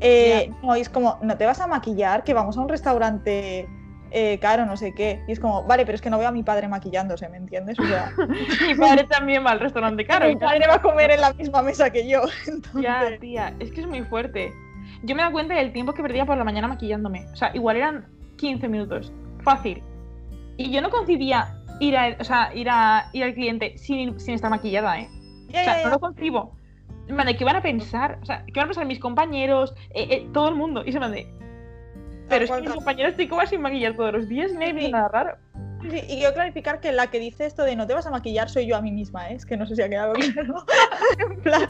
eh, 0.00 0.50
no, 0.62 0.76
y 0.76 0.80
es 0.80 0.88
como, 0.88 1.18
¿no 1.22 1.36
te 1.36 1.46
vas 1.46 1.60
a 1.60 1.66
maquillar? 1.66 2.24
Que 2.24 2.34
vamos 2.34 2.56
a 2.56 2.60
un 2.60 2.68
restaurante 2.68 3.68
eh, 4.10 4.38
caro, 4.38 4.64
no 4.64 4.76
sé 4.76 4.94
qué. 4.94 5.22
Y 5.28 5.32
es 5.32 5.40
como, 5.40 5.64
vale, 5.64 5.84
pero 5.84 5.96
es 5.96 6.00
que 6.00 6.08
no 6.08 6.18
veo 6.18 6.28
a 6.28 6.32
mi 6.32 6.42
padre 6.42 6.68
maquillándose, 6.68 7.28
¿me 7.28 7.36
entiendes? 7.36 7.78
O 7.78 7.84
sea, 7.84 8.12
Mi 8.66 8.74
padre 8.74 9.04
también 9.04 9.44
va 9.44 9.50
al 9.50 9.60
restaurante 9.60 10.06
caro. 10.06 10.28
mi 10.28 10.36
padre 10.36 10.66
va 10.66 10.76
a 10.76 10.82
comer 10.82 11.10
en 11.10 11.20
la 11.20 11.32
misma 11.34 11.62
mesa 11.62 11.90
que 11.90 12.08
yo. 12.08 12.22
Ya, 12.80 13.02
tía, 13.20 13.54
es 13.58 13.72
que 13.72 13.80
es 13.82 13.86
muy 13.86 14.02
fuerte. 14.02 14.52
Yo 15.02 15.14
me 15.14 15.22
dado 15.22 15.32
cuenta 15.32 15.54
del 15.54 15.72
tiempo 15.72 15.92
que 15.92 16.02
perdía 16.02 16.24
por 16.24 16.38
la 16.38 16.44
mañana 16.44 16.68
maquillándome. 16.68 17.26
O 17.32 17.36
sea, 17.36 17.50
igual 17.54 17.76
eran 17.76 18.06
15 18.36 18.68
minutos. 18.68 19.12
Fácil. 19.42 19.82
Y 20.56 20.70
yo 20.70 20.80
no 20.80 20.90
concibía 20.90 21.55
ir, 21.80 21.96
a, 21.96 22.16
o 22.18 22.24
sea, 22.24 22.54
ir, 22.54 22.68
a, 22.70 23.08
ir 23.12 23.24
al 23.24 23.34
cliente 23.34 23.76
sin, 23.78 24.18
sin 24.20 24.34
estar 24.34 24.50
maquillada, 24.50 25.00
¿eh? 25.00 25.08
ya, 25.48 25.60
O 25.60 25.64
sea, 25.64 25.78
ya, 25.78 25.84
no 25.84 25.90
lo 25.90 26.00
concibo. 26.00 26.56
En 27.08 27.14
plan 27.14 27.26
de, 27.26 27.36
¿qué 27.36 27.44
van 27.44 27.56
a 27.56 27.62
pensar? 27.62 28.18
O 28.22 28.26
sea, 28.26 28.44
¿qué 28.46 28.52
van 28.56 28.64
a 28.64 28.68
pensar 28.68 28.86
mis 28.86 28.98
compañeros? 28.98 29.74
Eh, 29.90 30.08
eh, 30.10 30.28
todo 30.32 30.48
el 30.48 30.56
mundo. 30.56 30.82
Y 30.84 30.92
se 30.92 30.98
me 30.98 31.08
de... 31.08 31.26
Pero 32.28 32.44
es 32.44 32.50
que 32.50 32.60
mis 32.62 32.72
compañeros 32.72 33.14
te 33.16 33.28
coman 33.28 33.46
sin 33.46 33.60
maquillar 33.60 33.94
todos 33.94 34.12
los 34.12 34.28
días 34.28 34.50
y 34.52 34.56
nadie 34.56 34.86
Sí. 34.86 34.90
nada 34.90 35.08
raro. 35.08 35.36
Sí, 35.88 35.98
y 36.08 36.16
quiero 36.16 36.34
clarificar 36.34 36.80
que 36.80 36.90
la 36.90 37.06
que 37.06 37.20
dice 37.20 37.46
esto 37.46 37.62
de 37.62 37.76
no 37.76 37.86
te 37.86 37.94
vas 37.94 38.04
a 38.06 38.10
maquillar 38.10 38.48
soy 38.48 38.66
yo 38.66 38.74
a 38.76 38.82
mí 38.82 38.90
misma, 38.90 39.30
¿eh? 39.30 39.34
es 39.34 39.46
que 39.46 39.56
no 39.56 39.64
sé 39.66 39.76
si 39.76 39.82
ha 39.82 39.88
quedado 39.88 40.14
claro. 40.14 40.64
en 41.20 41.40
plan, 41.42 41.68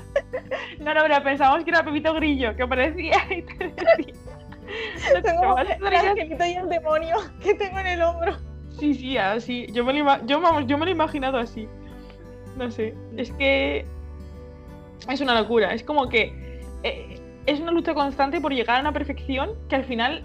No, 0.80 0.94
no, 0.94 1.02
pero 1.02 1.22
pensábamos 1.22 1.64
que 1.64 1.70
era 1.70 1.84
Pepito 1.84 2.14
Grillo, 2.14 2.56
que 2.56 2.62
aparecía 2.62 3.16
y 3.28 3.42
te 3.42 3.64
decía... 3.68 4.14
"No 5.08 5.12
te 5.16 5.22
tengo 5.22 5.40
tomas 5.42 5.66
el 5.66 5.72
historias". 5.72 6.04
angelito 6.06 6.46
y 6.46 6.52
el 6.54 6.68
demonio 6.70 7.16
que 7.42 7.54
tengo 7.54 7.78
en 7.78 7.86
el 7.88 8.02
hombro. 8.02 8.36
Sí, 8.78 8.94
sí, 8.94 9.16
así. 9.18 9.66
Yo 9.72 9.84
me 9.84 9.92
lo, 9.92 10.00
ima- 10.00 10.20
yo, 10.26 10.40
vamos, 10.40 10.64
yo 10.66 10.76
me 10.78 10.84
lo 10.84 10.90
he 10.90 10.94
imaginado 10.94 11.38
así. 11.38 11.68
No 12.56 12.70
sé. 12.70 12.94
Es 13.16 13.32
que 13.32 13.84
es 15.08 15.20
una 15.20 15.38
locura. 15.40 15.72
Es 15.72 15.82
como 15.82 16.08
que 16.08 16.60
eh, 16.82 17.20
es 17.46 17.60
una 17.60 17.70
lucha 17.72 17.94
constante 17.94 18.40
por 18.40 18.52
llegar 18.52 18.78
a 18.78 18.80
una 18.80 18.92
perfección 18.92 19.50
que 19.68 19.76
al 19.76 19.84
final 19.84 20.24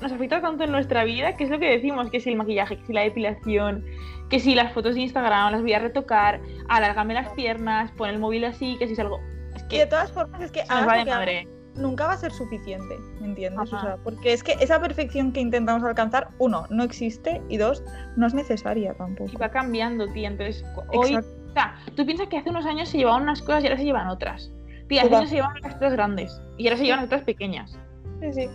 nos 0.00 0.10
afecta 0.12 0.40
tanto 0.40 0.64
en 0.64 0.72
nuestra 0.72 1.04
vida, 1.04 1.36
que 1.36 1.44
es 1.44 1.50
lo 1.50 1.58
que 1.58 1.70
decimos, 1.70 2.10
que 2.10 2.18
si 2.20 2.30
el 2.30 2.36
maquillaje, 2.36 2.76
que 2.76 2.86
si 2.86 2.92
la 2.92 3.02
depilación, 3.02 3.84
que 4.28 4.40
si 4.40 4.54
las 4.54 4.72
fotos 4.72 4.94
de 4.96 5.02
Instagram 5.02 5.52
las 5.52 5.62
voy 5.62 5.72
a 5.74 5.78
retocar, 5.78 6.40
alárgame 6.68 7.14
las 7.14 7.28
piernas, 7.30 7.92
pon 7.92 8.10
el 8.10 8.18
móvil 8.18 8.44
así, 8.44 8.76
que 8.78 8.88
si 8.88 8.96
salgo... 8.96 9.20
Es 9.54 9.62
Y 9.64 9.68
que 9.68 9.78
de 9.80 9.86
todas 9.86 10.10
formas 10.10 10.40
es 10.42 10.50
que 10.50 10.60
nos 10.68 10.88
va 10.88 10.96
de 10.96 11.04
que 11.04 11.10
madre. 11.10 11.48
Nunca 11.76 12.06
va 12.06 12.12
a 12.12 12.16
ser 12.16 12.32
suficiente, 12.32 12.98
¿me 13.20 13.28
entiendes? 13.28 13.72
O 13.72 13.80
sea, 13.80 13.96
porque 14.04 14.32
es 14.32 14.42
que 14.42 14.52
esa 14.60 14.80
perfección 14.80 15.32
que 15.32 15.40
intentamos 15.40 15.82
alcanzar, 15.84 16.28
uno, 16.38 16.66
no 16.70 16.82
existe 16.82 17.40
y 17.48 17.56
dos, 17.56 17.82
no 18.16 18.26
es 18.26 18.34
necesaria 18.34 18.94
tampoco. 18.94 19.30
Y 19.32 19.36
va 19.36 19.50
cambiando, 19.50 20.06
tía. 20.08 20.28
Entonces, 20.28 20.64
hoy. 20.92 21.16
O 21.16 21.52
sea, 21.54 21.74
tú 21.96 22.06
piensas 22.06 22.28
que 22.28 22.38
hace 22.38 22.50
unos 22.50 22.64
años 22.66 22.88
se 22.88 22.98
llevaban 22.98 23.22
unas 23.22 23.42
cosas 23.42 23.64
y 23.64 23.66
ahora 23.66 23.78
se 23.78 23.84
llevan 23.84 24.08
otras. 24.08 24.50
Tía, 24.88 25.02
hace 25.02 25.14
años 25.14 25.28
se 25.28 25.36
llevaban 25.36 25.60
las 25.62 25.78
tres 25.78 25.92
grandes 25.92 26.42
y 26.58 26.66
ahora 26.66 26.78
se 26.78 26.84
llevan 26.84 27.00
las 27.00 27.08
tres 27.08 27.22
pequeñas. 27.24 27.78
Sí, 28.20 28.32
sí. 28.32 28.48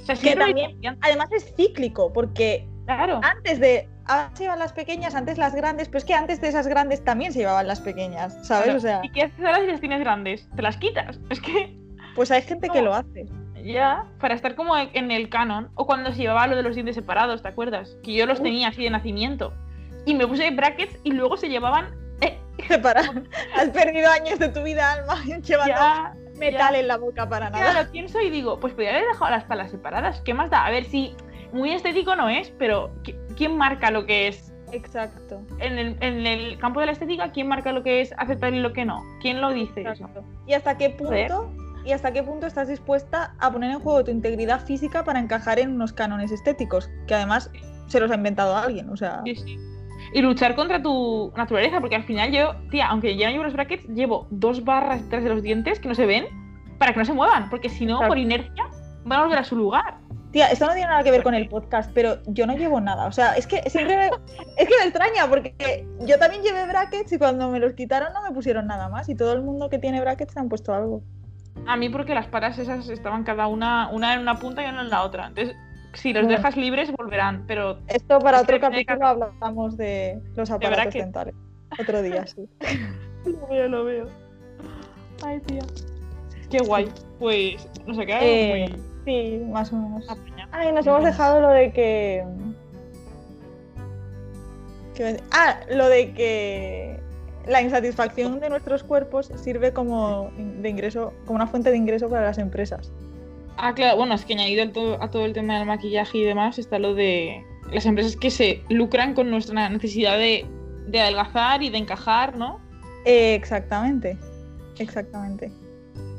O 0.00 0.04
sea, 0.04 0.16
Que 0.16 0.36
también-. 0.36 0.76
Además 1.00 1.32
es 1.32 1.54
cíclico, 1.56 2.12
porque 2.12 2.68
Claro. 2.86 3.20
antes 3.22 3.60
de. 3.60 3.88
Ahora 4.06 4.30
se 4.34 4.42
llevan 4.44 4.58
las 4.58 4.74
pequeñas, 4.74 5.14
antes 5.14 5.38
las 5.38 5.54
grandes, 5.54 5.88
pero 5.88 5.98
es 5.98 6.04
que 6.04 6.12
antes 6.12 6.38
de 6.42 6.48
esas 6.48 6.66
grandes 6.66 7.02
también 7.02 7.32
se 7.32 7.38
llevaban 7.38 7.66
las 7.66 7.80
pequeñas, 7.80 8.34
¿sabes? 8.46 8.64
claro. 8.64 8.78
O 8.78 8.80
sea, 8.80 9.00
¿Y 9.02 9.10
qué 9.10 9.22
haces 9.22 9.38
ahora 9.42 9.60
si 9.60 9.66
las 9.66 9.80
tienes 9.80 10.00
grandes? 10.00 10.46
Te 10.54 10.60
las 10.60 10.76
quitas. 10.76 11.18
Es 11.30 11.40
que 11.40 11.74
pues 12.14 12.30
hay 12.30 12.42
gente 12.42 12.68
que 12.68 12.80
No. 12.80 12.86
lo 12.86 12.94
hace. 12.94 13.26
ya, 13.64 14.04
para 14.20 14.34
estar 14.34 14.56
como 14.56 14.76
en 14.76 15.10
el 15.10 15.30
canon, 15.30 15.70
o 15.74 15.86
cuando 15.86 16.12
se 16.12 16.18
llevaba 16.18 16.46
lo 16.46 16.54
de 16.56 16.62
los 16.62 16.74
dientes 16.74 16.94
separados, 16.96 17.40
¿te 17.40 17.48
acuerdas? 17.48 17.96
Que 18.02 18.12
yo 18.12 18.26
los 18.26 18.38
Uf. 18.38 18.44
tenía 18.44 18.68
así 18.68 18.82
de 18.84 18.90
nacimiento. 18.90 19.54
Y 20.04 20.14
me 20.14 20.26
puse 20.26 20.50
brackets 20.50 20.98
y 21.02 21.12
luego 21.12 21.38
se 21.38 21.48
llevaban 21.48 21.86
eh, 22.20 22.38
Separar. 22.68 23.22
Has 23.56 23.70
perdido 23.70 24.10
años 24.10 24.38
de 24.38 24.48
tu 24.50 24.62
vida, 24.62 24.92
alma, 24.92 25.14
llevando 25.42 25.74
ya. 25.74 26.14
metal 26.38 26.74
ya. 26.74 26.78
en 26.80 26.88
la 26.88 26.98
boca 26.98 27.26
para 27.28 27.48
nada. 27.48 27.82
lo 27.84 27.90
pienso 27.90 28.20
y 28.20 28.28
digo, 28.28 28.60
pues 28.60 28.74
podría 28.74 28.90
haber 28.90 29.06
dejado 29.08 29.30
las 29.30 29.44
palas 29.44 29.70
separadas. 29.70 30.20
¿Qué 30.20 30.34
más 30.34 30.50
da? 30.50 30.66
A 30.66 30.70
ver 30.70 30.84
si 30.84 31.14
muy 31.52 31.72
estético 31.72 32.14
no 32.16 32.28
es, 32.28 32.50
pero 32.58 32.90
¿qui- 33.02 33.16
¿quién 33.36 33.56
marca 33.56 33.90
lo 33.90 34.04
que 34.04 34.28
es 34.28 34.52
Exacto. 34.72 35.40
en 35.60 35.78
el, 35.78 35.96
en 36.00 36.26
el 36.26 36.58
campo 36.58 36.80
de 36.80 36.86
la 36.86 36.92
estética, 36.92 37.32
¿quién 37.32 37.46
marca 37.48 37.72
lo 37.72 37.82
que 37.82 38.00
es 38.02 38.12
aceptable 38.18 38.58
y 38.58 38.60
lo 38.60 38.72
que 38.74 38.84
no? 38.84 39.02
¿Quién 39.22 39.40
lo 39.40 39.52
dice 39.52 39.80
eso? 39.82 39.90
exacto. 39.90 40.22
¿Y 40.46 40.52
hasta 40.52 40.76
qué 40.76 40.90
punto? 40.90 41.50
¿Y 41.84 41.92
hasta 41.92 42.12
qué 42.12 42.22
punto 42.22 42.46
estás 42.46 42.68
dispuesta 42.68 43.34
a 43.38 43.52
poner 43.52 43.70
en 43.70 43.80
juego 43.80 44.04
tu 44.04 44.10
integridad 44.10 44.64
física 44.64 45.04
para 45.04 45.20
encajar 45.20 45.58
en 45.58 45.72
unos 45.72 45.92
cánones 45.92 46.32
estéticos? 46.32 46.90
Que 47.06 47.14
además 47.14 47.50
se 47.88 48.00
los 48.00 48.10
ha 48.10 48.14
inventado 48.14 48.56
alguien, 48.56 48.88
o 48.88 48.96
sea. 48.96 49.20
Sí, 49.24 49.36
sí. 49.36 49.58
Y 50.12 50.22
luchar 50.22 50.54
contra 50.54 50.82
tu 50.82 51.32
naturaleza, 51.36 51.80
porque 51.80 51.96
al 51.96 52.04
final 52.04 52.30
yo, 52.30 52.54
tía, 52.70 52.86
aunque 52.86 53.16
ya 53.16 53.26
no 53.26 53.32
llevo 53.32 53.44
los 53.44 53.52
brackets, 53.52 53.86
llevo 53.88 54.26
dos 54.30 54.64
barras 54.64 55.02
detrás 55.02 55.24
de 55.24 55.30
los 55.30 55.42
dientes 55.42 55.78
que 55.80 55.88
no 55.88 55.94
se 55.94 56.06
ven 56.06 56.26
para 56.78 56.92
que 56.92 56.98
no 56.98 57.04
se 57.04 57.12
muevan, 57.12 57.50
porque 57.50 57.68
si 57.68 57.84
no, 57.86 58.00
por 58.06 58.18
inercia, 58.18 58.64
van 59.04 59.20
a 59.20 59.22
volver 59.24 59.38
a 59.38 59.44
su 59.44 59.56
lugar. 59.56 59.98
Tía, 60.32 60.48
esto 60.48 60.66
no 60.66 60.72
tiene 60.72 60.88
nada 60.88 61.02
que 61.04 61.10
ver 61.10 61.22
con 61.22 61.34
el 61.34 61.48
podcast, 61.48 61.90
pero 61.94 62.16
yo 62.26 62.46
no 62.46 62.56
llevo 62.56 62.80
nada. 62.80 63.06
O 63.06 63.12
sea, 63.12 63.34
es 63.34 63.46
que 63.46 63.62
siempre 63.70 63.96
me, 63.96 64.06
es 64.56 64.68
que 64.68 64.74
me 64.80 64.84
extraña 64.84 65.28
porque 65.28 65.86
yo 66.00 66.18
también 66.18 66.42
llevé 66.42 66.66
brackets 66.66 67.12
y 67.12 67.18
cuando 67.18 67.48
me 67.50 67.60
los 67.60 67.74
quitaron 67.74 68.12
no 68.12 68.22
me 68.22 68.32
pusieron 68.32 68.66
nada 68.66 68.88
más. 68.88 69.08
Y 69.08 69.14
todo 69.14 69.32
el 69.32 69.42
mundo 69.42 69.68
que 69.68 69.78
tiene 69.78 70.00
brackets 70.00 70.32
se 70.32 70.40
han 70.40 70.48
puesto 70.48 70.74
algo. 70.74 71.02
A 71.66 71.76
mí 71.76 71.88
porque 71.88 72.14
las 72.14 72.26
patas 72.26 72.58
esas 72.58 72.88
estaban 72.88 73.24
cada 73.24 73.46
una, 73.46 73.88
una 73.90 74.14
en 74.14 74.20
una 74.20 74.38
punta 74.38 74.64
y 74.64 74.68
una 74.68 74.82
en 74.82 74.90
la 74.90 75.02
otra. 75.02 75.28
Entonces, 75.28 75.56
si 75.94 76.12
los 76.12 76.26
dejas 76.28 76.56
libres, 76.56 76.90
volverán, 76.92 77.44
pero 77.46 77.78
Esto 77.86 78.18
para 78.18 78.40
otro 78.40 78.54
de 78.56 78.60
capítulo 78.60 79.06
hablamos 79.06 79.76
de 79.76 80.20
los 80.36 80.50
aparatos 80.50 80.76
brackets. 80.84 81.04
dentales. 81.04 81.34
Otro 81.80 82.02
día, 82.02 82.26
sí. 82.26 82.48
lo 83.24 83.46
veo, 83.48 83.68
lo 83.68 83.84
veo. 83.84 84.08
Ay, 85.24 85.40
tía. 85.40 85.62
Qué 86.50 86.58
guay. 86.58 86.88
Pues 87.18 87.68
nos 87.86 87.98
ha 87.98 88.04
quedado 88.06 88.24
Eh, 88.24 88.68
muy 88.70 88.80
Sí, 89.04 89.42
más 89.50 89.72
o 89.72 89.76
menos. 89.76 90.08
apañado. 90.10 90.50
Ay, 90.52 90.72
nos 90.72 90.86
hemos 90.86 91.04
dejado 91.04 91.40
lo 91.40 91.48
de 91.50 91.72
que. 91.72 92.24
Ah, 95.32 95.60
lo 95.70 95.88
de 95.88 96.12
que 96.12 97.00
la 97.46 97.62
insatisfacción 97.62 98.40
de 98.40 98.48
nuestros 98.48 98.82
cuerpos 98.82 99.30
sirve 99.36 99.72
como 99.72 100.30
de 100.36 100.68
ingreso, 100.68 101.12
como 101.26 101.36
una 101.36 101.46
fuente 101.46 101.70
de 101.70 101.76
ingreso 101.76 102.08
para 102.08 102.22
las 102.24 102.38
empresas. 102.38 102.90
Ah, 103.56 103.72
claro, 103.74 103.96
bueno, 103.96 104.14
es 104.14 104.24
que 104.24 104.32
añadido 104.34 104.68
todo- 104.70 105.02
a 105.02 105.10
todo 105.10 105.24
el 105.26 105.32
tema 105.32 105.58
del 105.58 105.66
maquillaje 105.66 106.18
y 106.18 106.24
demás 106.24 106.58
está 106.58 106.78
lo 106.78 106.94
de 106.94 107.44
las 107.72 107.86
empresas 107.86 108.16
que 108.16 108.30
se 108.30 108.62
lucran 108.68 109.14
con 109.14 109.30
nuestra 109.30 109.68
necesidad 109.68 110.18
de, 110.18 110.44
de 110.88 111.00
adelgazar 111.00 111.62
y 111.62 111.70
de 111.70 111.78
encajar, 111.78 112.36
¿no? 112.36 112.60
Eh, 113.04 113.34
exactamente. 113.34 114.16
Exactamente. 114.78 115.52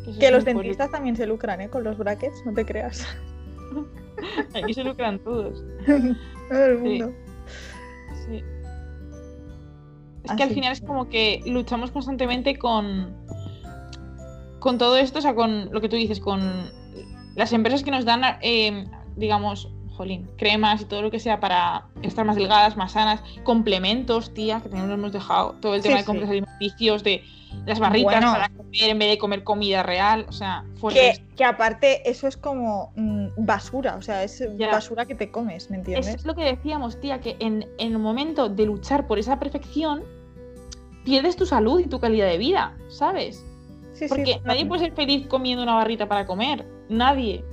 eso 0.08 0.20
Que 0.20 0.32
los 0.32 0.46
dentistas 0.46 0.92
también 0.92 1.16
se 1.18 1.26
lucran, 1.28 1.60
¿eh? 1.62 1.70
Con 1.70 1.84
los 1.84 1.98
brackets, 1.98 2.42
no 2.46 2.54
te 2.54 2.66
creas. 2.66 3.06
Aquí 4.56 4.74
se 4.74 4.84
lucran 4.84 5.20
todos. 5.20 5.64
Todo 5.86 6.66
el 6.66 6.78
Sí. 6.78 6.84
mundo. 6.84 7.14
Sí. 8.28 8.44
Es 10.26 10.32
que 10.36 10.44
al 10.44 10.50
final 10.52 10.72
es 10.72 10.82
como 10.82 11.08
que 11.10 11.42
luchamos 11.46 11.92
constantemente 11.92 12.58
con, 12.58 13.16
con 14.60 14.78
todo 14.78 14.98
esto, 14.98 15.20
o 15.20 15.22
sea, 15.22 15.36
con 15.36 15.72
lo 15.72 15.82
que 15.82 15.90
tú 15.90 15.96
dices, 15.96 16.20
con 16.20 16.72
las 17.36 17.54
empresas 17.54 17.84
que 17.84 17.92
nos 17.92 18.06
dan, 18.06 18.22
eh, 18.42 18.86
digamos, 19.16 19.70
jolín, 19.96 20.30
cremas 20.38 20.82
y 20.82 20.86
todo 20.86 21.02
lo 21.02 21.12
que 21.12 21.20
sea 21.20 21.40
para 21.40 21.86
estar 22.02 22.26
más 22.26 22.36
delgadas, 22.36 22.76
más 22.76 22.94
sanas, 22.94 23.22
complementos, 23.44 24.34
tía, 24.34 24.60
que 24.62 24.70
también 24.70 24.90
lo 24.90 24.96
hemos 24.96 25.14
dejado, 25.14 25.56
todo 25.62 25.76
el 25.76 25.82
Sí, 25.82 25.88
tema 25.88 25.98
de 25.98 26.04
sí. 26.04 26.08
compras 26.08 26.30
alimenticios, 26.30 27.04
de 27.04 27.24
las 27.66 27.80
barritas 27.80 28.04
Bueno. 28.20 28.32
para 28.34 28.50
comer 28.50 28.90
en 28.90 29.00
vez 29.00 29.10
de 29.12 29.18
comer 29.18 29.44
comida 29.46 29.84
real, 29.84 30.26
o 30.28 30.34
sea, 30.34 30.66
Que, 30.74 30.80
fuertes. 30.80 31.22
que 31.38 31.46
aparte 31.46 32.10
eso 32.10 32.28
es 32.28 32.36
como 32.36 32.92
mm, 32.98 33.28
basura, 33.38 33.96
o 33.96 34.02
sea, 34.02 34.24
es 34.24 34.44
Ya. 34.58 34.70
basura 34.72 35.06
que 35.06 35.16
te 35.16 35.32
comes, 35.32 35.70
¿me 35.70 35.78
entiendes? 35.78 36.08
Es 36.16 36.26
lo 36.26 36.36
que 36.36 36.44
decíamos, 36.44 37.00
tía, 37.00 37.22
que 37.22 37.38
en, 37.40 37.66
en 37.78 37.94
el 37.94 38.00
momento 38.00 38.50
de 38.50 38.66
luchar 38.66 39.08
por 39.08 39.18
esa 39.20 39.40
perfección, 39.40 40.04
pierdes 41.06 41.38
tu 41.38 41.46
salud 41.46 41.80
y 41.80 41.86
tu 41.86 42.00
calidad 42.00 42.28
de 42.28 42.38
vida, 42.38 42.76
¿sabes? 42.90 43.46
Sí, 43.94 44.00
sí, 44.00 44.06
Porque 44.10 44.42
nadie 44.44 44.66
puede 44.66 44.86
ser 44.86 44.94
feliz 44.94 45.26
comiendo 45.28 45.64
una 45.64 45.76
barrita 45.76 46.10
para 46.10 46.26
comer. 46.26 46.68
Nadie. 46.90 47.46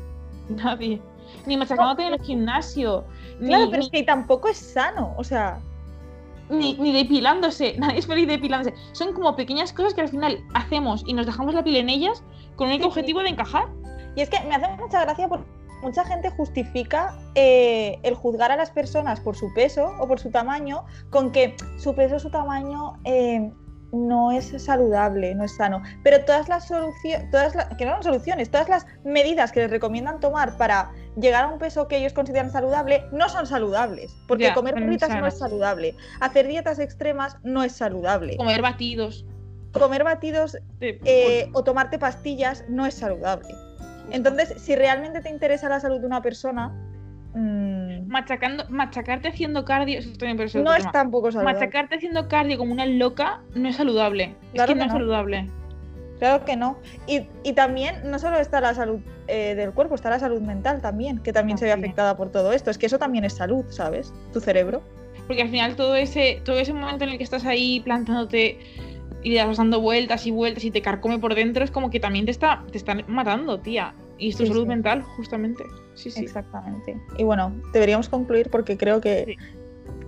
Nadie. 0.48 1.00
Ni 1.46 1.56
machacándote 1.56 2.04
en 2.04 2.14
el 2.14 2.20
gimnasio. 2.20 3.04
Claro, 3.38 3.66
ni, 3.66 3.70
pero 3.70 3.82
es 3.84 3.90
que 3.90 4.02
tampoco 4.02 4.48
es 4.48 4.56
sano, 4.56 5.14
o 5.16 5.22
sea, 5.22 5.60
ni, 6.48 6.74
ni 6.74 6.92
depilándose. 6.92 7.76
Nadie 7.78 7.98
es 7.98 8.06
feliz 8.06 8.26
depilándose. 8.26 8.74
Son 8.92 9.12
como 9.12 9.36
pequeñas 9.36 9.72
cosas 9.72 9.94
que 9.94 10.00
al 10.00 10.08
final 10.08 10.42
hacemos 10.54 11.04
y 11.06 11.12
nos 11.12 11.26
dejamos 11.26 11.54
la 11.54 11.62
piel 11.62 11.76
en 11.76 11.90
ellas 11.90 12.24
con 12.56 12.70
el 12.70 12.80
sí. 12.80 12.84
objetivo 12.84 13.20
de 13.20 13.28
encajar. 13.28 13.68
Y 14.16 14.22
es 14.22 14.28
que 14.28 14.40
me 14.40 14.54
hace 14.54 14.68
mucha 14.80 15.02
gracia 15.02 15.28
porque 15.28 15.46
mucha 15.82 16.04
gente 16.04 16.30
justifica 16.30 17.18
eh, 17.34 17.98
el 18.02 18.14
juzgar 18.14 18.50
a 18.50 18.56
las 18.56 18.70
personas 18.70 19.20
por 19.20 19.36
su 19.36 19.52
peso 19.54 19.94
o 19.98 20.08
por 20.08 20.20
su 20.20 20.30
tamaño 20.30 20.84
con 21.10 21.32
que 21.32 21.56
su 21.78 21.94
peso 21.94 22.16
o 22.16 22.18
su 22.18 22.30
tamaño 22.30 22.98
eh, 23.04 23.50
no 23.92 24.32
es 24.32 24.54
saludable, 24.62 25.34
no 25.34 25.44
es 25.44 25.54
sano. 25.54 25.82
Pero 26.02 26.24
todas 26.24 26.48
las 26.48 26.66
soluciones, 26.66 27.30
todas 27.30 27.54
las, 27.54 27.66
que 27.76 27.84
no 27.84 27.92
son 27.94 28.02
soluciones, 28.04 28.50
todas 28.50 28.68
las 28.68 28.86
medidas 29.04 29.52
que 29.52 29.60
les 29.60 29.70
recomiendan 29.70 30.18
tomar 30.18 30.56
para 30.56 30.90
llegar 31.20 31.44
a 31.44 31.48
un 31.48 31.58
peso 31.58 31.88
que 31.88 31.98
ellos 31.98 32.14
consideran 32.14 32.50
saludable 32.50 33.04
no 33.12 33.28
son 33.28 33.46
saludables. 33.46 34.16
Porque 34.26 34.44
Ya, 34.44 34.54
comer 34.54 34.74
burritas 34.74 35.10
no 35.10 35.26
es 35.26 35.38
saludable. 35.38 35.94
Hacer 36.20 36.48
dietas 36.48 36.78
extremas 36.78 37.36
no 37.42 37.62
es 37.62 37.72
saludable. 37.72 38.36
Comer 38.36 38.62
batidos. 38.62 39.26
Comer 39.72 40.04
batidos 40.04 40.58
eh, 40.80 41.48
o 41.52 41.64
tomarte 41.64 41.98
pastillas 41.98 42.64
no 42.68 42.86
es 42.86 42.94
saludable. 42.94 43.54
Entonces, 44.10 44.60
si 44.60 44.74
realmente 44.74 45.20
te 45.20 45.30
interesa 45.30 45.68
la 45.68 45.80
salud 45.80 46.00
de 46.00 46.06
una 46.06 46.22
persona, 46.22 46.72
mm, 47.34 47.72
Machacando, 48.12 48.64
machacarte 48.68 49.28
haciendo 49.28 49.64
cardio. 49.64 50.00
No 50.62 50.74
es 50.74 50.92
tampoco 50.92 51.32
saludable. 51.32 51.54
Machacarte 51.54 51.96
haciendo 51.96 52.28
cardio 52.28 52.58
como 52.58 52.72
una 52.72 52.84
loca 52.84 53.40
no 53.54 53.70
es 53.70 53.76
saludable. 53.76 54.34
Claro 54.52 54.72
es 54.72 54.74
que, 54.74 54.74
que 54.74 54.78
no 54.78 54.84
es 54.84 54.92
saludable. 54.92 55.48
Claro 56.18 56.44
que 56.44 56.56
no. 56.56 56.78
Y, 57.06 57.26
y 57.42 57.54
también 57.54 58.10
no 58.10 58.18
solo 58.18 58.38
está 58.38 58.60
la 58.60 58.74
salud 58.74 59.00
eh, 59.28 59.54
del 59.54 59.72
cuerpo, 59.72 59.94
está 59.94 60.10
la 60.10 60.18
salud 60.18 60.42
mental 60.42 60.82
también, 60.82 61.20
que 61.20 61.32
también 61.32 61.56
se 61.56 61.64
ve 61.64 61.72
afectada 61.72 62.16
por 62.16 62.30
todo 62.30 62.52
esto. 62.52 62.70
Es 62.70 62.76
que 62.76 62.86
eso 62.86 62.98
también 62.98 63.24
es 63.24 63.32
salud, 63.32 63.64
¿sabes? 63.70 64.12
Tu 64.32 64.40
cerebro. 64.40 64.82
Porque 65.26 65.42
al 65.42 65.48
final 65.48 65.74
todo 65.74 65.96
ese, 65.96 66.42
todo 66.44 66.58
ese 66.58 66.74
momento 66.74 67.04
en 67.04 67.10
el 67.10 67.18
que 67.18 67.24
estás 67.24 67.46
ahí 67.46 67.80
plantándote 67.80 68.58
y 69.22 69.30
le 69.30 69.36
das 69.36 69.56
dando 69.56 69.80
vueltas 69.80 70.26
y 70.26 70.30
vueltas 70.30 70.64
y 70.64 70.70
te 70.70 70.82
carcome 70.82 71.18
por 71.18 71.34
dentro, 71.34 71.64
es 71.64 71.70
como 71.70 71.90
que 71.90 72.00
también 72.00 72.24
te 72.24 72.30
está, 72.30 72.64
te 72.70 72.78
están 72.78 73.04
matando, 73.08 73.60
tía. 73.60 73.94
Y 74.18 74.28
es 74.30 74.36
tu 74.36 74.42
Sí, 74.44 74.48
salud 74.48 74.62
sí. 74.62 74.68
mental, 74.68 75.02
justamente. 75.02 75.64
Sí, 75.94 76.10
sí. 76.10 76.22
Exactamente. 76.22 76.96
Y 77.18 77.24
bueno, 77.24 77.52
deberíamos 77.72 78.08
concluir 78.08 78.48
porque 78.50 78.76
creo 78.76 79.00
que 79.00 79.24
Sí. 79.26 79.36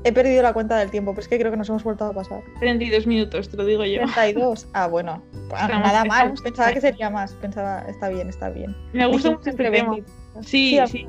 he 0.04 0.12
perdido 0.12 0.42
la 0.42 0.52
cuenta 0.52 0.76
del 0.76 0.90
tiempo, 0.90 1.12
pero 1.12 1.22
es 1.22 1.28
que 1.28 1.38
creo 1.38 1.50
que 1.50 1.56
nos 1.56 1.68
hemos 1.68 1.82
vuelto 1.82 2.04
a 2.04 2.12
pasar. 2.12 2.42
32 2.60 3.06
minutos, 3.06 3.48
te 3.48 3.56
lo 3.56 3.64
digo 3.64 3.84
yo. 3.84 4.02
32. 4.14 4.68
Ah, 4.74 4.86
bueno. 4.86 5.22
Ah, 5.52 5.62
Estamos- 5.66 5.86
nada 5.86 6.04
mal. 6.04 6.34
Pensaba 6.42 6.72
que 6.72 6.80
sería 6.80 7.10
más. 7.10 7.32
Pensaba, 7.34 7.80
está 7.88 8.08
bien, 8.08 8.28
está 8.28 8.50
bien. 8.50 8.76
Me 8.92 9.06
gusta 9.06 9.30
mucho 9.32 9.50
este 9.50 9.70
tema. 9.70 9.90
20 9.92 10.10
y- 10.40 10.42
Sí, 10.44 10.78
sí. 10.86 11.06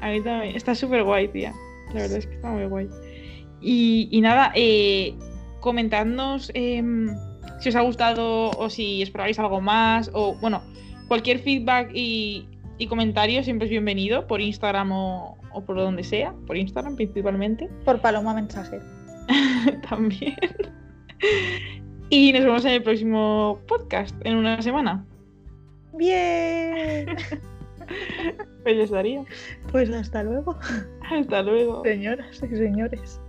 A 0.00 0.10
mí 0.10 0.22
también. 0.22 0.56
Está 0.56 0.74
súper 0.74 1.02
guay, 1.04 1.28
tía. 1.28 1.52
La 1.94 2.00
verdad 2.02 2.18
es 2.18 2.26
que 2.26 2.34
está 2.34 2.48
muy 2.50 2.66
guay. 2.66 2.88
Y, 3.60 4.08
y 4.10 4.20
nada, 4.20 4.52
eh, 4.54 5.14
comentadnos 5.60 6.50
em, 6.54 7.08
si 7.58 7.68
os 7.70 7.76
ha 7.76 7.80
gustado 7.80 8.50
o 8.50 8.70
si 8.70 9.02
esperáis 9.02 9.38
algo 9.38 9.60
más. 9.60 10.10
O 10.14 10.34
bueno, 10.36 10.62
cualquier 11.08 11.38
feedback 11.40 11.90
y, 11.94 12.48
y 12.78 12.86
comentario 12.86 13.42
siempre 13.42 13.66
es 13.66 13.70
bienvenido 13.70 14.26
por 14.26 14.40
Instagram 14.40 14.92
o, 14.92 15.36
o 15.52 15.64
por 15.64 15.76
donde 15.76 16.02
sea. 16.04 16.34
Por 16.46 16.56
Instagram 16.56 16.96
principalmente 16.96 17.68
Por 17.84 18.00
Paloma 18.00 18.34
Mensaje. 18.34 18.80
también. 19.88 20.36
Y 22.10 22.32
nos 22.32 22.44
vemos 22.44 22.64
en 22.64 22.72
el 22.72 22.82
próximo 22.82 23.58
podcast 23.66 24.14
en 24.24 24.36
una 24.36 24.60
semana. 24.62 25.04
Bien. 25.94 27.16
Pues 28.64 28.76
ya 28.78 28.82
estaría. 28.82 29.22
Pues 29.70 29.90
hasta 29.90 30.24
luego, 30.24 30.58
Hasta 31.08 31.40
luego. 31.42 31.84
señoras 31.84 32.42
y 32.42 32.56
señores. 32.56 33.20